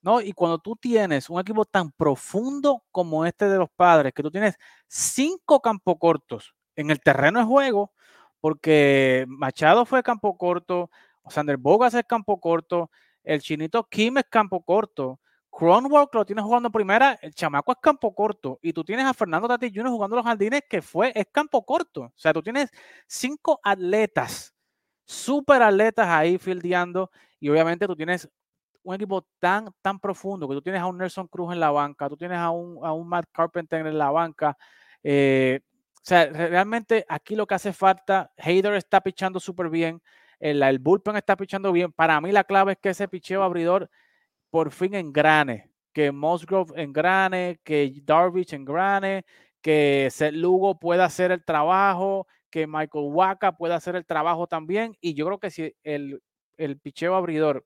¿no? 0.01 0.21
Y 0.21 0.31
cuando 0.31 0.59
tú 0.59 0.77
tienes 0.77 1.29
un 1.29 1.41
equipo 1.41 1.65
tan 1.65 1.91
profundo 1.91 2.83
como 2.91 3.25
este 3.25 3.49
de 3.49 3.57
los 3.57 3.69
padres, 3.75 4.13
que 4.13 4.23
tú 4.23 4.31
tienes 4.31 4.55
cinco 4.87 5.59
campos 5.59 5.95
cortos 5.99 6.55
en 6.77 6.89
el 6.89 7.01
terreno 7.01 7.39
de 7.39 7.45
juego, 7.45 7.91
porque 8.39 9.25
Machado 9.27 9.85
fue 9.85 10.01
campo 10.01 10.37
corto, 10.37 10.89
Sander 11.27 11.57
Bogas 11.57 11.95
es 11.95 12.05
campo 12.07 12.39
corto, 12.39 12.89
el 13.25 13.41
chinito 13.41 13.83
Kim 13.89 14.19
es 14.19 14.25
campo 14.29 14.63
corto, 14.63 15.19
Cronwalk 15.57 16.13
lo 16.13 16.25
tienes 16.25 16.43
jugando 16.43 16.69
primera, 16.69 17.17
el 17.21 17.33
chamaco 17.33 17.71
es 17.71 17.77
campo 17.81 18.13
corto, 18.13 18.59
y 18.61 18.73
tú 18.73 18.83
tienes 18.83 19.05
a 19.05 19.13
Fernando 19.13 19.47
Tati 19.47 19.71
Jr. 19.73 19.87
jugando 19.87 20.17
los 20.17 20.25
jardines, 20.25 20.63
que 20.69 20.81
fue, 20.81 21.13
es 21.15 21.27
campo 21.31 21.63
corto. 21.65 22.01
O 22.01 22.13
sea, 22.13 22.33
tú 22.33 22.41
tienes 22.43 22.69
cinco 23.07 23.61
atletas, 23.63 24.53
super 25.05 25.61
atletas 25.61 26.07
ahí 26.09 26.37
fildeando, 26.37 27.09
y 27.39 27.47
obviamente 27.47 27.87
tú 27.87 27.95
tienes 27.95 28.29
un 28.83 28.95
equipo 28.95 29.25
tan, 29.39 29.69
tan 29.81 29.97
profundo 29.97 30.45
que 30.47 30.55
tú 30.55 30.61
tienes 30.61 30.81
a 30.81 30.87
un 30.87 30.97
Nelson 30.97 31.27
Cruz 31.27 31.53
en 31.53 31.61
la 31.61 31.71
banca, 31.71 32.09
tú 32.09 32.17
tienes 32.17 32.37
a 32.37 32.49
un, 32.49 32.85
a 32.85 32.91
un 32.91 33.07
Matt 33.07 33.27
Carpenter 33.31 33.87
en 33.87 33.97
la 33.97 34.11
banca. 34.11 34.57
Eh, 35.03 35.61
o 35.63 36.01
sea, 36.03 36.25
realmente 36.25 37.05
aquí 37.07 37.33
lo 37.35 37.47
que 37.47 37.55
hace 37.55 37.71
falta, 37.71 38.29
Hader 38.37 38.73
está 38.73 38.99
pichando 38.99 39.39
súper 39.39 39.69
bien, 39.69 40.01
el, 40.37 40.61
el, 40.61 40.79
bullpen 40.79 41.15
está 41.15 41.37
pichando 41.37 41.71
bien. 41.71 41.93
Para 41.93 42.19
mí 42.19 42.33
la 42.33 42.43
clave 42.43 42.73
es 42.73 42.77
que 42.77 42.89
ese 42.89 43.07
picheo 43.07 43.41
abridor 43.41 43.89
por 44.55 44.71
fin 44.71 44.95
engrane, 44.95 45.69
que 45.91 46.13
Musgrove 46.13 46.81
engrane, 46.81 47.59
que 47.61 47.91
Darvish 48.05 48.53
engrane, 48.53 49.25
que 49.61 50.07
Seth 50.09 50.33
Lugo 50.33 50.79
pueda 50.79 51.03
hacer 51.03 51.33
el 51.33 51.43
trabajo, 51.43 52.25
que 52.49 52.65
Michael 52.65 53.09
Waka 53.09 53.57
pueda 53.57 53.75
hacer 53.75 53.97
el 53.97 54.05
trabajo 54.05 54.47
también. 54.47 54.95
Y 55.01 55.13
yo 55.13 55.25
creo 55.25 55.39
que 55.39 55.51
si 55.51 55.75
el, 55.83 56.23
el 56.55 56.79
picheo 56.79 57.15
abridor 57.15 57.65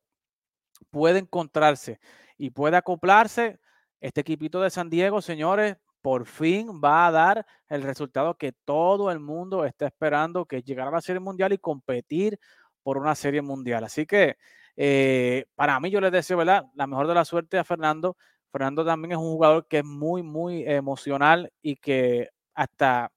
puede 0.89 1.19
encontrarse 1.19 1.99
y 2.39 2.49
puede 2.49 2.77
acoplarse, 2.77 3.59
este 4.01 4.21
equipito 4.21 4.59
de 4.59 4.71
San 4.71 4.89
Diego, 4.89 5.21
señores, 5.21 5.77
por 6.01 6.25
fin 6.25 6.81
va 6.83 7.05
a 7.05 7.11
dar 7.11 7.45
el 7.67 7.83
resultado 7.83 8.35
que 8.35 8.51
todo 8.65 9.11
el 9.11 9.19
mundo 9.19 9.63
está 9.63 9.85
esperando, 9.85 10.47
que 10.47 10.57
es 10.57 10.63
llegar 10.63 10.87
a 10.87 10.91
la 10.91 11.01
Serie 11.01 11.19
Mundial 11.19 11.53
y 11.53 11.59
competir 11.59 12.39
por 12.81 12.97
una 12.97 13.13
Serie 13.13 13.43
Mundial. 13.43 13.83
Así 13.83 14.07
que 14.07 14.37
eh, 14.81 15.45
para 15.55 15.77
mí 15.81 15.89
yo 15.91 15.99
les 15.99 16.13
deseo, 16.13 16.37
¿verdad? 16.37 16.63
La 16.73 16.87
mejor 16.87 17.05
de 17.05 17.13
la 17.13 17.25
suerte 17.25 17.57
a 17.57 17.65
Fernando. 17.65 18.15
Fernando 18.49 18.85
también 18.85 19.11
es 19.11 19.17
un 19.17 19.25
jugador 19.25 19.67
que 19.67 19.79
es 19.79 19.83
muy, 19.83 20.23
muy 20.23 20.63
emocional 20.65 21.51
y 21.61 21.75
que 21.75 22.29
hasta 22.53 23.11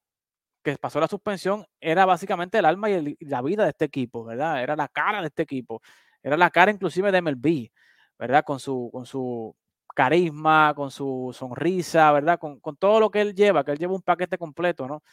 que 0.64 0.76
pasó 0.76 0.98
la 0.98 1.06
suspensión 1.06 1.64
era 1.80 2.04
básicamente 2.04 2.58
el 2.58 2.64
alma 2.64 2.90
y 2.90 3.16
la 3.20 3.42
vida 3.42 3.62
de 3.62 3.70
este 3.70 3.84
equipo, 3.84 4.24
¿verdad? 4.24 4.60
Era 4.60 4.74
la 4.74 4.88
cara 4.88 5.20
de 5.20 5.28
este 5.28 5.44
equipo. 5.44 5.80
Era 6.20 6.36
la 6.36 6.50
cara 6.50 6.72
inclusive 6.72 7.12
de 7.12 7.22
MLB, 7.22 7.70
¿verdad? 8.18 8.42
Con 8.44 8.58
su, 8.58 8.90
con 8.92 9.06
su 9.06 9.54
carisma, 9.94 10.74
con 10.74 10.90
su 10.90 11.30
sonrisa, 11.32 12.10
¿verdad? 12.10 12.40
Con, 12.40 12.60
todo 12.76 12.98
lo 12.98 13.08
que 13.08 13.20
él 13.20 13.34
lleva, 13.36 13.62
que 13.64 13.70
él 13.70 13.78
lleva 13.78 13.94
un 13.94 14.02
paquete 14.02 14.36
completo, 14.36 14.88
¿no? 14.88 15.04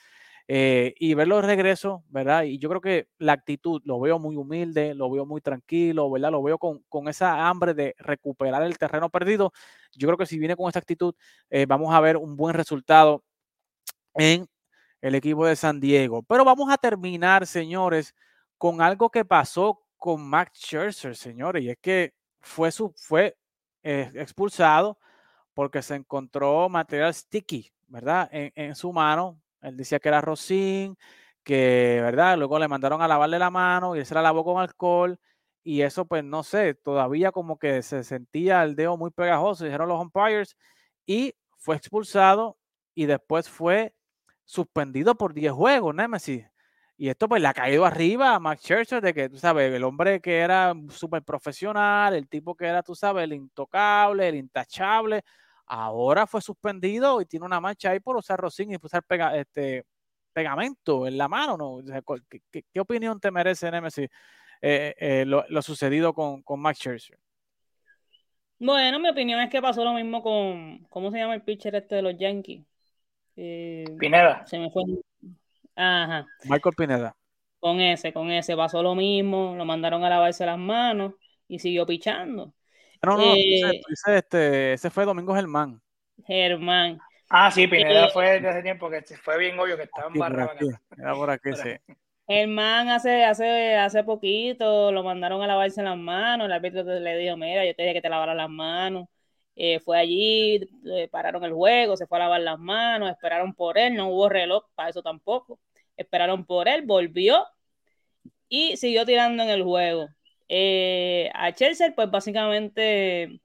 Eh, 0.52 0.96
y 0.98 1.14
verlo 1.14 1.36
de 1.36 1.44
regreso, 1.44 2.04
¿verdad? 2.10 2.42
Y 2.42 2.58
yo 2.58 2.70
creo 2.70 2.82
que 2.82 3.08
la 3.20 3.34
actitud 3.34 3.84
lo 3.86 4.00
veo 4.00 4.18
muy 4.18 4.36
humilde, 4.36 4.96
lo 4.96 5.12
veo 5.12 5.24
muy 5.24 5.42
tranquilo, 5.42 6.10
¿verdad? 6.10 6.32
Lo 6.32 6.42
veo 6.42 6.58
con, 6.58 6.82
esa 7.08 7.48
hambre 7.48 7.76
de 7.76 7.96
recuperar 8.00 8.64
el 8.64 8.76
terreno 8.80 9.12
perdido. 9.12 9.54
Yo 9.94 10.08
creo 10.08 10.18
que 10.18 10.26
si 10.26 10.40
viene 10.40 10.56
con 10.56 10.68
esa 10.68 10.80
actitud, 10.80 11.14
eh, 11.52 11.68
vamos 11.68 11.94
a 11.94 12.00
ver 12.00 12.18
un 12.18 12.36
buen 12.36 12.56
resultado 12.56 13.24
en 14.16 14.48
el 15.02 15.16
equipo 15.16 15.46
de 15.46 15.56
San 15.56 15.80
Diego. 15.80 16.24
Pero 16.24 16.44
vamos 16.44 16.72
a 16.72 16.78
terminar, 16.78 17.46
señores, 17.46 18.16
con 18.58 18.82
algo 18.82 19.12
que 19.12 19.26
pasó 19.26 19.84
con 19.98 20.22
Max 20.28 20.62
Scherzer, 20.62 21.16
señores, 21.16 21.64
y 21.64 21.70
es 21.70 21.78
que 21.80 22.16
fue, 22.42 22.72
su, 22.72 22.92
fue 22.98 23.38
eh, 23.84 24.12
expulsado 24.16 24.98
porque 25.54 25.84
se 25.84 25.94
encontró 25.96 26.70
material 26.70 27.14
sticky, 27.14 27.72
¿verdad? 27.88 28.30
En, 28.32 28.76
su 28.76 28.92
mano. 28.92 29.40
Él 29.62 29.78
decía 29.78 30.00
que 30.00 30.10
era 30.10 30.22
rocín, 30.22 30.98
que, 31.44 32.00
¿verdad? 32.02 32.38
Luego 32.38 32.60
le 32.60 32.68
mandaron 32.68 33.02
a 33.02 33.08
lavarle 33.08 33.40
la 33.40 33.50
mano 33.50 33.96
y 33.96 34.00
él 34.00 34.06
se 34.06 34.16
la 34.16 34.22
lavó 34.22 34.44
con 34.44 34.62
alcohol. 34.62 35.20
Y 35.64 35.82
eso, 35.82 36.06
pues, 36.06 36.24
no 36.24 36.44
sé, 36.44 36.74
todavía 36.76 37.32
como 37.32 37.60
que 37.60 37.82
se 37.84 38.04
sentía 38.04 38.64
el 38.64 38.76
dedo 38.76 38.98
muy 38.98 39.12
pegajoso, 39.12 39.66
dijeron 39.66 39.90
los 39.90 40.02
umpires, 40.02 40.56
y 41.06 41.36
fue 41.58 41.76
expulsado 41.76 42.58
y 42.96 43.06
después 43.06 43.50
fue 43.50 43.94
suspendido 44.46 45.16
por 45.16 45.34
10 45.34 45.52
juegos, 45.52 45.94
Nemesis. 45.96 46.46
Y 46.98 47.10
esto 47.10 47.30
pues 47.30 47.42
le 47.42 47.48
ha 47.48 47.54
caído 47.54 47.86
arriba 47.86 48.36
a 48.36 48.40
Max 48.40 48.62
Scherzer 48.62 49.02
de 49.02 49.14
que, 49.14 49.30
tú 49.30 49.38
sabes, 49.38 49.74
el 49.74 49.84
hombre 49.86 50.20
que 50.22 50.40
era 50.40 50.74
súper 50.90 51.24
profesional, 51.24 52.14
el 52.14 52.28
tipo 52.28 52.56
que 52.56 52.66
era, 52.66 52.84
tú 52.84 52.94
sabes, 52.96 53.24
el 53.24 53.34
intocable, 53.34 54.28
el 54.28 54.36
intachable, 54.36 55.24
ahora 55.70 56.28
fue 56.28 56.42
suspendido 56.42 57.22
y 57.22 57.26
tiene 57.26 57.46
una 57.46 57.62
mancha 57.62 57.92
ahí 57.92 58.00
por 58.00 58.18
usar 58.18 58.40
rocín 58.40 58.72
y 58.72 58.78
usar 58.82 59.04
pega, 59.04 59.38
este, 59.38 59.86
pegamento 60.34 61.08
en 61.08 61.18
la 61.18 61.28
mano, 61.28 61.58
¿no? 61.58 61.80
¿qué, 62.52 62.80
opinión 62.80 63.20
te 63.20 63.32
merece, 63.32 63.72
Nemesis, 63.72 64.10
eh, 64.62 64.96
eh, 64.98 65.26
lo, 65.26 65.62
sucedido 65.62 66.14
con, 66.14 66.42
con 66.42 66.60
Max 66.60 66.80
Scherzer? 66.80 67.20
Bueno, 68.58 69.00
mi 69.00 69.10
opinión 69.10 69.40
es 69.40 69.50
que 69.50 69.62
pasó 69.62 69.86
lo 69.86 69.94
mismo 69.94 70.22
con, 70.22 70.86
¿cómo 70.90 71.12
se 71.12 71.20
llama 71.20 71.36
el 71.36 71.44
pitcher 71.44 71.76
este 71.76 71.96
de 71.96 72.02
los 72.02 72.18
Yankees? 72.18 72.66
Eh, 73.38 73.86
Pineda. 73.98 74.46
Se 74.48 74.60
me 74.60 74.70
fue 74.70 74.84
Ajá. 75.76 76.28
Michael 76.44 76.76
Pineda. 76.76 77.16
Con 77.60 77.80
ese, 77.80 78.12
con 78.12 78.32
ese 78.32 78.56
pasó 78.58 78.84
lo 78.84 78.96
mismo, 78.96 79.56
lo 79.56 79.64
mandaron 79.64 80.04
a 80.04 80.10
lavarse 80.10 80.46
las 80.46 80.58
manos 80.58 81.14
y 81.48 81.60
siguió 81.60 81.86
pichando. 81.86 82.54
No, 83.02 83.18
no, 83.18 83.36
eh, 83.36 83.82
ese, 83.90 84.18
este, 84.18 84.74
ese 84.74 84.90
fue 84.90 85.06
Domingo 85.06 85.34
Germán. 85.34 85.82
Germán. 86.26 87.00
Ah, 87.30 87.52
sí, 87.52 87.68
Pineda 87.68 88.08
eh, 88.08 88.10
fue 88.12 88.42
de 88.42 88.50
hace 88.50 88.62
tiempo 88.62 88.90
que 88.90 89.02
fue 89.02 89.38
bien 89.38 89.58
obvio 89.60 89.78
que 89.78 89.84
estaba 89.84 90.08
en 90.08 90.20
barra. 90.20 90.56
Era 90.98 91.14
por 91.14 91.30
aquí, 91.30 91.52
sí. 91.54 91.94
Germán 92.28 92.90
hace, 92.90 93.24
hace, 93.26 93.76
hace 93.76 94.04
poquito 94.04 94.92
lo 94.92 95.04
mandaron 95.04 95.42
a 95.42 95.48
lavarse 95.48 95.82
las 95.82 95.98
manos, 95.98 96.46
el 96.46 96.52
árbitro 96.52 96.84
le 96.84 97.18
dijo, 97.18 97.38
mira, 97.38 97.66
yo 97.66 97.74
te 97.74 97.84
dije 97.84 97.96
que 97.96 98.02
te 98.02 98.10
lavara 98.10 98.36
las 98.36 98.50
manos. 98.50 99.08
Eh, 99.56 99.80
fue 99.80 99.98
allí, 99.98 100.70
pararon 101.12 101.44
el 101.44 101.54
juego, 101.54 101.98
se 101.98 102.08
fue 102.08 102.18
a 102.18 102.22
lavar 102.22 102.42
las 102.42 102.60
manos, 102.60 103.10
esperaron 103.10 103.54
por 103.54 103.78
él, 103.78 103.96
no 103.96 104.10
hubo 104.10 104.30
reloj 104.30 104.64
para 104.76 104.90
eso 104.90 105.02
tampoco 105.02 105.60
esperaron 106.00 106.46
por 106.46 106.68
él, 106.70 106.84
volvió 106.84 107.46
y 108.48 108.78
siguió 108.78 109.06
tirando 109.06 109.44
en 109.44 109.50
el 109.50 109.64
juego. 109.64 110.08
Eh, 110.50 111.30
a 111.36 111.54
Chelsea, 111.54 111.94
pues 111.96 112.10
básicamente 112.12 113.42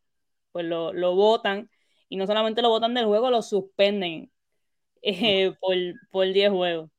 pues 0.53 0.67
lo, 0.67 0.93
lo 0.93 1.15
votan 1.17 1.71
y 2.09 2.17
no 2.17 2.27
solamente 2.27 2.63
lo 2.63 2.71
votan 2.71 2.95
del 2.95 3.07
juego, 3.07 3.31
lo 3.31 3.43
suspenden 3.43 4.33
eh, 5.03 5.53
por, 5.61 5.77
por 6.11 6.33
10 6.33 6.51
juegos. 6.51 6.91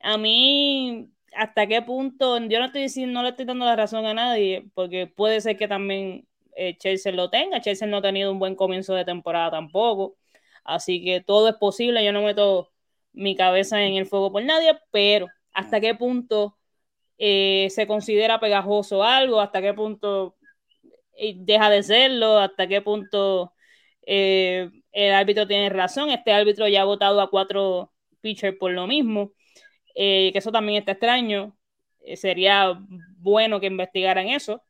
A 0.00 0.18
mí, 0.18 1.10
hasta 1.34 1.66
qué 1.66 1.82
punto, 1.82 2.38
yo 2.40 2.58
no 2.58 2.66
estoy 2.66 2.82
diciendo, 2.82 3.14
no 3.14 3.22
le 3.22 3.30
estoy 3.30 3.44
dando 3.46 3.64
la 3.66 3.76
razón 3.76 4.06
a 4.06 4.14
nadie, 4.14 4.66
porque 4.74 5.06
puede 5.06 5.40
ser 5.40 5.56
que 5.56 5.68
también 5.68 6.28
eh, 6.56 6.76
Chelsea 6.78 7.12
lo 7.12 7.30
tenga. 7.30 7.60
Chelsea 7.60 7.88
no 7.88 7.98
ha 7.98 8.02
tenido 8.02 8.32
un 8.32 8.38
buen 8.38 8.54
comienzo 8.56 8.94
de 8.94 9.04
temporada 9.04 9.50
tampoco. 9.50 10.16
Así 10.64 11.04
que 11.04 11.20
todo 11.22 11.48
es 11.48 11.56
posible, 11.56 12.04
yo 12.04 12.12
no 12.12 12.22
meto 12.22 12.72
mi 13.12 13.36
cabeza 13.36 13.82
en 13.82 13.94
el 13.94 14.06
fuego 14.06 14.32
por 14.32 14.44
nadie, 14.44 14.78
pero 14.90 15.28
hasta 15.52 15.80
qué 15.80 15.94
punto 15.94 16.55
eh, 17.18 17.68
se 17.70 17.86
considera 17.86 18.40
pegajoso 18.40 19.02
algo, 19.02 19.40
hasta 19.40 19.62
qué 19.62 19.72
punto 19.74 20.36
eh, 21.16 21.34
deja 21.38 21.70
de 21.70 21.82
serlo, 21.82 22.38
hasta 22.38 22.66
qué 22.68 22.82
punto 22.82 23.54
eh, 24.06 24.70
el 24.92 25.12
árbitro 25.14 25.46
tiene 25.46 25.70
razón. 25.70 26.10
Este 26.10 26.32
árbitro 26.32 26.68
ya 26.68 26.82
ha 26.82 26.84
votado 26.84 27.20
a 27.20 27.30
cuatro 27.30 27.92
pitchers 28.20 28.58
por 28.58 28.72
lo 28.72 28.86
mismo, 28.86 29.32
que 29.94 30.32
eso 30.34 30.52
también 30.52 30.78
está 30.78 30.92
extraño. 30.92 31.56
sería 32.16 32.78
bueno 33.18 33.60
que 33.60 33.66
investigaran 33.66 34.28
eso 34.28 34.62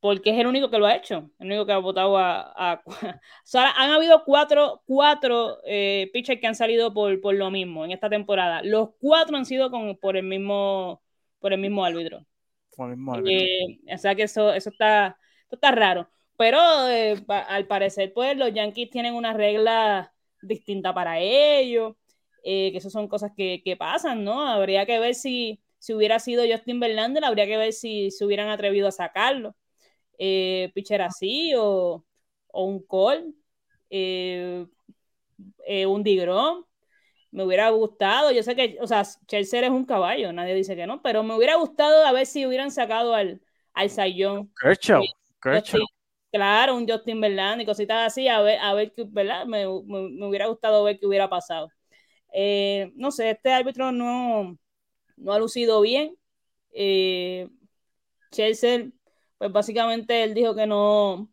porque 0.00 0.30
es 0.30 0.38
el 0.38 0.46
único 0.46 0.70
que 0.70 0.78
lo 0.78 0.86
ha 0.86 0.94
hecho, 0.96 1.30
el 1.40 1.48
único 1.48 1.66
que 1.66 1.72
ha 1.72 1.78
votado 1.78 2.18
a... 2.18 2.82
han 3.54 3.90
habido 3.90 4.24
cuatro, 4.24 4.82
cuatro 4.86 5.58
pitchers 6.12 6.40
que 6.40 6.46
han 6.46 6.54
salido 6.54 6.94
por, 6.94 7.20
por, 7.20 7.34
lo 7.34 7.50
mismo 7.50 7.84
en 7.84 7.92
esta 7.92 8.10
temporada. 8.10 8.62
Los 8.62 8.90
cuatro 9.00 9.36
han 9.36 9.46
sido 9.46 9.70
con, 9.70 9.96
por 9.96 10.16
el 10.16 10.24
mismo 10.24 11.02
por 11.46 11.52
el 11.52 11.60
mismo 11.60 11.84
árbitro. 11.84 12.26
Por 12.76 12.90
el 12.90 12.96
mismo 12.96 13.14
árbitro. 13.14 13.32
Eh, 13.32 13.94
o 13.94 13.98
sea 13.98 14.14
que 14.14 14.24
eso, 14.24 14.52
eso 14.52 14.70
está, 14.70 15.16
está 15.50 15.70
raro. 15.70 16.08
Pero 16.36 16.58
eh, 16.88 17.16
al 17.28 17.66
parecer, 17.66 18.12
pues 18.12 18.36
los 18.36 18.52
Yankees 18.52 18.90
tienen 18.90 19.14
una 19.14 19.32
regla 19.32 20.12
distinta 20.42 20.92
para 20.92 21.18
ellos, 21.20 21.94
que 22.42 22.76
eso 22.76 22.90
son 22.90 23.08
cosas 23.08 23.32
que, 23.36 23.62
que, 23.64 23.76
pasan, 23.76 24.22
¿no? 24.22 24.46
Habría 24.46 24.86
que 24.86 24.98
ver 24.98 25.14
si, 25.14 25.60
si 25.78 25.94
hubiera 25.94 26.18
sido 26.18 26.44
Justin 26.48 26.78
Verlander, 26.78 27.24
habría 27.24 27.46
que 27.46 27.56
ver 27.56 27.72
si 27.72 28.10
se 28.10 28.24
hubieran 28.24 28.48
atrevido 28.50 28.88
a 28.88 28.92
sacarlo 28.92 29.56
eh, 30.18 30.70
pitcher 30.74 31.02
así 31.02 31.52
o, 31.56 32.04
un 32.52 32.80
call, 32.86 33.34
eh, 33.90 34.66
eh, 35.66 35.86
un 35.86 36.02
digrom. 36.02 36.64
Me 37.36 37.44
hubiera 37.44 37.68
gustado, 37.68 38.32
yo 38.32 38.42
sé 38.42 38.56
que, 38.56 38.78
o 38.80 38.86
sea, 38.86 39.02
Chelsea 39.26 39.60
es 39.60 39.68
un 39.68 39.84
caballo, 39.84 40.32
nadie 40.32 40.54
dice 40.54 40.74
que 40.74 40.86
no, 40.86 41.02
pero 41.02 41.22
me 41.22 41.34
hubiera 41.34 41.56
gustado 41.56 42.06
a 42.06 42.12
ver 42.12 42.24
si 42.24 42.46
hubieran 42.46 42.70
sacado 42.70 43.14
al, 43.14 43.42
al 43.74 43.90
Sayón. 43.90 44.50
Claro, 46.32 46.76
un 46.76 46.88
Justin 46.88 47.20
Verlander 47.20 47.62
y 47.62 47.66
cositas 47.66 48.06
así, 48.06 48.26
a 48.26 48.40
ver, 48.40 48.58
a 48.58 48.72
ver, 48.72 48.94
¿verdad? 49.08 49.44
Me, 49.44 49.66
me, 49.66 50.26
hubiera 50.26 50.46
gustado 50.46 50.82
ver 50.82 50.98
qué 50.98 51.06
hubiera 51.06 51.28
pasado. 51.28 51.68
Eh, 52.32 52.90
no 52.94 53.10
sé, 53.10 53.28
este 53.28 53.52
árbitro 53.52 53.92
no, 53.92 54.56
no 55.16 55.32
ha 55.34 55.38
lucido 55.38 55.82
bien. 55.82 56.16
Chelsea 58.30 58.90
pues 59.36 59.52
básicamente 59.52 60.22
él 60.22 60.32
dijo 60.32 60.54
que 60.54 60.66
no, 60.66 61.28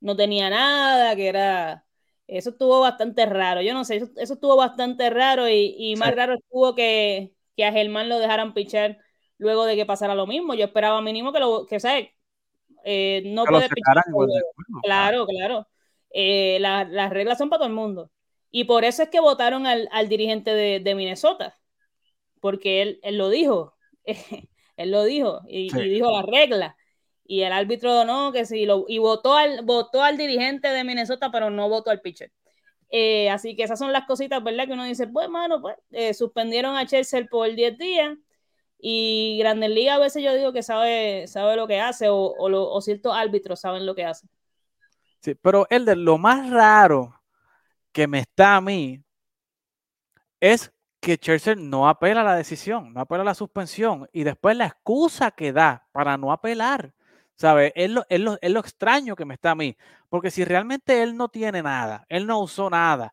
no 0.00 0.16
tenía 0.16 0.48
nada, 0.48 1.14
que 1.14 1.28
era... 1.28 1.84
Eso 2.32 2.50
estuvo 2.50 2.80
bastante 2.80 3.26
raro, 3.26 3.60
yo 3.60 3.74
no 3.74 3.84
sé, 3.84 3.96
eso, 3.96 4.34
estuvo 4.34 4.56
bastante 4.56 5.10
raro 5.10 5.48
y, 5.48 5.94
más 5.96 6.14
raro 6.14 6.34
estuvo 6.34 6.74
que, 6.74 7.34
que, 7.56 7.64
a 7.66 7.72
Germán 7.72 8.08
lo 8.08 8.18
dejaran 8.18 8.54
pichar 8.54 8.98
luego 9.36 9.66
de 9.66 9.76
que 9.76 9.84
pasara 9.84 10.14
lo 10.14 10.26
mismo. 10.26 10.54
Yo 10.54 10.64
esperaba 10.64 11.02
mínimo 11.02 11.32
que 11.32 11.40
lo, 11.40 11.66
que 11.66 11.78
¿sabes? 11.78 12.08
Eh, 12.84 13.22
no 13.26 13.44
puede 13.44 13.68
pichar. 13.68 14.02
Claro, 14.82 15.26
claro. 15.26 15.68
Eh, 16.10 16.58
las 16.60 17.10
reglas 17.10 17.36
son 17.36 17.50
para 17.50 17.58
todo 17.60 17.68
el 17.68 17.74
mundo. 17.74 18.10
Y 18.50 18.64
por 18.64 18.84
eso 18.84 19.02
es 19.02 19.10
que 19.10 19.20
votaron 19.20 19.66
al, 19.66 19.88
al 19.92 20.08
dirigente 20.08 20.54
de, 20.54 20.80
de, 20.80 20.94
Minnesota, 20.94 21.58
porque 22.40 22.82
él, 22.82 23.00
él 23.02 23.18
lo 23.18 23.28
dijo, 23.28 23.74
él 24.76 24.90
lo 24.90 25.04
dijo 25.04 25.42
y, 25.48 25.74
y 25.74 25.88
dijo 25.88 26.10
la 26.10 26.22
regla 26.22 26.76
y 27.32 27.44
el 27.44 27.52
árbitro 27.54 28.04
no, 28.04 28.30
que 28.30 28.44
sí, 28.44 28.66
lo, 28.66 28.84
y 28.86 28.98
votó 28.98 29.34
al, 29.34 29.64
votó 29.64 30.02
al 30.02 30.18
dirigente 30.18 30.68
de 30.68 30.84
Minnesota, 30.84 31.30
pero 31.32 31.48
no 31.48 31.66
votó 31.66 31.90
al 31.90 32.02
pitcher. 32.02 32.30
Eh, 32.90 33.30
así 33.30 33.56
que 33.56 33.62
esas 33.62 33.78
son 33.78 33.90
las 33.90 34.04
cositas, 34.04 34.44
¿verdad? 34.44 34.66
Que 34.66 34.74
uno 34.74 34.84
dice, 34.84 35.06
pues, 35.06 35.30
mano, 35.30 35.62
pues, 35.62 35.76
eh, 35.92 36.12
suspendieron 36.12 36.76
a 36.76 36.84
Chelsea 36.84 37.26
por 37.30 37.50
10 37.50 37.78
días 37.78 38.18
y 38.78 39.38
Grandes 39.38 39.70
Ligas 39.70 39.96
a 39.96 40.00
veces 40.00 40.22
yo 40.22 40.34
digo 40.34 40.52
que 40.52 40.62
sabe, 40.62 41.26
sabe 41.26 41.56
lo 41.56 41.66
que 41.66 41.80
hace 41.80 42.08
o, 42.10 42.80
ciertos 42.82 43.16
árbitros 43.16 43.60
saben 43.60 43.86
lo 43.86 43.94
que 43.94 44.04
hacen. 44.04 44.28
Sí, 45.20 45.34
pero 45.34 45.66
el 45.70 45.86
de 45.86 45.96
lo 45.96 46.18
más 46.18 46.50
raro 46.50 47.18
que 47.92 48.06
me 48.06 48.18
está 48.18 48.56
a 48.56 48.60
mí 48.60 49.02
es 50.38 50.70
que 51.00 51.16
Chelsea 51.16 51.54
no 51.54 51.88
apela 51.88 52.22
la 52.22 52.36
decisión, 52.36 52.92
no 52.92 53.00
apela 53.00 53.24
la 53.24 53.34
suspensión 53.34 54.06
y 54.12 54.22
después 54.24 54.54
la 54.54 54.66
excusa 54.66 55.30
que 55.30 55.54
da 55.54 55.88
para 55.92 56.18
no 56.18 56.30
apelar. 56.30 56.92
¿Sabes? 57.36 57.72
Es 57.74 57.90
lo, 57.90 58.04
es, 58.08 58.20
lo, 58.20 58.38
es 58.40 58.50
lo 58.50 58.60
extraño 58.60 59.16
que 59.16 59.24
me 59.24 59.34
está 59.34 59.52
a 59.52 59.54
mí. 59.54 59.76
Porque 60.08 60.30
si 60.30 60.44
realmente 60.44 61.02
él 61.02 61.16
no 61.16 61.28
tiene 61.28 61.62
nada, 61.62 62.04
él 62.08 62.26
no 62.26 62.40
usó 62.40 62.70
nada, 62.70 63.12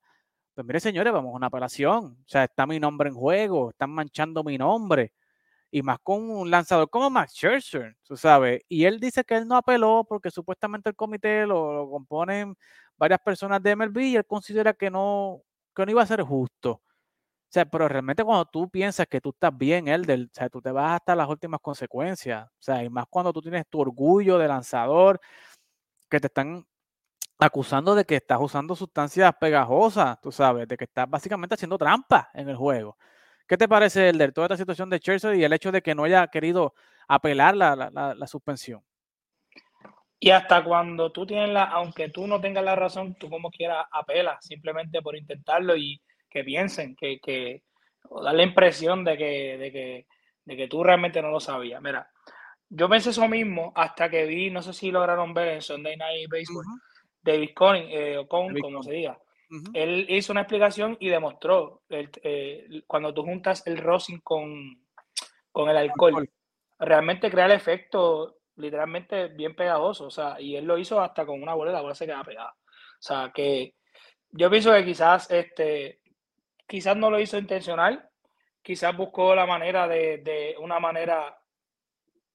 pues 0.60 0.68
mire, 0.68 0.82
señores, 0.82 1.14
vamos 1.14 1.32
a 1.32 1.38
una 1.38 1.48
apelación. 1.48 2.18
O 2.20 2.28
sea, 2.28 2.44
está 2.44 2.68
mi 2.68 2.82
nombre 2.82 3.08
en 3.08 3.16
juego, 3.16 3.70
están 3.70 3.92
manchando 3.92 4.44
mi 4.44 4.58
nombre. 4.58 5.14
Y 5.72 5.82
más 5.84 6.00
con 6.04 6.30
un 6.30 6.52
lanzador 6.52 6.90
como 6.90 7.10
Max 7.10 7.34
Scherzer, 7.34 7.96
tú 8.04 8.18
sabes. 8.18 8.62
Y 8.68 8.84
él 8.84 9.00
dice 9.00 9.24
que 9.24 9.38
él 9.38 9.48
no 9.48 9.56
apeló 9.56 10.06
porque 10.10 10.30
supuestamente 10.32 10.90
el 10.90 10.98
comité 10.98 11.46
lo, 11.48 11.90
componen 11.90 12.58
varias 12.98 13.22
personas 13.22 13.64
de 13.64 13.74
MLB 13.74 14.00
y 14.00 14.16
él 14.18 14.26
considera 14.26 14.74
que 14.74 14.90
no, 14.92 15.44
que 15.74 15.86
no 15.86 15.92
iba 15.92 16.04
a 16.04 16.08
ser 16.08 16.24
justo. 16.24 16.82
O 17.50 17.52
sea, 17.52 17.66
pero 17.66 17.88
realmente 17.88 18.24
cuando 18.24 18.46
tú 18.46 18.70
piensas 18.70 19.08
que 19.08 19.20
tú 19.20 19.30
estás 19.30 19.58
bien, 19.58 19.88
Elder, 19.88 20.20
o 20.22 20.28
sea, 20.32 20.50
tú 20.50 20.62
te 20.62 20.72
vas 20.72 20.94
hasta 20.94 21.16
las 21.16 21.28
últimas 21.28 21.60
consecuencias. 21.60 22.46
O 22.46 22.62
sea, 22.62 22.84
y 22.84 22.90
más 22.92 23.06
cuando 23.10 23.34
tú 23.34 23.42
tienes 23.42 23.66
tu 23.68 23.80
orgullo 23.80 24.38
de 24.38 24.48
lanzador, 24.48 25.20
que 26.08 26.20
te 26.20 26.28
están 26.28 26.64
acusando 27.40 27.96
de 27.96 28.06
que 28.06 28.18
estás 28.18 28.38
usando 28.40 28.76
sustancias 28.76 29.34
pegajosas, 29.40 30.22
tú 30.22 30.32
sabes, 30.32 30.68
de 30.68 30.78
que 30.78 30.84
estás 30.84 31.10
básicamente 31.10 31.56
haciendo 31.56 31.80
trampa 31.80 32.30
en 32.36 32.50
el 32.50 32.56
juego. 32.56 32.98
¿Qué 33.48 33.58
te 33.58 33.68
parece, 33.68 34.10
Elder, 34.10 34.32
toda 34.32 34.46
esta 34.46 34.58
situación 34.58 34.92
de 34.92 35.00
Chelsea 35.00 35.34
y 35.34 35.44
el 35.44 35.54
hecho 35.54 35.72
de 35.72 35.82
que 35.82 35.96
no 35.96 36.04
haya 36.04 36.28
querido 36.28 36.76
apelar 37.08 37.56
la, 37.58 37.76
la, 37.76 38.14
la, 38.14 38.28
suspensión? 38.28 38.84
Y 40.20 40.30
hasta 40.30 40.64
cuando 40.64 41.12
tú 41.12 41.26
tienes 41.26 41.50
la, 41.50 41.64
aunque 41.64 42.10
tú 42.10 42.28
no 42.28 42.40
tengas 42.40 42.64
la 42.64 42.76
razón, 42.76 43.16
tú 43.16 43.28
como 43.28 43.50
quieras 43.50 43.88
apelas, 43.92 44.46
simplemente 44.46 45.02
por 45.02 45.16
intentarlo 45.16 45.76
y 45.76 46.00
que 46.30 46.44
piensen, 46.44 46.96
que, 46.96 47.20
que 47.20 47.64
o 48.10 48.24
dar 48.24 48.36
la 48.36 48.44
impresión 48.44 49.04
de 49.04 49.18
que, 49.18 49.58
de 49.58 49.72
que, 49.72 50.08
de 50.46 50.58
que 50.58 50.68
tú 50.68 50.84
realmente 50.84 51.22
no 51.22 51.30
lo 51.30 51.40
sabías. 51.40 51.82
Mira, 51.82 52.10
yo 52.70 52.88
pensé 52.88 53.10
eso 53.10 53.28
mismo 53.28 53.72
hasta 53.76 54.10
que 54.10 54.26
vi, 54.26 54.50
no 54.50 54.62
sé 54.62 54.74
si 54.74 54.92
lograron 54.92 55.34
ver 55.34 55.50
en 55.50 55.62
Sunday 55.62 55.98
Night 55.98 56.30
Baseball, 56.30 56.66
David 57.22 57.50
Conning, 57.56 57.88
eh, 57.90 58.18
o 58.18 58.28
Con, 58.28 58.58
como 58.60 58.84
se 58.84 58.94
diga. 58.94 59.20
Él 59.74 60.06
hizo 60.10 60.32
una 60.32 60.42
explicación 60.42 60.96
y 61.00 61.10
demostró 61.10 61.82
el, 61.90 62.12
eh, 62.22 62.84
cuando 62.86 63.14
tú 63.14 63.24
juntas 63.24 63.66
el 63.66 63.78
rosin 63.78 64.20
con, 64.20 64.86
con 65.52 65.70
el 65.70 65.78
alcohol, 65.78 66.30
realmente 66.78 67.32
crea 67.32 67.48
el 67.48 67.54
efecto 67.54 68.38
literalmente 68.58 69.30
bien 69.30 69.56
pegajoso. 69.56 70.06
O 70.06 70.12
sea, 70.12 70.40
y 70.40 70.56
él 70.56 70.66
lo 70.66 70.78
hizo 70.78 71.02
hasta 71.02 71.26
con 71.26 71.42
una 71.42 71.56
bola 71.56 71.72
y 71.72 71.74
la 71.74 71.82
bola 71.82 71.96
se 71.96 72.06
queda 72.06 72.24
pegada. 72.24 72.52
O 72.52 73.02
sea, 73.02 73.32
que 73.34 73.74
yo 74.30 74.52
pienso 74.52 74.72
que 74.72 74.86
quizás 74.86 75.32
este, 75.32 76.02
quizás 76.70 76.96
no 76.96 77.10
lo 77.10 77.20
hizo 77.20 77.38
intencional, 77.38 78.08
quizás 78.62 78.96
buscó 78.96 79.34
la 79.34 79.48
manera 79.48 79.88
de, 79.88 80.56
una 80.60 80.80
manera 80.80 81.42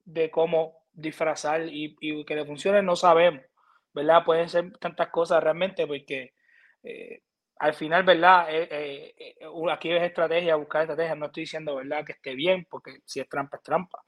de 0.04 0.28
cómo 0.28 0.82
disfrazar 0.92 1.62
y, 1.68 1.96
que 2.24 2.34
le 2.34 2.44
funcione, 2.44 2.82
no 2.82 2.96
sabemos, 2.96 3.44
¿verdad? 3.92 4.24
Pueden 4.24 4.48
ser 4.48 4.76
tantas 4.78 5.08
cosas 5.08 5.42
realmente 5.42 5.86
porque 5.86 6.34
eh, 6.82 7.22
al 7.60 7.74
final, 7.74 8.02
¿verdad? 8.02 8.46
Eh, 8.50 9.14
eh, 9.16 9.36
aquí 9.70 9.92
es 9.92 10.02
estrategia, 10.02 10.56
buscar 10.56 10.82
estrategia, 10.82 11.14
no 11.14 11.26
estoy 11.26 11.44
diciendo, 11.44 11.76
¿verdad? 11.76 12.04
Que 12.04 12.12
esté 12.12 12.34
bien, 12.34 12.66
porque 12.68 12.98
si 13.04 13.20
es 13.20 13.28
trampa, 13.28 13.58
es 13.58 13.62
trampa. 13.62 14.02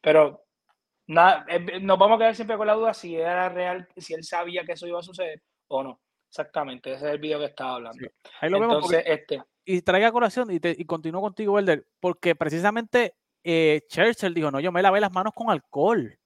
Pero 0.00 0.42
nada, 1.06 1.46
nos 1.80 1.98
vamos 1.98 2.16
a 2.16 2.18
quedar 2.18 2.34
siempre 2.34 2.56
con 2.56 2.66
la 2.66 2.74
duda 2.74 2.92
si 2.94 3.14
era 3.14 3.48
real, 3.48 3.88
si 3.96 4.14
él 4.14 4.24
sabía 4.24 4.64
que 4.64 4.72
eso 4.72 4.88
iba 4.88 4.98
a 4.98 5.04
suceder 5.04 5.40
o 5.68 5.84
no. 5.84 6.00
Exactamente, 6.28 6.92
ese 6.92 7.06
es 7.06 7.12
el 7.12 7.20
video 7.20 7.38
que 7.38 7.46
estaba 7.46 7.76
hablando. 7.76 8.06
Ahí 8.40 8.50
lo 8.50 8.58
Entonces, 8.58 9.02
este, 9.06 9.40
y 9.70 9.82
traiga 9.82 10.10
colación 10.10 10.50
y, 10.50 10.58
te, 10.60 10.74
y 10.78 10.86
continúo 10.86 11.20
contigo, 11.20 11.58
Elder, 11.58 11.86
porque 12.00 12.34
precisamente 12.34 13.14
eh, 13.44 13.82
Churchill 13.86 14.32
dijo, 14.32 14.50
no, 14.50 14.60
yo 14.60 14.72
me 14.72 14.80
lavé 14.80 14.98
las 14.98 15.12
manos 15.12 15.34
con 15.34 15.50
alcohol. 15.50 16.18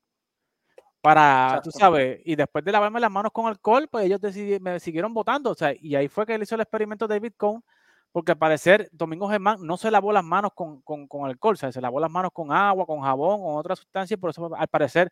Para, 1.00 1.60
tú 1.64 1.72
sabes, 1.72 2.20
y 2.24 2.36
después 2.36 2.64
de 2.64 2.70
lavarme 2.70 3.00
las 3.00 3.10
manos 3.10 3.32
con 3.32 3.46
alcohol, 3.46 3.88
pues 3.90 4.06
ellos 4.06 4.20
me 4.60 4.78
siguieron 4.78 5.12
votando. 5.12 5.50
O 5.50 5.54
sea, 5.56 5.74
y 5.76 5.96
ahí 5.96 6.06
fue 6.06 6.24
que 6.24 6.36
él 6.36 6.42
hizo 6.44 6.54
el 6.54 6.60
experimento 6.60 7.08
de 7.08 7.16
David 7.16 7.32
Cohn, 7.36 7.64
porque 8.12 8.30
al 8.30 8.38
parecer 8.38 8.88
Domingo 8.92 9.28
Germán 9.28 9.56
no 9.60 9.76
se 9.76 9.90
lavó 9.90 10.12
las 10.12 10.22
manos 10.22 10.52
con, 10.54 10.80
con, 10.82 11.08
con, 11.08 11.28
alcohol, 11.28 11.54
o 11.54 11.56
sea, 11.56 11.72
se 11.72 11.80
lavó 11.80 11.98
las 11.98 12.12
manos 12.12 12.30
con 12.32 12.52
agua, 12.52 12.86
con 12.86 13.00
jabón, 13.00 13.40
con 13.40 13.56
otra 13.56 13.74
sustancia, 13.74 14.14
y 14.14 14.18
por 14.18 14.30
eso 14.30 14.54
al 14.54 14.68
parecer 14.68 15.10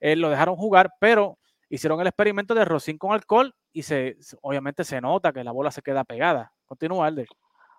eh, 0.00 0.16
lo 0.16 0.28
dejaron 0.28 0.54
jugar, 0.54 0.92
pero 1.00 1.38
hicieron 1.70 1.98
el 2.02 2.08
experimento 2.08 2.54
de 2.54 2.66
rocín 2.66 2.98
con 2.98 3.12
alcohol 3.12 3.54
y 3.72 3.84
se, 3.84 4.18
obviamente 4.42 4.84
se 4.84 5.00
nota 5.00 5.32
que 5.32 5.42
la 5.42 5.52
bola 5.52 5.70
se 5.70 5.80
queda 5.80 6.04
pegada. 6.04 6.52
Continúa, 6.66 7.08
Elder. 7.08 7.26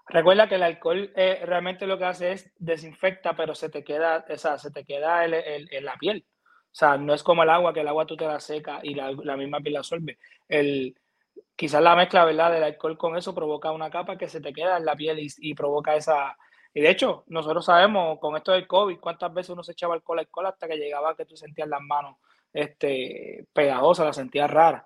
Recuerda 0.07 0.49
que 0.49 0.55
el 0.55 0.63
alcohol 0.63 1.11
eh, 1.15 1.41
realmente 1.45 1.87
lo 1.87 1.97
que 1.97 2.05
hace 2.05 2.31
es 2.33 2.51
desinfecta, 2.57 3.35
pero 3.35 3.55
se 3.55 3.69
te 3.69 3.83
queda, 3.83 4.25
o 4.29 4.37
sea, 4.37 4.57
se 4.57 4.71
te 4.71 4.83
queda 4.83 5.25
en 5.25 5.85
la 5.85 5.95
piel. 5.97 6.25
O 6.71 6.73
sea, 6.73 6.97
no 6.97 7.13
es 7.13 7.21
como 7.21 7.43
el 7.43 7.49
agua, 7.49 7.73
que 7.73 7.81
el 7.81 7.87
agua 7.89 8.05
tú 8.05 8.15
te 8.15 8.25
la 8.25 8.39
seca 8.39 8.79
y 8.81 8.93
la, 8.93 9.11
misma 9.35 9.59
piel 9.59 9.73
la 9.73 9.79
absorbe. 9.79 10.17
El, 10.47 10.95
quizás 11.55 11.81
la 11.81 11.97
mezcla, 11.97 12.23
¿verdad? 12.23 12.51
Del 12.51 12.63
alcohol 12.63 12.97
con 12.97 13.17
eso 13.17 13.35
provoca 13.35 13.71
una 13.71 13.89
capa 13.89 14.17
que 14.17 14.29
se 14.29 14.39
te 14.39 14.53
queda 14.53 14.77
en 14.77 14.85
la 14.85 14.95
piel 14.95 15.19
y, 15.19 15.53
provoca 15.53 15.95
esa... 15.95 16.37
Y 16.73 16.79
de 16.79 16.89
hecho, 16.89 17.25
nosotros 17.27 17.65
sabemos 17.65 18.19
con 18.19 18.37
esto 18.37 18.53
del 18.53 18.67
COVID 18.67 18.99
cuántas 18.99 19.33
veces 19.33 19.49
uno 19.49 19.63
se 19.63 19.73
echaba 19.73 19.95
alcohol, 19.95 20.19
alcohol 20.19 20.45
hasta 20.45 20.67
que 20.69 20.77
llegaba 20.77 21.15
que 21.15 21.25
tú 21.25 21.35
sentías 21.35 21.67
las 21.67 21.81
manos 21.81 22.15
este, 22.53 23.45
pegajosas, 23.51 24.05
las 24.05 24.15
sentías 24.15 24.49
raras. 24.49 24.85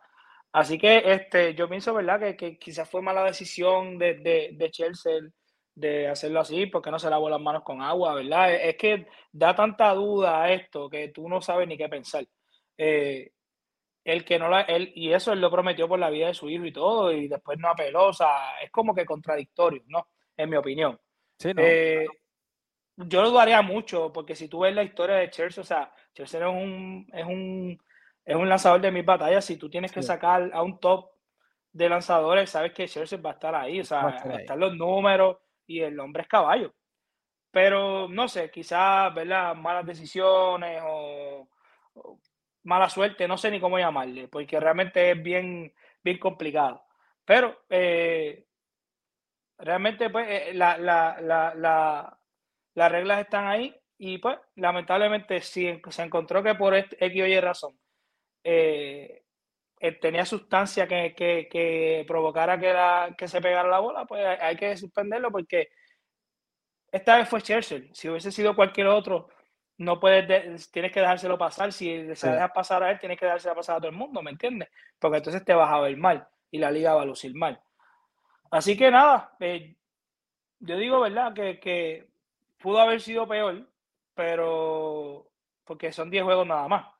Así 0.55 0.77
que 0.77 1.01
este, 1.05 1.53
yo 1.53 1.67
pienso, 1.67 1.93
¿verdad? 1.93 2.17
Que, 2.19 2.35
que 2.37 2.57
quizás 2.57 2.89
fue 2.89 3.01
mala 3.01 3.23
decisión 3.25 3.97
de, 3.97 4.15
de, 4.15 4.49
de 4.53 4.71
Chelsea 4.71 5.11
de 5.75 6.07
hacerlo 6.07 6.39
así, 6.39 6.67
porque 6.67 6.89
no 6.91 6.97
se 6.99 7.09
lavó 7.09 7.29
las 7.29 7.41
manos 7.41 7.63
con 7.63 7.81
agua, 7.81 8.15
¿verdad? 8.15 8.53
Es 8.55 8.77
que 8.77 9.05
da 9.33 9.53
tanta 9.53 9.93
duda 9.93 10.43
a 10.43 10.53
esto 10.53 10.89
que 10.89 11.09
tú 11.09 11.27
no 11.27 11.41
sabes 11.41 11.67
ni 11.67 11.77
qué 11.77 11.89
pensar. 11.89 12.25
Eh, 12.77 13.31
el 14.05 14.23
que 14.23 14.39
no 14.39 14.49
la, 14.49 14.61
él, 14.61 14.91
y 14.95 15.11
eso 15.11 15.33
él 15.33 15.41
lo 15.41 15.51
prometió 15.51 15.87
por 15.87 15.99
la 15.99 16.09
vida 16.09 16.27
de 16.27 16.33
su 16.33 16.49
hijo 16.49 16.65
y 16.65 16.71
todo, 16.71 17.11
y 17.11 17.27
después 17.27 17.59
no 17.59 17.69
apeló, 17.69 18.07
o 18.07 18.13
sea, 18.13 18.59
es 18.63 18.71
como 18.71 18.95
que 18.95 19.05
contradictorio, 19.05 19.83
¿no? 19.87 20.07
En 20.37 20.49
mi 20.49 20.55
opinión. 20.57 20.97
Sí, 21.37 21.53
no, 21.53 21.61
eh, 21.63 22.07
Yo 22.97 23.21
lo 23.21 23.31
dudaría 23.31 23.61
mucho, 23.61 24.13
porque 24.13 24.35
si 24.35 24.47
tú 24.47 24.59
ves 24.61 24.73
la 24.73 24.83
historia 24.83 25.17
de 25.17 25.29
Chelsea, 25.29 25.61
o 25.61 25.65
sea, 25.65 25.91
Chelsea 26.13 26.39
es 26.39 26.53
un, 26.53 27.07
es 27.13 27.25
un, 27.25 27.77
es 28.25 28.35
un 28.35 28.49
lanzador 28.49 28.81
de 28.81 28.91
mis 28.91 29.05
batallas, 29.05 29.45
si 29.45 29.55
tú 29.55 29.69
tienes 29.69 29.91
que 29.91 30.01
sacar 30.01 30.49
a 30.51 30.63
un 30.63 30.79
top 30.79 31.11
de 31.71 31.89
lanzadores, 31.89 32.49
sabes 32.49 32.73
que 32.73 32.87
Chelsea 32.87 33.19
va 33.21 33.31
a 33.31 33.33
estar 33.33 33.53
ahí, 33.53 33.81
o 33.81 33.83
sea, 33.83 34.17
están 34.39 34.59
los 34.59 34.75
números, 34.75 35.37
y 35.67 35.81
el 35.81 35.99
hombre 35.99 36.23
es 36.23 36.27
caballo. 36.27 36.73
Pero 37.51 38.07
no 38.09 38.27
sé, 38.27 38.49
quizás, 38.49 39.13
¿verdad? 39.13 39.55
Malas 39.55 39.85
decisiones 39.85 40.81
o, 40.85 41.47
mala 42.63 42.89
suerte, 42.89 43.27
no 43.27 43.37
sé 43.37 43.51
ni 43.51 43.59
cómo 43.59 43.77
llamarle, 43.77 44.27
porque 44.27 44.59
realmente 44.59 45.11
es 45.11 45.21
bien, 45.21 45.73
bien 46.03 46.17
complicado. 46.17 46.83
Pero 47.23 47.63
eh, 47.69 48.47
realmente, 49.59 50.09
pues, 50.09 50.27
eh, 50.29 50.53
la, 50.53 50.77
las 52.73 52.91
reglas 52.91 53.19
están 53.19 53.47
ahí 53.47 53.75
y, 53.99 54.17
pues, 54.17 54.37
lamentablemente, 54.55 55.41
si 55.41 55.79
se 55.89 56.03
encontró 56.03 56.41
que 56.41 56.55
por 56.55 56.75
X 56.75 56.97
o 56.99 57.25
Y 57.27 57.39
razón 57.39 57.77
eh, 58.47 59.23
tenía 59.99 60.23
sustancia 60.25 60.87
que, 60.87 61.15
que, 61.15 62.05
provocara 62.07 62.59
que, 62.59 62.71
la, 62.71 63.15
que 63.17 63.27
se 63.27 63.41
pegara 63.41 63.67
la 63.67 63.79
bola, 63.79 64.05
pues 64.05 64.23
hay 64.39 64.55
que 64.55 64.77
suspenderlo 64.77 65.31
porque 65.31 65.69
esta 66.91 67.17
vez 67.17 67.27
fue 67.27 67.41
Churchill. 67.41 67.89
Si 67.93 68.07
hubiese 68.07 68.31
sido 68.31 68.55
cualquier 68.55 68.87
otro, 68.87 69.29
no 69.77 69.99
puedes, 69.99 70.71
tienes 70.71 70.91
que 70.91 71.01
dejárselo 71.01 71.37
pasar. 71.37 71.73
Si 71.73 72.15
se 72.15 72.29
deja 72.29 72.53
pasar 72.53 72.83
a 72.83 72.91
él, 72.91 72.99
tienes 72.99 73.19
que 73.19 73.25
dejárselo 73.25 73.55
pasar 73.55 73.77
a 73.77 73.79
todo 73.79 73.89
el 73.89 73.97
mundo, 73.97 74.21
¿me 74.21 74.31
entiendes? 74.31 74.69
Porque 74.99 75.17
entonces 75.17 75.43
te 75.43 75.53
vas 75.53 75.71
a 75.71 75.81
ver 75.81 75.97
mal 75.97 76.27
y 76.51 76.59
la 76.59 76.71
liga 76.71 76.93
va 76.93 77.01
a 77.01 77.05
lucir 77.05 77.35
mal. 77.35 77.59
Así 78.51 78.77
que 78.77 78.91
nada, 78.91 79.35
eh, 79.39 79.75
yo 80.59 80.77
digo, 80.77 81.01
¿verdad? 81.01 81.33
Que, 81.33 81.59
que 81.59 82.07
pudo 82.59 82.79
haber 82.79 83.01
sido 83.01 83.27
peor, 83.27 83.67
pero 84.13 85.27
porque 85.65 85.91
son 85.91 86.09
10 86.09 86.23
juegos 86.23 86.47
nada 86.47 86.67
más. 86.67 86.94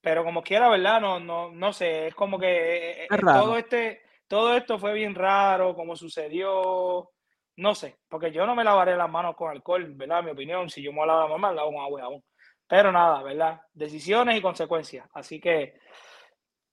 Pero 0.00 0.24
como 0.24 0.42
quiera, 0.42 0.68
¿verdad? 0.68 1.00
No, 1.00 1.18
no, 1.18 1.50
no 1.50 1.72
sé, 1.72 2.08
es 2.08 2.14
como 2.14 2.38
que 2.38 3.04
eh, 3.04 3.04
eh, 3.04 3.18
todo, 3.20 3.56
este, 3.56 4.02
todo 4.28 4.54
esto 4.56 4.78
fue 4.78 4.92
bien 4.92 5.14
raro, 5.14 5.74
como 5.74 5.96
sucedió, 5.96 7.10
no 7.56 7.74
sé, 7.74 7.96
porque 8.08 8.30
yo 8.30 8.46
no 8.46 8.54
me 8.54 8.64
lavaré 8.64 8.96
las 8.96 9.10
manos 9.10 9.34
con 9.34 9.50
alcohol, 9.50 9.94
¿verdad? 9.94 10.22
Mi 10.22 10.30
opinión, 10.30 10.68
si 10.68 10.82
yo 10.82 10.92
me 10.92 11.06
lavo 11.06 11.28
la 11.28 11.38
mano, 11.38 11.54
la 11.54 11.62
con 11.62 11.76
agua 11.76 12.02
aún. 12.02 12.24
Pero 12.68 12.92
nada, 12.92 13.22
¿verdad? 13.22 13.60
Decisiones 13.72 14.36
y 14.36 14.42
consecuencias. 14.42 15.08
Así 15.14 15.40
que 15.40 15.78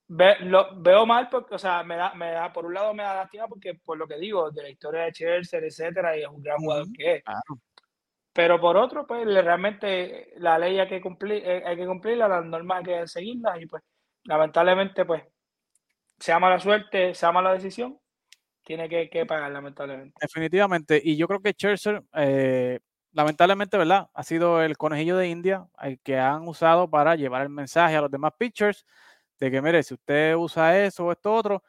lo, 0.08 0.82
veo 0.82 1.06
mal 1.06 1.30
porque, 1.30 1.56
o 1.56 1.60
sea, 1.60 1.84
me 1.84 1.96
da, 1.96 2.14
me 2.14 2.32
da, 2.32 2.52
por 2.52 2.66
un 2.66 2.74
lado 2.74 2.94
me 2.94 3.04
da 3.04 3.16
lástima 3.16 3.48
porque, 3.48 3.76
por 3.76 3.98
lo 3.98 4.08
que 4.08 4.18
digo, 4.18 4.52
de 4.52 4.64
la 4.64 4.70
historia 4.70 5.04
de 5.04 5.14
Chelsea, 5.14 5.60
etcétera, 5.60 6.18
y 6.18 6.22
es 6.22 6.28
un 6.28 6.42
gran 6.42 6.58
jugador 6.58 6.88
que 6.94 7.16
es. 7.16 7.24
Pero 8.34 8.60
por 8.60 8.76
otro, 8.78 9.06
pues 9.06 9.26
realmente 9.26 10.34
la 10.38 10.58
ley 10.58 10.80
hay 10.80 10.88
que 10.88 11.02
cumplir, 11.02 11.44
eh, 11.46 11.64
hay 11.66 11.78
que 11.78 11.86
cumplirla, 11.86 12.28
las 12.28 12.44
normas 12.44 12.80
hay 12.80 12.84
que 12.84 13.08
seguirlas 13.08 13.62
y 13.62 13.68
pues 13.68 13.84
lamentablemente 14.24 15.06
pues 15.06 15.24
sea 16.20 16.40
mala 16.40 16.60
suerte, 16.60 17.14
sea 17.14 17.32
mala 17.32 17.54
decisión, 17.54 18.00
tiene 18.64 18.90
que, 18.90 19.26
pagar 19.26 19.52
lamentablemente. 19.52 20.16
Definitivamente, 20.20 21.00
y 21.04 21.16
yo 21.16 21.28
creo 21.28 21.42
que 21.42 21.54
Churchill, 21.54 22.02
eh, 22.16 22.80
lamentablemente, 23.12 23.78
¿verdad? 23.78 24.10
Ha 24.14 24.24
sido 24.24 24.64
el 24.64 24.78
conejillo 24.78 25.18
de 25.18 25.28
India 25.28 25.68
el 25.82 26.00
que 26.00 26.18
han 26.18 26.48
usado 26.48 26.90
para 26.90 27.16
llevar 27.16 27.44
el 27.44 27.50
mensaje 27.50 27.96
a 27.96 28.02
los 28.02 28.10
demás 28.10 28.34
pitchers 28.38 28.86
de 29.40 29.52
que, 29.52 29.62
mire, 29.62 29.84
si 29.84 29.94
usted 29.94 30.36
usa 30.36 30.84
eso 30.84 31.06
o 31.06 31.12
esto 31.12 31.34
otro, 31.34 31.64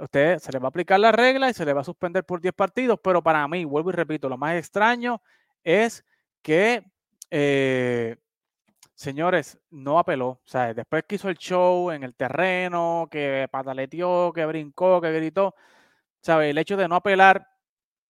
usted 0.00 0.38
se 0.38 0.50
le 0.52 0.58
va 0.58 0.66
a 0.66 0.68
aplicar 0.70 0.98
la 0.98 1.12
regla 1.12 1.50
y 1.50 1.54
se 1.54 1.64
le 1.64 1.72
va 1.72 1.82
a 1.82 1.84
suspender 1.84 2.24
por 2.24 2.40
10 2.40 2.54
partidos, 2.54 2.98
pero 3.02 3.22
para 3.22 3.46
mí, 3.46 3.64
vuelvo 3.64 3.90
y 3.90 3.92
repito, 3.92 4.28
lo 4.28 4.38
más 4.38 4.56
extraño 4.56 5.20
es 5.66 6.04
que, 6.42 6.84
eh, 7.28 8.16
señores, 8.94 9.58
no 9.70 9.98
apeló. 9.98 10.28
O 10.28 10.42
sea, 10.44 10.72
después 10.72 11.02
que 11.04 11.16
hizo 11.16 11.28
el 11.28 11.36
show 11.36 11.90
en 11.90 12.04
el 12.04 12.14
terreno, 12.14 13.08
que 13.10 13.48
pataleteó, 13.50 14.32
que 14.32 14.46
brincó, 14.46 15.00
que 15.00 15.12
gritó, 15.12 15.56
¿sabe? 16.20 16.50
El 16.50 16.58
hecho 16.58 16.76
de 16.76 16.86
no 16.86 16.94
apelar, 16.94 17.48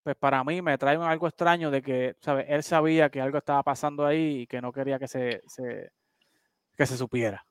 pues 0.03 0.17
para 0.17 0.45
mí 0.45 0.61
me 0.61 0.77
trae 0.77 0.97
algo 0.97 1.27
extraño 1.27 1.71
de 1.71 1.81
que. 1.81 2.15
Él 2.47 2.63
sabía 2.63 3.09
que 3.09 3.23
algo 3.23 3.39
estaba 3.39 3.63
pasando 3.63 4.05
ahí 4.05 4.43
y 4.43 4.47
que 4.47 4.61
no 4.61 4.71
quería 4.71 4.99
que 4.99 5.09
se, 5.09 5.41
que 6.77 6.87
se 6.87 6.97
supiera. 6.99 7.47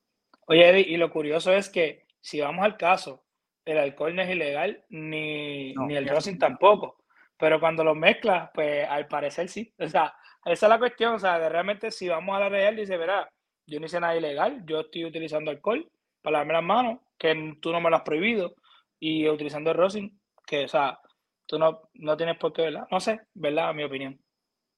Oye, 0.46 0.70
Eddie, 0.70 0.86
y 0.88 0.98
lo 0.98 1.12
curioso 1.12 1.52
es 1.52 1.68
que 1.68 2.06
si 2.22 2.42
vamos 2.42 2.64
al 2.64 2.78
caso, 2.78 3.26
el 3.66 3.80
alcohol 3.80 4.16
no 4.16 4.22
es 4.22 4.30
ilegal, 4.30 4.86
ni, 4.90 5.74
ni 5.74 5.96
el 5.96 6.08
rosin 6.08 6.38
tampoco. 6.38 7.05
Pero 7.38 7.60
cuando 7.60 7.84
lo 7.84 7.96
mezclas, 7.96 8.50
pues 8.54 8.88
al 8.88 9.08
parecer 9.08 9.50
sí. 9.50 9.74
O 9.78 9.88
sea, 9.88 10.14
esa 10.46 10.66
es 10.66 10.70
la 10.70 10.80
cuestión. 10.80 11.16
O 11.16 11.20
sea, 11.20 11.40
de 11.40 11.50
realmente 11.50 11.92
si 11.92 12.08
vamos 12.08 12.36
a 12.36 12.40
la 12.40 12.50
real, 12.50 12.76
dice, 12.76 12.98
verá, 12.98 13.30
yo 13.68 13.80
no 13.80 13.86
hice 13.86 14.00
nada 14.00 14.16
ilegal, 14.16 14.64
yo 14.66 14.82
estoy 14.82 15.06
utilizando 15.06 15.52
alcohol 15.52 15.90
para 16.22 16.34
lavarme 16.34 16.54
las 16.54 16.64
manos, 16.64 17.00
que 17.18 17.58
tú 17.62 17.72
no 17.72 17.82
me 17.82 17.90
lo 17.90 17.98
has 17.98 18.04
prohibido, 18.04 18.56
y 19.00 19.28
utilizando 19.28 19.72
el 19.72 19.78
rosin, 19.78 20.20
que, 20.46 20.66
o 20.66 20.68
sea, 20.68 21.00
tú 21.46 21.60
no, 21.60 21.90
no 21.94 22.18
tienes 22.18 22.38
por 22.38 22.54
qué, 22.54 22.64
¿verdad? 22.64 22.88
No 22.92 23.00
sé, 23.00 23.22
¿verdad? 23.34 23.70
A 23.70 23.74
mi 23.74 23.84
opinión. 23.84 24.20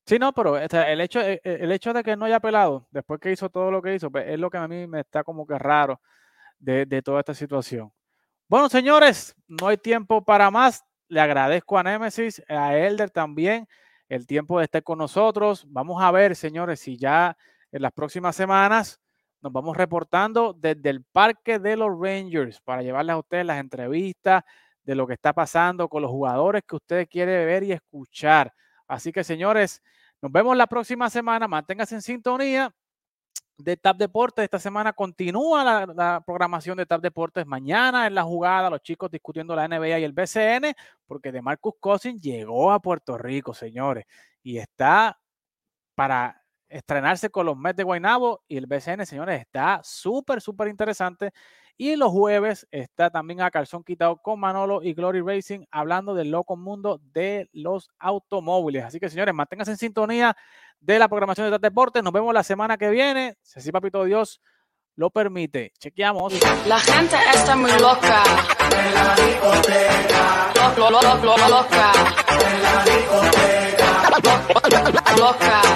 Sí, 0.06 0.18
no, 0.20 0.34
pero 0.34 0.58
el, 0.58 1.02
hecho, 1.02 1.20
e, 1.22 1.42
e, 1.44 1.58
el 1.62 1.72
hecho 1.72 1.92
de 1.94 2.02
que 2.02 2.16
no 2.16 2.26
haya 2.26 2.40
pelado, 2.40 2.88
después 2.92 3.20
que 3.20 3.32
hizo 3.32 3.50
todo 3.50 3.72
lo 3.72 3.82
que 3.82 3.96
hizo, 3.96 4.10
pues 4.10 4.26
es 4.28 4.40
lo 4.40 4.50
que 4.50 4.58
a 4.58 4.68
mí 4.68 4.88
me 4.88 5.02
está 5.02 5.24
como 5.24 5.46
que 5.46 5.58
raro 5.60 6.02
de, 6.60 6.86
de 6.86 7.02
toda 7.02 7.20
esta 7.20 7.34
situación. 7.34 7.92
Bueno, 8.48 8.70
señores, 8.70 9.36
no 9.48 9.68
hay 9.68 9.78
tiempo 9.78 10.24
para 10.24 10.50
más. 10.50 10.86
Le 11.10 11.22
agradezco 11.22 11.78
a 11.78 11.84
Nemesis, 11.84 12.44
a 12.50 12.76
Elder 12.76 13.10
también, 13.10 13.68
el 14.10 14.28
tiempo 14.28 14.60
de 14.60 14.66
estar 14.66 14.84
con 14.84 14.98
nosotros. 14.98 15.66
Vamos 15.70 16.02
a 16.02 16.12
ver, 16.12 16.36
señores, 16.36 16.82
si 16.82 16.98
ya 16.98 17.38
en 17.72 17.82
las 17.82 17.92
próximas 17.92 18.36
semanas 18.36 19.00
nos 19.42 19.54
vamos 19.54 19.78
reportando 19.78 20.54
desde 20.54 20.90
el 20.90 21.04
Parque 21.04 21.60
de 21.60 21.78
los 21.78 21.90
Rangers 21.98 22.60
para 22.62 22.82
llevarles 22.82 23.14
a 23.14 23.20
ustedes 23.20 23.46
las 23.46 23.60
entrevistas 23.60 24.44
de 24.84 24.96
lo 24.96 25.06
que 25.06 25.14
está 25.14 25.34
pasando 25.34 25.88
con 25.88 26.02
los 26.02 26.12
jugadores 26.12 26.64
que 26.68 26.76
ustedes 26.76 27.08
quieren 27.08 27.46
ver 27.46 27.64
y 27.64 27.72
escuchar. 27.72 28.54
Así 28.88 29.12
que, 29.12 29.24
señores, 29.24 29.82
nos 30.22 30.32
vemos 30.32 30.58
la 30.58 30.68
próxima 30.68 31.10
semana. 31.10 31.48
Manténganse 31.48 31.96
en 31.96 32.02
sintonía 32.02 32.74
de 33.58 33.78
TAP 33.78 33.98
Deportes. 33.98 34.44
Esta 34.44 34.60
semana 34.60 34.94
continúa 34.94 35.64
la, 35.64 36.22
programación 36.26 36.78
de 36.78 36.86
TAP 36.86 37.02
Deportes. 37.02 37.46
Mañana 37.46 38.08
en 38.08 38.16
la 38.16 38.24
jugada, 38.24 38.70
los 38.70 38.82
chicos 38.82 39.12
discutiendo 39.12 39.56
la 39.56 39.68
NBA 39.68 40.00
y 40.00 40.04
el 40.04 40.14
BCN, 40.14 40.74
porque 41.06 41.32
de 41.32 41.42
Marcus 41.42 41.74
Cousins 41.80 42.22
llegó 42.22 42.72
a 42.72 42.80
Puerto 42.80 43.18
Rico, 43.18 43.54
señores, 43.54 44.06
y 44.44 44.58
está 44.58 45.20
para 45.96 46.44
estrenarse 46.70 47.30
con 47.30 47.46
los 47.46 47.58
Mets 47.58 47.78
de 47.78 47.84
Guaynabo 47.84 48.44
y 48.48 48.58
el 48.58 48.68
BCN, 48.68 49.06
señores, 49.06 49.42
está 49.42 49.82
súper, 49.84 50.42
súper 50.42 50.68
interesante. 50.68 51.32
Y 51.80 51.96
los 51.96 52.12
jueves 52.12 52.68
está 52.72 53.12
también 53.12 53.42
a 53.42 53.52
calzón 53.52 53.84
quitado 53.84 54.18
con 54.18 54.40
Manolo 54.40 54.82
y 54.82 54.96
Glory 54.96 55.22
Racing 55.22 55.66
hablando 55.70 56.16
del 56.16 56.32
loco 56.32 56.58
mundo 56.58 57.00
de 57.14 57.50
los 57.54 57.92
automóviles. 58.00 58.84
Así 58.84 59.00
que, 59.00 59.10
señores, 59.10 59.36
manténganse 59.36 59.72
en 59.72 59.78
sintonía 59.78 60.36
de 60.80 60.98
la 60.98 61.08
programación 61.08 61.52
de 61.52 61.60
Deportes. 61.60 62.02
Nos 62.02 62.14
vemos 62.14 62.34
la 62.34 62.42
semana 62.44 62.78
que 62.78 62.90
viene. 62.90 63.38
Si 63.44 63.60
así, 63.60 63.72
papito 63.72 64.04
Dios 64.06 64.42
lo 64.96 65.12
permite. 65.12 65.72
Chequeamos. 65.78 66.34
La 66.68 66.80
gente 66.80 67.16
está 67.36 67.56
muy 67.56 67.72
loca. 67.74 68.24
loca. 71.50 71.92
loca. 75.16 75.62